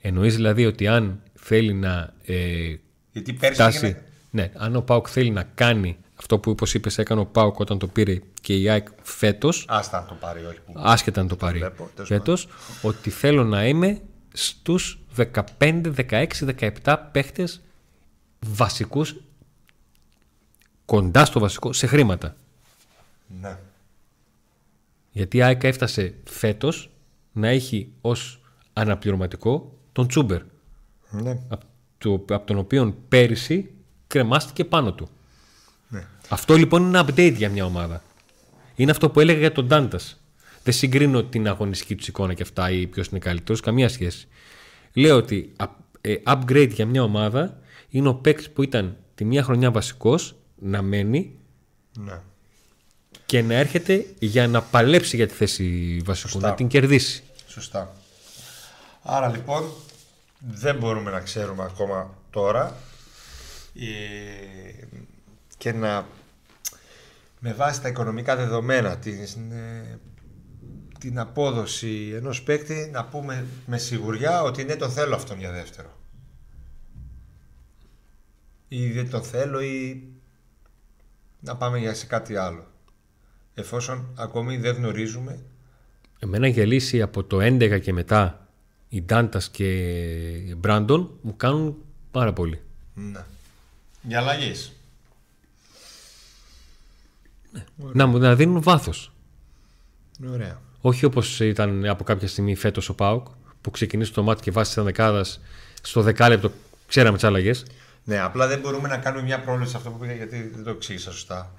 Εννοείς 0.00 0.34
δηλαδή 0.34 0.66
ότι 0.66 0.86
αν 0.86 1.22
θέλει 1.34 1.72
να 1.74 2.12
ε, 2.24 2.74
Γιατί 3.12 3.32
πέρσι 3.32 3.54
φτάσει. 3.54 3.86
έγινε- 3.86 4.02
Ναι, 4.30 4.50
αν 4.56 4.76
ο 4.76 4.80
Πάουκ 4.82 5.06
θέλει 5.10 5.30
να 5.30 5.42
κάνει 5.42 5.96
αυτό 6.20 6.38
που 6.38 6.50
όπως 6.50 6.74
είπες, 6.74 6.98
έκανε 6.98 7.20
ο 7.20 7.26
Πάουκ 7.26 7.58
όταν 7.58 7.78
το 7.78 7.86
πήρε 7.86 8.20
και 8.40 8.56
η 8.56 8.68
ΑΕΚ 8.68 8.88
φέτος, 9.02 9.64
Άστα 9.68 10.00
να 10.00 10.06
το 10.06 10.14
πάρει 10.14 10.44
όχι 10.44 10.60
που... 10.60 10.72
άσχετα 10.76 11.20
αν 11.20 11.28
το 11.28 11.36
πάρει 11.36 11.58
βλέπω, 11.58 11.90
τέλος 11.94 12.08
φέτος, 12.08 12.48
ότι 12.82 13.10
θέλω 13.10 13.44
να 13.44 13.66
είμαι 13.66 14.00
στους 14.32 14.98
15, 15.16 15.92
16, 16.10 16.26
17 16.84 16.96
παίχτες 17.12 17.60
βασικούς 18.46 19.16
κοντά 20.84 21.24
στο 21.24 21.40
βασικό 21.40 21.72
σε 21.72 21.86
χρήματα. 21.86 22.36
Ναι. 23.40 23.58
Γιατί 25.10 25.36
η 25.36 25.42
ΑΕΚ 25.42 25.64
έφτασε 25.64 26.14
φέτος 26.24 26.90
να 27.32 27.48
έχει 27.48 27.92
ως 28.00 28.40
αναπληρωματικό 28.72 29.78
τον 29.92 30.08
Τσούμπερ. 30.08 30.42
ναι. 31.10 31.38
από, 31.48 31.64
το, 31.98 32.12
από 32.12 32.46
τον 32.46 32.58
οποίο 32.58 32.96
πέρυσι 33.08 33.70
κρεμάστηκε 34.06 34.64
πάνω 34.64 34.92
του. 34.92 35.08
Ναι. 36.30 36.36
Αυτό 36.36 36.54
λοιπόν 36.54 36.82
είναι 36.82 36.98
ένα 36.98 37.08
update 37.08 37.34
για 37.36 37.50
μια 37.50 37.64
ομάδα. 37.64 38.02
Είναι 38.74 38.90
αυτό 38.90 39.10
που 39.10 39.20
έλεγα 39.20 39.38
για 39.38 39.52
τον 39.52 39.66
Ντάντα. 39.66 39.98
Δεν 40.62 40.74
συγκρίνω 40.74 41.24
την 41.24 41.48
αγωνιστική 41.48 41.94
τους 41.94 42.08
εικόνα 42.08 42.34
και 42.34 42.42
αυτά 42.42 42.70
ή 42.70 42.86
ποιος 42.86 43.06
είναι 43.06 43.18
καλύτερος, 43.18 43.60
καμία 43.60 43.88
σχέση. 43.88 44.28
Λέω 44.92 45.16
ότι 45.16 45.52
up- 45.58 45.66
ε, 46.00 46.14
upgrade 46.26 46.70
για 46.72 46.86
μια 46.86 47.02
ομάδα 47.02 47.58
είναι 47.88 48.08
ο 48.08 48.14
παίκτης 48.14 48.50
που 48.50 48.62
ήταν 48.62 48.96
τη 49.14 49.24
μία 49.24 49.42
χρονιά 49.42 49.70
βασικός 49.70 50.34
να 50.58 50.82
μένει 50.82 51.38
ναι. 51.98 52.20
και 53.26 53.42
να 53.42 53.54
έρχεται 53.54 54.06
για 54.18 54.48
να 54.48 54.62
παλέψει 54.62 55.16
για 55.16 55.26
τη 55.26 55.34
θέση 55.34 55.96
βασικού, 56.04 56.28
Σωστά. 56.28 56.48
να 56.48 56.54
την 56.54 56.68
κερδίσει. 56.68 57.22
Σωστά. 57.46 57.94
Άρα 59.02 59.28
λοιπόν 59.28 59.70
δεν 60.38 60.76
μπορούμε 60.76 61.10
να 61.10 61.20
ξέρουμε 61.20 61.62
ακόμα 61.62 62.14
τώρα 62.30 62.76
ε, 63.74 64.84
και 65.58 65.72
να 65.72 66.06
με 67.40 67.52
βάση 67.52 67.82
τα 67.82 67.88
οικονομικά 67.88 68.36
δεδομένα 68.36 68.96
την, 68.96 69.52
ε, 69.52 69.98
την 70.98 71.18
απόδοση 71.18 72.12
ενός 72.14 72.42
παίκτη 72.42 72.90
να 72.92 73.04
πούμε 73.04 73.46
με 73.66 73.78
σιγουριά 73.78 74.42
ότι 74.42 74.64
ναι 74.64 74.76
τον 74.76 74.90
θέλω 74.90 75.14
αυτόν 75.14 75.38
για 75.38 75.50
δεύτερο. 75.52 75.98
Ή 78.68 78.90
δεν 78.90 79.10
τον 79.10 79.22
θέλω 79.22 79.60
ή 79.60 80.02
να 81.40 81.56
πάμε 81.56 81.78
για 81.78 81.94
σε 81.94 82.06
κάτι 82.06 82.36
άλλο. 82.36 82.66
Εφόσον 83.54 84.14
ακόμη 84.16 84.56
δεν 84.56 84.74
γνωρίζουμε 84.74 85.44
Εμένα 86.22 86.46
για 86.46 86.66
λύση 86.66 87.02
από 87.02 87.24
το 87.24 87.38
11 87.40 87.80
και 87.80 87.92
μετά 87.92 88.48
οι 88.88 89.02
Ντάντας 89.02 89.50
και 89.50 90.54
Μπράντον 90.56 91.10
μου 91.20 91.36
κάνουν 91.36 91.76
πάρα 92.10 92.32
πολύ. 92.32 92.60
Ναι. 92.94 93.24
Για 94.02 94.18
αλλαγή. 94.18 94.52
Να 97.92 98.06
μου 98.06 98.18
να 98.18 98.34
δίνουν 98.34 98.62
βάθος. 98.62 99.12
Ωραία. 100.32 100.60
Όχι 100.80 101.04
όπως 101.04 101.40
ήταν 101.40 101.84
από 101.86 102.04
κάποια 102.04 102.28
στιγμή 102.28 102.54
φέτος 102.54 102.88
ο 102.88 102.94
Πάουκ 102.94 103.26
που 103.60 103.70
ξεκινήσει 103.70 104.12
το 104.12 104.22
μάτι 104.22 104.42
και 104.42 104.50
βάσει 104.50 104.74
της 104.74 104.84
δεκάδας 104.84 105.40
στο 105.82 106.02
δεκάλεπτο 106.02 106.50
ξέραμε 106.86 107.16
τις 107.16 107.24
αλλαγές. 107.24 107.66
Ναι, 108.04 108.20
απλά 108.20 108.46
δεν 108.46 108.60
μπορούμε 108.60 108.88
να 108.88 108.96
κάνουμε 108.96 109.22
μια 109.22 109.40
πρόβλεψη 109.40 109.70
σε 109.70 109.76
αυτό 109.76 109.90
που 109.90 109.98
πήγα 109.98 110.12
γιατί 110.12 110.50
δεν 110.54 110.64
το 110.64 110.70
εξήγησα 110.70 111.12
σωστά. 111.12 111.54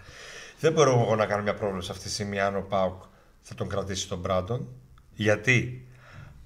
Δεν 0.60 0.74
μπορούμε 0.74 1.02
εγώ 1.02 1.16
να 1.16 1.26
κάνω 1.26 1.44
μια 1.44 1.54
πρόβλεψη 1.54 1.92
αυτή 1.92 2.04
τη 2.04 2.10
στιγμή 2.10 2.40
αν 2.40 2.56
ο 2.56 2.66
Πάουκ 2.70 3.02
θα 3.42 3.56
τον 3.56 3.68
κρατήσει 3.70 4.08
τον 4.08 4.20
Μπράντον. 4.20 4.68
Γιατί 5.14 5.88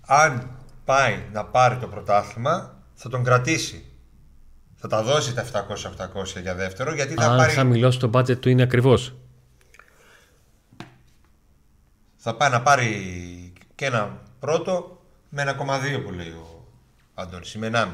αν 0.01 0.49
πάει 0.85 1.23
να 1.33 1.45
πάρει 1.45 1.77
το 1.77 1.87
πρωτάθλημα 1.87 2.83
θα 2.93 3.09
τον 3.09 3.23
κρατήσει. 3.23 3.85
Θα 4.75 4.87
τα 4.87 5.03
δώσει 5.03 5.33
τα 5.33 5.45
700-800 6.37 6.41
για 6.41 6.55
δεύτερο 6.55 6.93
γιατί 6.93 7.13
θα 7.13 7.25
Αν 7.25 7.37
πάρει, 7.37 7.53
χαμηλώσει 7.53 7.99
το 7.99 8.09
budget 8.13 8.37
του 8.37 8.49
είναι 8.49 8.63
ακριβώς. 8.63 9.13
Θα 12.28 12.36
πάει 12.36 12.49
να 12.49 12.61
πάρει 12.61 13.53
και 13.76 13.86
ένα 13.86 14.21
πρώτο 14.39 15.01
με 15.30 15.55
1,2 15.59 16.03
που 16.05 16.11
λέει 16.11 16.28
ο 16.28 16.67
Αντώνης, 17.13 17.53
ή 17.53 17.57
με 17.57 17.69
1,5. 17.73 17.88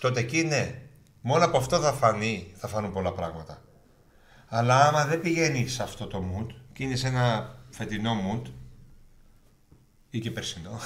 Τότε 0.00 0.20
εκεί 0.20 0.42
ναι. 0.44 0.80
Μόνο 1.20 1.44
από 1.44 1.56
αυτό 1.56 1.80
θα 1.80 1.92
φανεί, 1.92 2.52
θα 2.56 2.68
φανούν 2.68 2.92
πολλά 2.92 3.12
πράγματα. 3.12 3.62
Αλλά 4.48 4.88
άμα 4.88 5.04
δεν 5.04 5.20
πηγαίνει 5.20 5.66
σε 5.68 5.82
αυτό 5.82 6.06
το 6.06 6.24
mood 6.30 6.54
και 6.72 6.84
είναι 6.84 6.96
σε 6.96 7.06
ένα 7.06 7.54
φετινό 7.70 8.12
mood 8.26 8.50
ή 10.10 10.18
και 10.20 10.30
περσινό. 10.30 10.80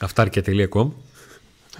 Αυτάρκεια.com 0.00 0.90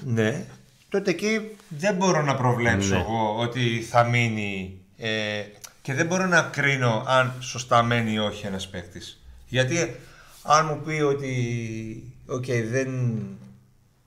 Ναι. 0.05 0.47
Τότε 0.89 1.11
εκεί 1.11 1.57
δεν 1.69 1.95
μπορώ 1.95 2.23
να 2.23 2.35
προβλέψω 2.35 2.95
Ναι. 2.95 3.01
εγώ 3.01 3.37
ότι 3.39 3.81
θα 3.91 4.05
μείνει 4.05 4.79
ε, 4.97 5.43
και 5.83 5.95
δεν 5.95 6.07
μπορώ 6.07 6.27
να 6.27 6.43
κρίνω 6.43 7.05
αν 7.07 7.35
σωστά 7.41 7.83
μένει 7.83 8.13
ή 8.13 8.19
όχι 8.19 8.47
ένας 8.47 8.69
παίκτης. 8.69 9.19
Γιατί 9.47 9.97
αν 10.43 10.67
μου 10.67 10.81
πει 10.85 11.01
ότι 11.01 12.13
οκ, 12.27 12.45
δεν 12.47 13.19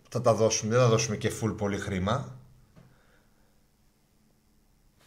θα 0.09 0.21
τα 0.21 0.33
δώσουμε, 0.33 0.71
δεν 0.71 0.81
θα 0.83 0.88
δώσουμε 0.89 1.17
και 1.17 1.31
full 1.41 1.53
πολύ 1.57 1.77
χρήμα 1.77 2.35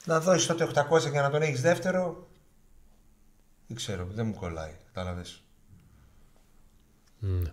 να 0.05 0.21
δώσεις 0.21 0.47
τότε 0.47 0.65
800 0.75 1.11
για 1.11 1.23
να 1.23 1.31
τον 1.31 1.43
έχεις 1.43 1.61
δεύτερο 1.61 2.29
δεν 3.67 3.77
ξέρω, 3.77 4.07
δεν 4.15 4.27
μου 4.27 4.35
κολλάει, 4.35 4.73
κατάλαβες. 4.93 5.43
Θα 7.21 7.27
είναι 7.29 7.53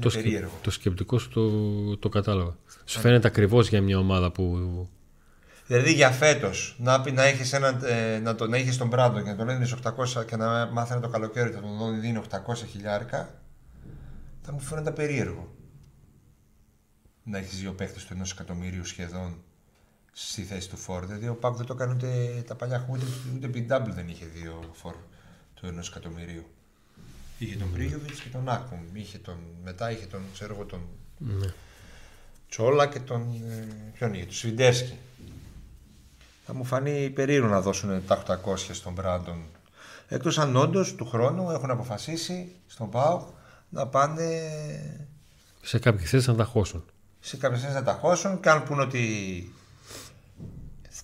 Το, 0.00 0.08
σκε- 0.10 0.22
περίεργο. 0.22 0.58
το 0.62 0.70
σκεπτικό 0.70 1.18
σου 1.18 1.28
το, 1.28 1.96
το 1.96 2.08
κατάλαβα. 2.08 2.56
Σου 2.84 3.00
φαίνεται 3.00 3.26
ακριβώς 3.28 3.68
για 3.68 3.82
μια 3.82 3.98
ομάδα 3.98 4.30
που. 4.32 4.88
Δηλαδή 5.66 5.92
για 5.92 6.10
φέτος 6.10 6.76
να, 6.78 7.00
πει- 7.00 7.12
να, 7.12 7.22
έχεις 7.22 7.52
έναν, 7.52 7.80
ε, 7.84 8.18
να 8.18 8.34
τον 8.34 8.54
έχεις 8.54 8.76
τον 8.76 8.88
Μπράντον 8.88 9.24
και 9.24 9.30
να 9.30 9.36
τον 9.36 9.48
έδινες 9.48 9.74
800 10.18 10.26
και 10.26 10.36
να 10.36 10.66
μάθανε 10.66 11.00
το 11.00 11.08
καλοκαίρι 11.08 11.46
ότι 11.48 11.56
θα 11.56 11.62
τον 11.62 12.00
δίνει 12.00 12.20
800 12.30 12.54
χιλιάρικα, 12.70 13.34
θα 14.42 14.52
μου 14.52 14.60
φαίνεται 14.60 14.90
περίεργο. 14.90 15.54
Να 17.22 17.38
έχεις 17.38 17.58
δύο 17.58 17.72
παίχτε 17.72 18.00
του 18.06 18.12
ενός 18.12 18.30
εκατομμυρίου 18.32 18.84
σχεδόν 18.84 19.36
στη 20.12 20.42
θέση 20.42 20.68
του 20.68 20.76
Φόρ. 20.76 21.06
Δηλαδή 21.06 21.28
ο 21.28 21.34
Πάκ 21.34 21.54
δεν 21.56 21.66
το 21.66 21.72
έκανε 21.72 21.92
ούτε 21.94 22.42
τα 22.46 22.54
παλιά 22.54 22.78
χρόνια, 22.78 23.04
ούτε, 23.34 23.46
ούτε 23.48 23.76
PW 23.78 23.88
δεν 23.88 24.08
είχε 24.08 24.24
δύο 24.26 24.70
Φόρ 24.72 24.94
του 25.54 25.66
ενός 25.66 25.88
εκατομμυρίου. 25.88 26.44
Είχε 27.38 27.56
τον 27.56 27.72
Πρίγιοβιτ 27.72 28.10
και 28.22 28.28
τον 28.32 28.48
Άκπομ. 28.48 28.80
Είχε 28.92 29.18
τον, 29.18 29.36
μετά 29.64 29.90
είχε 29.90 30.06
τον, 30.06 30.20
ξέρω 30.32 30.54
εγώ, 30.54 30.64
τον 30.64 30.80
Τσόλα 32.48 32.86
και 32.86 33.00
τον. 33.00 33.20
Ε, 33.50 33.66
ποιον 33.92 34.14
είχε, 34.14 34.24
τον 34.24 34.34
Σβιντέρσκι. 34.34 34.98
Θα 36.46 36.54
μου 36.54 36.64
φανεί 36.64 37.10
περίεργο 37.10 37.48
να 37.48 37.60
δώσουν 37.60 38.06
τα 38.06 38.22
800 38.44 38.56
στον 38.72 38.92
Μπράντον. 38.92 39.44
Εκτός 40.08 40.38
αν 40.38 40.56
όντως 40.56 40.94
του 40.94 41.06
χρόνου 41.06 41.50
έχουν 41.50 41.70
αποφασίσει 41.70 42.52
στον 42.66 42.90
ΠΑΟ 42.90 43.26
να 43.68 43.86
πάνε 43.86 44.40
σε 45.62 45.78
κάποιες 45.78 46.10
θέσεις 46.10 46.26
να 46.26 46.34
τα 46.34 46.44
χώσουν. 46.44 46.84
σε 47.20 47.36
κάποιες 47.36 47.60
θέσεις 47.60 47.74
να 47.74 47.82
τα 47.82 47.92
χώσουν 47.92 48.40
και 48.40 48.50
αν 48.50 48.62
πούνε 48.62 48.82
ότι 48.82 49.04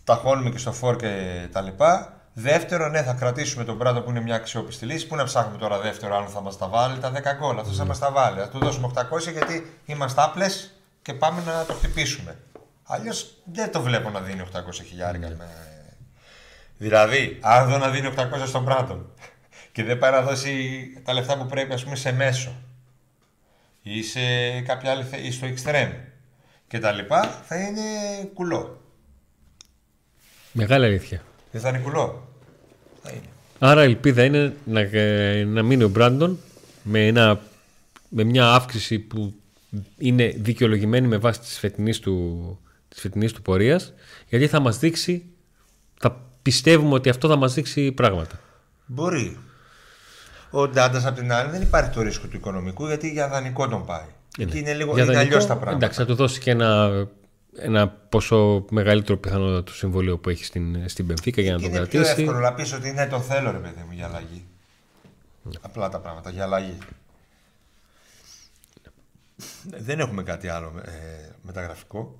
τα 0.05 0.14
χώνουμε 0.14 0.51
και 0.51 0.59
στο 0.59 0.72
φόρ 0.72 0.97
και 0.97 1.49
τα 1.53 1.61
λοιπά. 1.61 2.16
Δεύτερο, 2.34 2.88
ναι, 2.88 3.03
θα 3.03 3.12
κρατήσουμε 3.12 3.64
τον 3.64 3.76
Μπράντον 3.76 4.05
που 4.05 4.11
είναι 4.11 4.20
μια 4.20 4.34
αξιόπιστη 4.34 4.86
λύση. 4.86 5.07
Πού 5.07 5.16
να 5.16 5.24
ψάχνουμε 5.24 5.59
τώρα 5.59 5.80
δεύτερο, 5.80 6.16
αν 6.16 6.26
θα 6.26 6.40
μας 6.40 6.59
τα 6.59 6.68
βάλει 6.68 6.99
τα 6.99 7.11
10 7.11 7.36
γκολ. 7.38 7.59
Αυτός 7.59 7.76
θα 7.76 7.84
μας 7.84 7.99
τα 7.99 8.11
βάλει. 8.11 8.38
Θα 8.38 8.49
του 8.49 8.59
δώσουμε 8.59 8.90
800 8.95 9.32
γιατί 9.32 9.76
είμαστε 9.84 10.22
άπλες 10.22 10.72
και 11.03 11.14
πάμε 11.14 11.43
να 11.47 11.64
το 11.64 11.72
χτυπήσουμε. 11.72 12.36
Αλλιώς 12.95 13.34
δεν 13.53 13.72
το 13.72 13.82
βλέπω 13.82 14.11
να 14.11 14.20
δίνει 14.20 14.43
800 14.53 14.59
χιλιάρικα. 14.86 15.28
Με... 15.28 15.47
Δηλαδή, 16.78 17.38
αν 17.40 17.68
δω 17.68 17.78
να 17.78 17.90
δίνει 17.90 18.12
800 18.16 18.47
στον 18.47 18.62
Μπράντον 18.62 19.07
και 19.72 19.84
δεν 19.84 19.99
πάει 19.99 20.11
να 20.11 20.22
δώσει 20.22 20.53
τα 21.05 21.12
λεφτά 21.12 21.38
που 21.38 21.47
πρέπει, 21.47 21.72
ας 21.72 21.84
πούμε, 21.84 21.97
σε 21.97 22.12
μέσο 22.12 22.53
ή 23.82 24.03
σε 24.03 24.20
κάποια 24.61 24.90
άλλη 24.90 25.05
θε- 25.05 25.24
ή 25.24 25.30
στο 25.32 25.47
extreme 25.47 25.93
και 26.68 26.78
τα 26.78 26.93
λοιπά, 26.93 27.43
θα 27.45 27.57
είναι 27.57 27.80
κουλό. 28.34 28.80
Μεγάλη 30.53 30.84
αλήθεια. 30.84 31.22
Δεν 31.53 31.61
θα 31.61 31.68
είναι 31.68 31.78
κουλό. 31.78 32.28
Θα 33.03 33.11
είναι. 33.11 33.26
Άρα 33.59 33.82
η 33.82 33.86
ελπίδα 33.86 34.24
είναι 34.24 34.57
να, 34.64 34.80
ε, 34.80 35.45
να 35.45 35.62
μείνει 35.62 35.82
ο 35.82 35.88
Μπράντον 35.88 36.38
με, 36.82 37.07
ένα, 37.07 37.40
με 38.09 38.24
μια 38.24 38.47
αύξηση 38.47 38.99
που 38.99 39.34
είναι 39.99 40.34
δικαιολογημένη 40.36 41.07
με 41.07 41.16
βάση 41.16 41.40
της 41.40 41.59
φετινής 41.59 42.01
του, 42.01 42.59
της 42.93 43.01
φετινής 43.01 43.32
του 43.32 43.43
πορείας 43.43 43.93
γιατί 44.28 44.47
θα 44.47 44.61
μας 44.61 44.78
δείξει 44.78 45.26
θα 46.01 46.20
πιστεύουμε 46.43 46.95
ότι 46.95 47.09
αυτό 47.09 47.28
θα 47.28 47.36
μας 47.36 47.55
δείξει 47.55 47.93
πράγματα. 47.93 48.40
Μπορεί. 48.86 49.38
Ο 50.51 50.68
Ντάντας 50.68 51.07
απ' 51.07 51.16
την 51.16 51.32
άλλη 51.32 51.51
δεν 51.51 51.62
υπάρχει 51.62 51.90
το 51.90 52.03
ρίσκο 52.03 52.26
του 52.26 52.36
οικονομικού 52.36 52.86
γιατί 52.86 53.11
για 53.11 53.28
δανεικό 53.28 53.68
τον 53.68 53.86
πάει. 53.86 54.07
Εκεί 54.38 54.59
είναι 54.59 54.74
λίγο 54.74 54.95
Για 54.95 55.03
είναι 55.03 55.12
δανεικό, 55.12 55.34
αλλιώς 55.34 55.47
τα 55.47 55.55
πράγματα. 55.55 55.76
Εντάξει, 55.76 56.01
να 56.01 56.07
του 56.07 56.14
δώσει 56.14 56.40
και 56.40 56.51
ένα, 56.51 56.90
ένα 57.57 57.88
ποσό 57.88 58.64
μεγαλύτερο 58.70 59.18
πιθανότητα 59.18 59.62
του 59.62 59.74
συμβολίου 59.74 60.20
που 60.20 60.28
έχει 60.28 60.45
στην, 60.45 60.88
στην 60.88 61.07
Πενφύκα 61.07 61.43
για 61.43 61.53
να 61.53 61.59
Και 61.59 61.64
τον 61.64 61.74
είναι 61.74 61.86
πιο 61.86 62.01
κρατήσει. 62.01 62.22
εύκολο 62.22 62.40
να 62.40 62.55
πεις 62.55 62.72
ότι 62.72 62.90
ναι, 62.93 63.07
το 63.07 63.20
θέλω 63.20 63.51
ρε 63.51 63.59
παιδί 63.59 63.84
μου 63.86 63.93
για 63.93 64.07
αλλαγή. 64.07 64.45
Απλά 65.61 65.88
τα 65.88 65.99
πράγματα 65.99 66.30
για 66.30 66.43
αλλαγή. 66.43 66.78
Δεν 69.62 70.01
έχουμε 70.01 70.22
κάτι 70.22 70.49
άλλο 70.49 70.72
ε, 70.84 70.90
μεταγραφικό. 71.43 72.18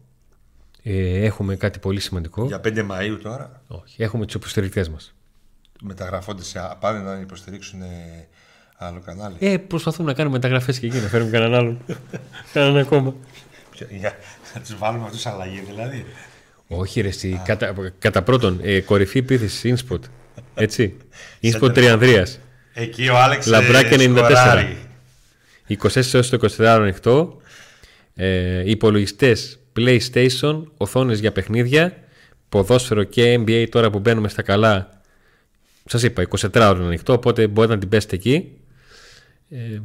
Ε, 0.83 1.25
έχουμε 1.25 1.57
κάτι 1.57 1.79
πολύ 1.79 2.01
σημαντικό. 2.01 2.47
Για 2.47 2.61
5 2.65 2.79
Μαΐου 2.91 3.19
τώρα 3.23 3.63
Όχι, 3.67 4.03
έχουμε 4.03 4.25
τους 4.27 4.35
υποστηρικτές 4.35 4.89
μας. 4.89 5.15
μεταγραφόνται 5.83 6.43
σε 6.43 6.77
πάνε 6.81 6.99
να 6.99 7.21
υποστηρίξουν 7.21 7.83
ε, 7.83 7.87
άλλο 8.77 9.01
κανάλι. 9.05 9.37
Ε, 9.39 9.57
προσπαθούμε 9.59 10.09
να 10.11 10.15
κάνουμε 10.17 10.35
μεταγραφές 10.37 10.79
και 10.79 10.87
εκεί, 10.87 10.97
να 10.97 11.09
φέρουμε 11.09 11.31
κανέναν 11.31 11.55
άλλον. 11.55 11.79
κανέναν 12.53 12.77
ακόμα. 12.77 13.15
Ποιο- 13.71 13.87
Για, 13.91 14.13
να 14.55 14.61
τους 14.61 14.77
βάλουμε 14.79 15.05
αυτούς 15.05 15.27
αλλαγή 15.27 15.61
δηλαδή. 15.69 16.05
Όχι, 16.69 17.01
ρε, 17.01 17.09
εσύ, 17.09 17.41
κατά, 17.45 17.75
κατά 17.99 18.23
πρώτον, 18.23 18.59
ε, 18.63 18.81
κορυφή 18.81 19.19
επίθεση 19.19 19.75
InSpot. 19.77 19.99
Έτσι. 20.55 20.97
InSpot 21.43 21.51
Σέντερ. 21.51 21.73
Τριανδρίας. 21.73 22.39
Εκεί 22.75 23.09
ο 23.09 23.19
Άλεξ 23.19 23.47
Λαμπράκια 23.47 24.03
ε, 24.03 24.07
94. 24.07 24.11
σκοράρει. 24.13 24.77
24 25.69 26.15
έως 26.15 26.29
το 26.29 26.39
24 26.59 26.65
ανοιχτό. 26.65 27.41
Ε, 28.15 28.71
υπολογιστές 28.71 29.59
PlayStation, 29.77 30.63
οθόνες 30.77 31.21
για 31.21 31.33
παιχνίδια, 31.33 31.97
ποδόσφαιρο 32.49 33.03
και 33.03 33.35
NBA 33.35 33.67
τώρα 33.71 33.91
που 33.91 33.99
μπαίνουμε 33.99 34.29
στα 34.29 34.43
καλά. 34.43 35.01
Σας 35.85 36.03
είπα, 36.03 36.23
24 36.29 36.71
ώρο 36.71 36.85
ανοιχτό, 36.85 37.13
οπότε 37.13 37.47
μπορείτε 37.47 37.75
να 37.75 37.81
την 37.81 37.89
πέσετε 37.89 38.17
εκεί. 38.17 38.57
Ε, 39.49 39.81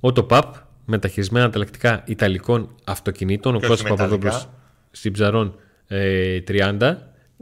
Autopap, 0.00 0.42
μεταχειρισμένα 0.84 1.46
ανταλλακτικά 1.46 2.02
ιταλικών 2.06 2.74
αυτοκινήτων. 2.84 3.54
Ο 3.54 3.58
Και 3.58 3.64
όχι 3.64 3.74
Κώστας 3.74 3.90
Παπαδόπουλος 3.90 4.34
μεταλλικά. 4.34 4.58
στην 4.90 5.12
Ψαρών 5.12 5.54
ε, 5.86 6.40
30. 6.48 6.96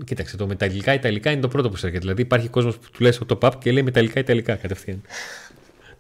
Κοίταξε, 0.05 0.37
το 0.37 0.47
μεταλλικά 0.47 0.95
ιταλικά 0.95 1.31
είναι 1.31 1.41
το 1.41 1.49
πρώτο 1.49 1.69
που 1.69 1.77
σε 1.77 1.87
έρχεται. 1.87 2.03
Δηλαδή 2.05 2.23
υπάρχει 2.23 2.49
κόσμος 2.49 2.79
που 2.79 2.91
του 2.93 3.03
λες 3.03 3.21
Autopap 3.27 3.53
και 3.59 3.73
λέει 3.73 3.83
μεταλλικά 3.83 4.21
ιταλικά 4.21 4.55
κατευθείαν. 4.55 5.03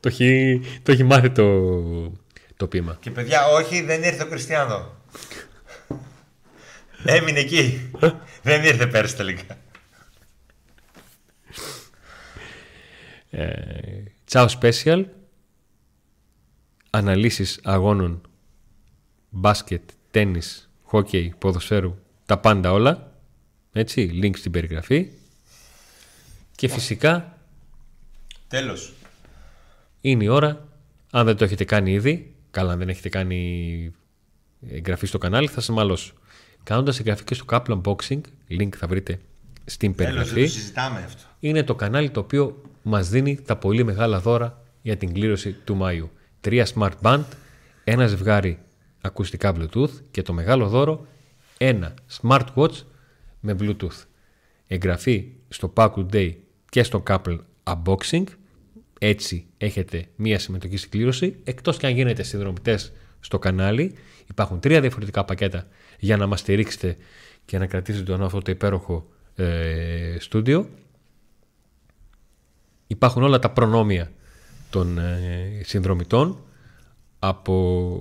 το, 0.00 0.08
έχει, 0.08 0.60
το 0.82 0.92
έχει 0.92 1.02
μάθει 1.02 1.30
το, 1.30 1.44
το 2.60 2.66
πείμα. 2.66 2.96
Και 3.00 3.10
παιδιά, 3.10 3.46
όχι, 3.46 3.82
δεν 3.82 4.02
ήρθε 4.02 4.22
ο 4.22 4.26
Κριστιανό. 4.26 4.96
Έμεινε 7.04 7.38
εκεί. 7.38 7.90
δεν 8.42 8.64
ήρθε 8.64 8.86
πέρσι 8.86 9.16
τελικά. 9.16 9.58
Ε, 13.30 14.02
Ciao 14.30 14.46
Special 14.60 15.04
Αναλύσεις 16.90 17.60
αγώνων 17.62 18.20
Μπάσκετ, 19.30 19.90
τένις, 20.10 20.70
χόκεϊ, 20.82 21.34
ποδοσφαίρου 21.38 21.98
Τα 22.26 22.38
πάντα 22.38 22.72
όλα 22.72 23.12
Έτσι, 23.72 24.20
link 24.22 24.36
στην 24.36 24.50
περιγραφή 24.50 25.10
Και 26.56 26.68
φυσικά 26.68 27.38
Τέλος. 28.48 28.92
είναι 30.00 30.24
η 30.24 30.28
ώρα 30.28 30.68
Αν 31.10 31.26
δεν 31.26 31.36
το 31.36 31.44
έχετε 31.44 31.64
κάνει 31.64 31.92
ήδη 31.92 32.29
Καλά 32.50 32.72
αν 32.72 32.78
δεν 32.78 32.88
έχετε 32.88 33.08
κάνει 33.08 33.92
εγγραφή 34.68 35.06
στο 35.06 35.18
κανάλι 35.18 35.46
Θα 35.46 35.60
σας 35.60 35.74
μαλώσω 35.74 36.14
Κάνοντας 36.62 36.98
εγγραφή 36.98 37.24
και 37.24 37.34
στο 37.34 37.44
Kaplan 37.48 37.80
Unboxing 37.80 38.20
Link 38.50 38.74
θα 38.76 38.86
βρείτε 38.86 39.18
στην 39.64 39.94
Τέλος, 39.94 40.14
δεν 40.14 40.24
περιγραφή 40.24 40.42
το 40.42 40.60
συζητάμε 40.60 41.02
αυτό. 41.04 41.28
είναι 41.40 41.62
το 41.62 41.74
κανάλι 41.74 42.10
το 42.10 42.20
οποίο 42.20 42.62
μας 42.82 43.08
δίνει 43.08 43.40
τα 43.40 43.56
πολύ 43.56 43.84
μεγάλα 43.84 44.20
δώρα 44.20 44.62
για 44.82 44.96
την 44.96 45.12
κλήρωση 45.12 45.52
του 45.52 45.74
Μάιου. 45.74 46.10
Τρία 46.40 46.66
smart 46.74 46.92
band, 47.02 47.24
ένας 47.84 48.10
ζευγάρι 48.10 48.58
ακουστικά 49.00 49.54
Bluetooth 49.56 49.90
και 50.10 50.22
το 50.22 50.32
μεγάλο 50.32 50.68
δώρο 50.68 51.06
ένα 51.58 51.94
smartwatch 52.20 52.82
με 53.40 53.56
Bluetooth. 53.60 54.04
Εγγραφή 54.66 55.32
στο 55.48 55.72
Pack 55.76 55.90
Today 55.94 56.34
και 56.68 56.82
στο 56.82 57.02
Couple 57.06 57.38
Unboxing. 57.64 58.24
Έτσι 59.02 59.46
έχετε 59.56 60.06
μία 60.16 60.38
συμμετοχή 60.38 60.76
στην 60.76 60.90
κλήρωση. 60.90 61.36
Εκτός 61.44 61.76
και 61.76 61.86
αν 61.86 61.92
γίνετε 61.92 62.22
συνδρομητές 62.22 62.92
στο 63.20 63.38
κανάλι, 63.38 63.94
υπάρχουν 64.28 64.60
τρία 64.60 64.80
διαφορετικά 64.80 65.24
πακέτα 65.24 65.66
για 65.98 66.16
να 66.16 66.26
μας 66.26 66.40
στηρίξετε 66.40 66.96
και 67.44 67.58
να 67.58 67.66
κρατήσετε 67.66 68.16
το 68.16 68.24
αυτό 68.24 68.40
το 68.40 68.50
υπέροχο 68.50 69.06
ε, 69.34 70.16
στούντιο. 70.18 70.68
Υπάρχουν 72.86 73.22
όλα 73.22 73.38
τα 73.38 73.50
προνόμια 73.50 74.10
των 74.70 74.98
ε, 74.98 75.60
συνδρομητών 75.64 76.38
από 77.18 77.92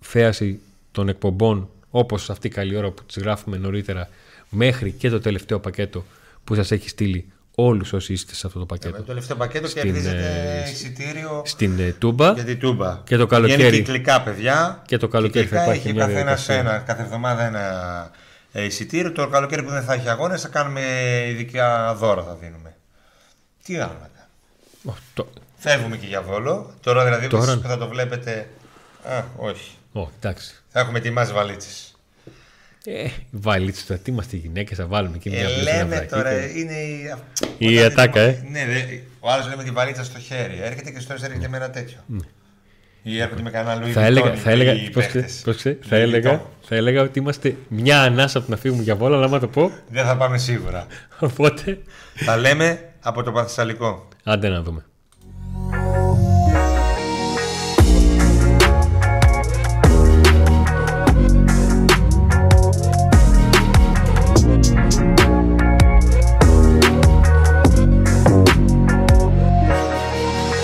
θέαση 0.00 0.60
των 0.90 1.08
εκπομπών 1.08 1.70
όπως 1.90 2.30
αυτή 2.30 2.46
η 2.46 2.50
καλή 2.50 2.76
ώρα 2.76 2.90
που 2.90 3.04
τις 3.04 3.16
γράφουμε 3.16 3.56
νωρίτερα 3.56 4.08
μέχρι 4.50 4.92
και 4.92 5.10
το 5.10 5.20
τελευταίο 5.20 5.60
πακέτο 5.60 6.04
που 6.44 6.54
σας 6.54 6.70
έχει 6.70 6.88
στείλει 6.88 7.32
όλους 7.60 7.92
όσοι 7.92 8.12
είστε 8.12 8.34
σε 8.34 8.46
αυτό 8.46 8.58
το 8.58 8.66
Με 8.70 8.78
πακέτο. 8.78 8.96
το 8.96 9.02
τελευταίο 9.02 9.36
πακέτο 9.36 9.66
Στην, 9.68 9.82
κερδίζετε 9.82 10.62
ε, 10.66 10.70
εισιτήριο 10.70 11.42
Στην 11.44 11.78
ε, 11.80 11.92
Τούμπα 11.92 12.32
για 12.32 12.44
την 12.44 12.58
Τούμπα. 12.58 13.00
Και 13.04 13.16
το 13.16 13.26
καλοκαίρι. 13.26 13.62
Βγαίνει 13.62 13.76
κυκλικά, 13.76 14.22
παιδιά. 14.22 14.82
και 14.86 14.96
το 14.96 15.08
καλοκαίρι 15.08 15.46
θα 15.46 15.56
Κυκλικά 15.56 15.64
υπάρχει 15.64 15.86
έχει 15.88 15.96
μια 15.96 16.04
καθένα 16.06 16.24
διαδικασία. 16.24 16.54
ένα, 16.58 16.78
κάθε 16.78 17.02
εβδομάδα 17.02 17.44
ένα 17.44 17.62
ε, 18.52 18.64
εισιτήριο. 18.64 19.12
Το 19.12 19.28
καλοκαίρι 19.28 19.62
που 19.62 19.70
δεν 19.70 19.82
θα 19.82 19.92
έχει 19.94 20.08
αγώνες 20.08 20.40
θα 20.42 20.48
κάνουμε 20.48 20.80
ειδικά 21.28 21.94
δώρα 21.94 22.22
θα 22.22 22.34
δίνουμε. 22.40 22.74
Τι 23.64 23.76
άλλα. 23.76 24.10
Ω, 24.84 24.92
το- 25.14 25.28
Φεύγουμε 25.56 25.96
και 25.96 26.06
για 26.06 26.22
Βόλο. 26.22 26.74
Τώρα 26.80 27.04
δηλαδή 27.04 27.26
Τώρα- 27.26 27.44
εσείς 27.50 27.62
που 27.62 27.68
θα 27.68 27.78
το 27.78 27.88
βλέπετε. 27.88 28.48
Α, 29.08 29.22
όχι. 29.36 29.70
Ω, 29.92 30.08
εντάξει. 30.20 30.54
Θα 30.68 30.80
έχουμε 30.80 30.98
ετοιμάσει 30.98 31.32
βαλίτσες. 31.32 31.87
Ε, 32.96 33.02
η 33.04 33.12
βαλίτσα 33.30 33.84
τώρα, 33.86 34.00
τι 34.00 34.10
είμαστε 34.10 34.36
γυναίκες, 34.36 34.76
θα 34.76 34.86
βάλουμε 34.86 35.16
εκεί 35.16 35.30
μια 35.30 35.38
Ε, 35.40 35.42
μπλούζα, 35.44 35.70
ένα 35.70 35.78
λέμε 35.78 35.94
βρακί 35.94 36.10
τώρα, 36.14 36.30
και- 36.30 36.58
είναι 36.58 36.72
η, 36.72 37.14
Η 37.58 37.78
όταν 37.78 37.90
ατάκα, 37.92 38.22
είναι- 38.22 38.38
ε. 38.58 38.64
Ναι, 38.64 38.72
δε, 38.72 38.80
ο 39.20 39.30
άλλος 39.30 39.46
λέει 39.46 39.56
με 39.56 39.62
τη 39.64 39.70
βαλίτσα 39.70 40.04
στο 40.04 40.18
χέρι. 40.18 40.60
Έρχεται 40.62 40.90
και 40.90 41.00
στο 41.00 41.12
έρχεται 41.12 41.36
και 41.38 41.48
με 41.48 41.56
ένα 41.56 41.70
τέτοιο. 41.70 41.96
Ή 43.02 43.20
έρχονται 43.20 43.42
με 43.42 43.50
κανένα 43.50 43.82
Louis 43.86 43.90
Θα 43.90 44.00
Vuitton 44.00 44.04
έλεγα, 44.04 44.32
οι- 44.32 44.36
θα, 44.36 44.50
έλεγα, 44.50 44.72
οι 44.72 44.90
πώς, 44.90 44.92
παίχτες. 45.04 45.24
ξέ- 45.24 45.44
πώς 45.44 45.56
ξέ- 45.56 45.84
θα, 45.84 45.96
Louis 45.96 46.00
έλεγα, 46.00 46.40
Vuitton. 46.40 46.46
θα 46.68 46.74
έλεγα 46.76 47.02
ότι 47.02 47.18
είμαστε 47.18 47.56
μια 47.68 48.02
ανάσα 48.02 48.38
από 48.38 48.46
να 48.50 48.56
φύγουμε 48.56 48.82
για 48.82 48.96
βόλα, 48.96 49.16
αλλά 49.16 49.24
άμα 49.26 49.38
το 49.38 49.48
πω, 49.48 49.70
Δεν 49.90 50.04
θα 50.04 50.16
πάμε 50.16 50.38
σίγουρα. 50.38 50.86
οπότε 51.18 51.78
Θα 52.14 52.36
λέμε 52.36 52.80
από 53.00 53.22
το 53.22 53.32
Παθησαλικό. 53.32 54.08
άντε 54.24 54.48
να 54.48 54.62
δούμε. 54.62 54.84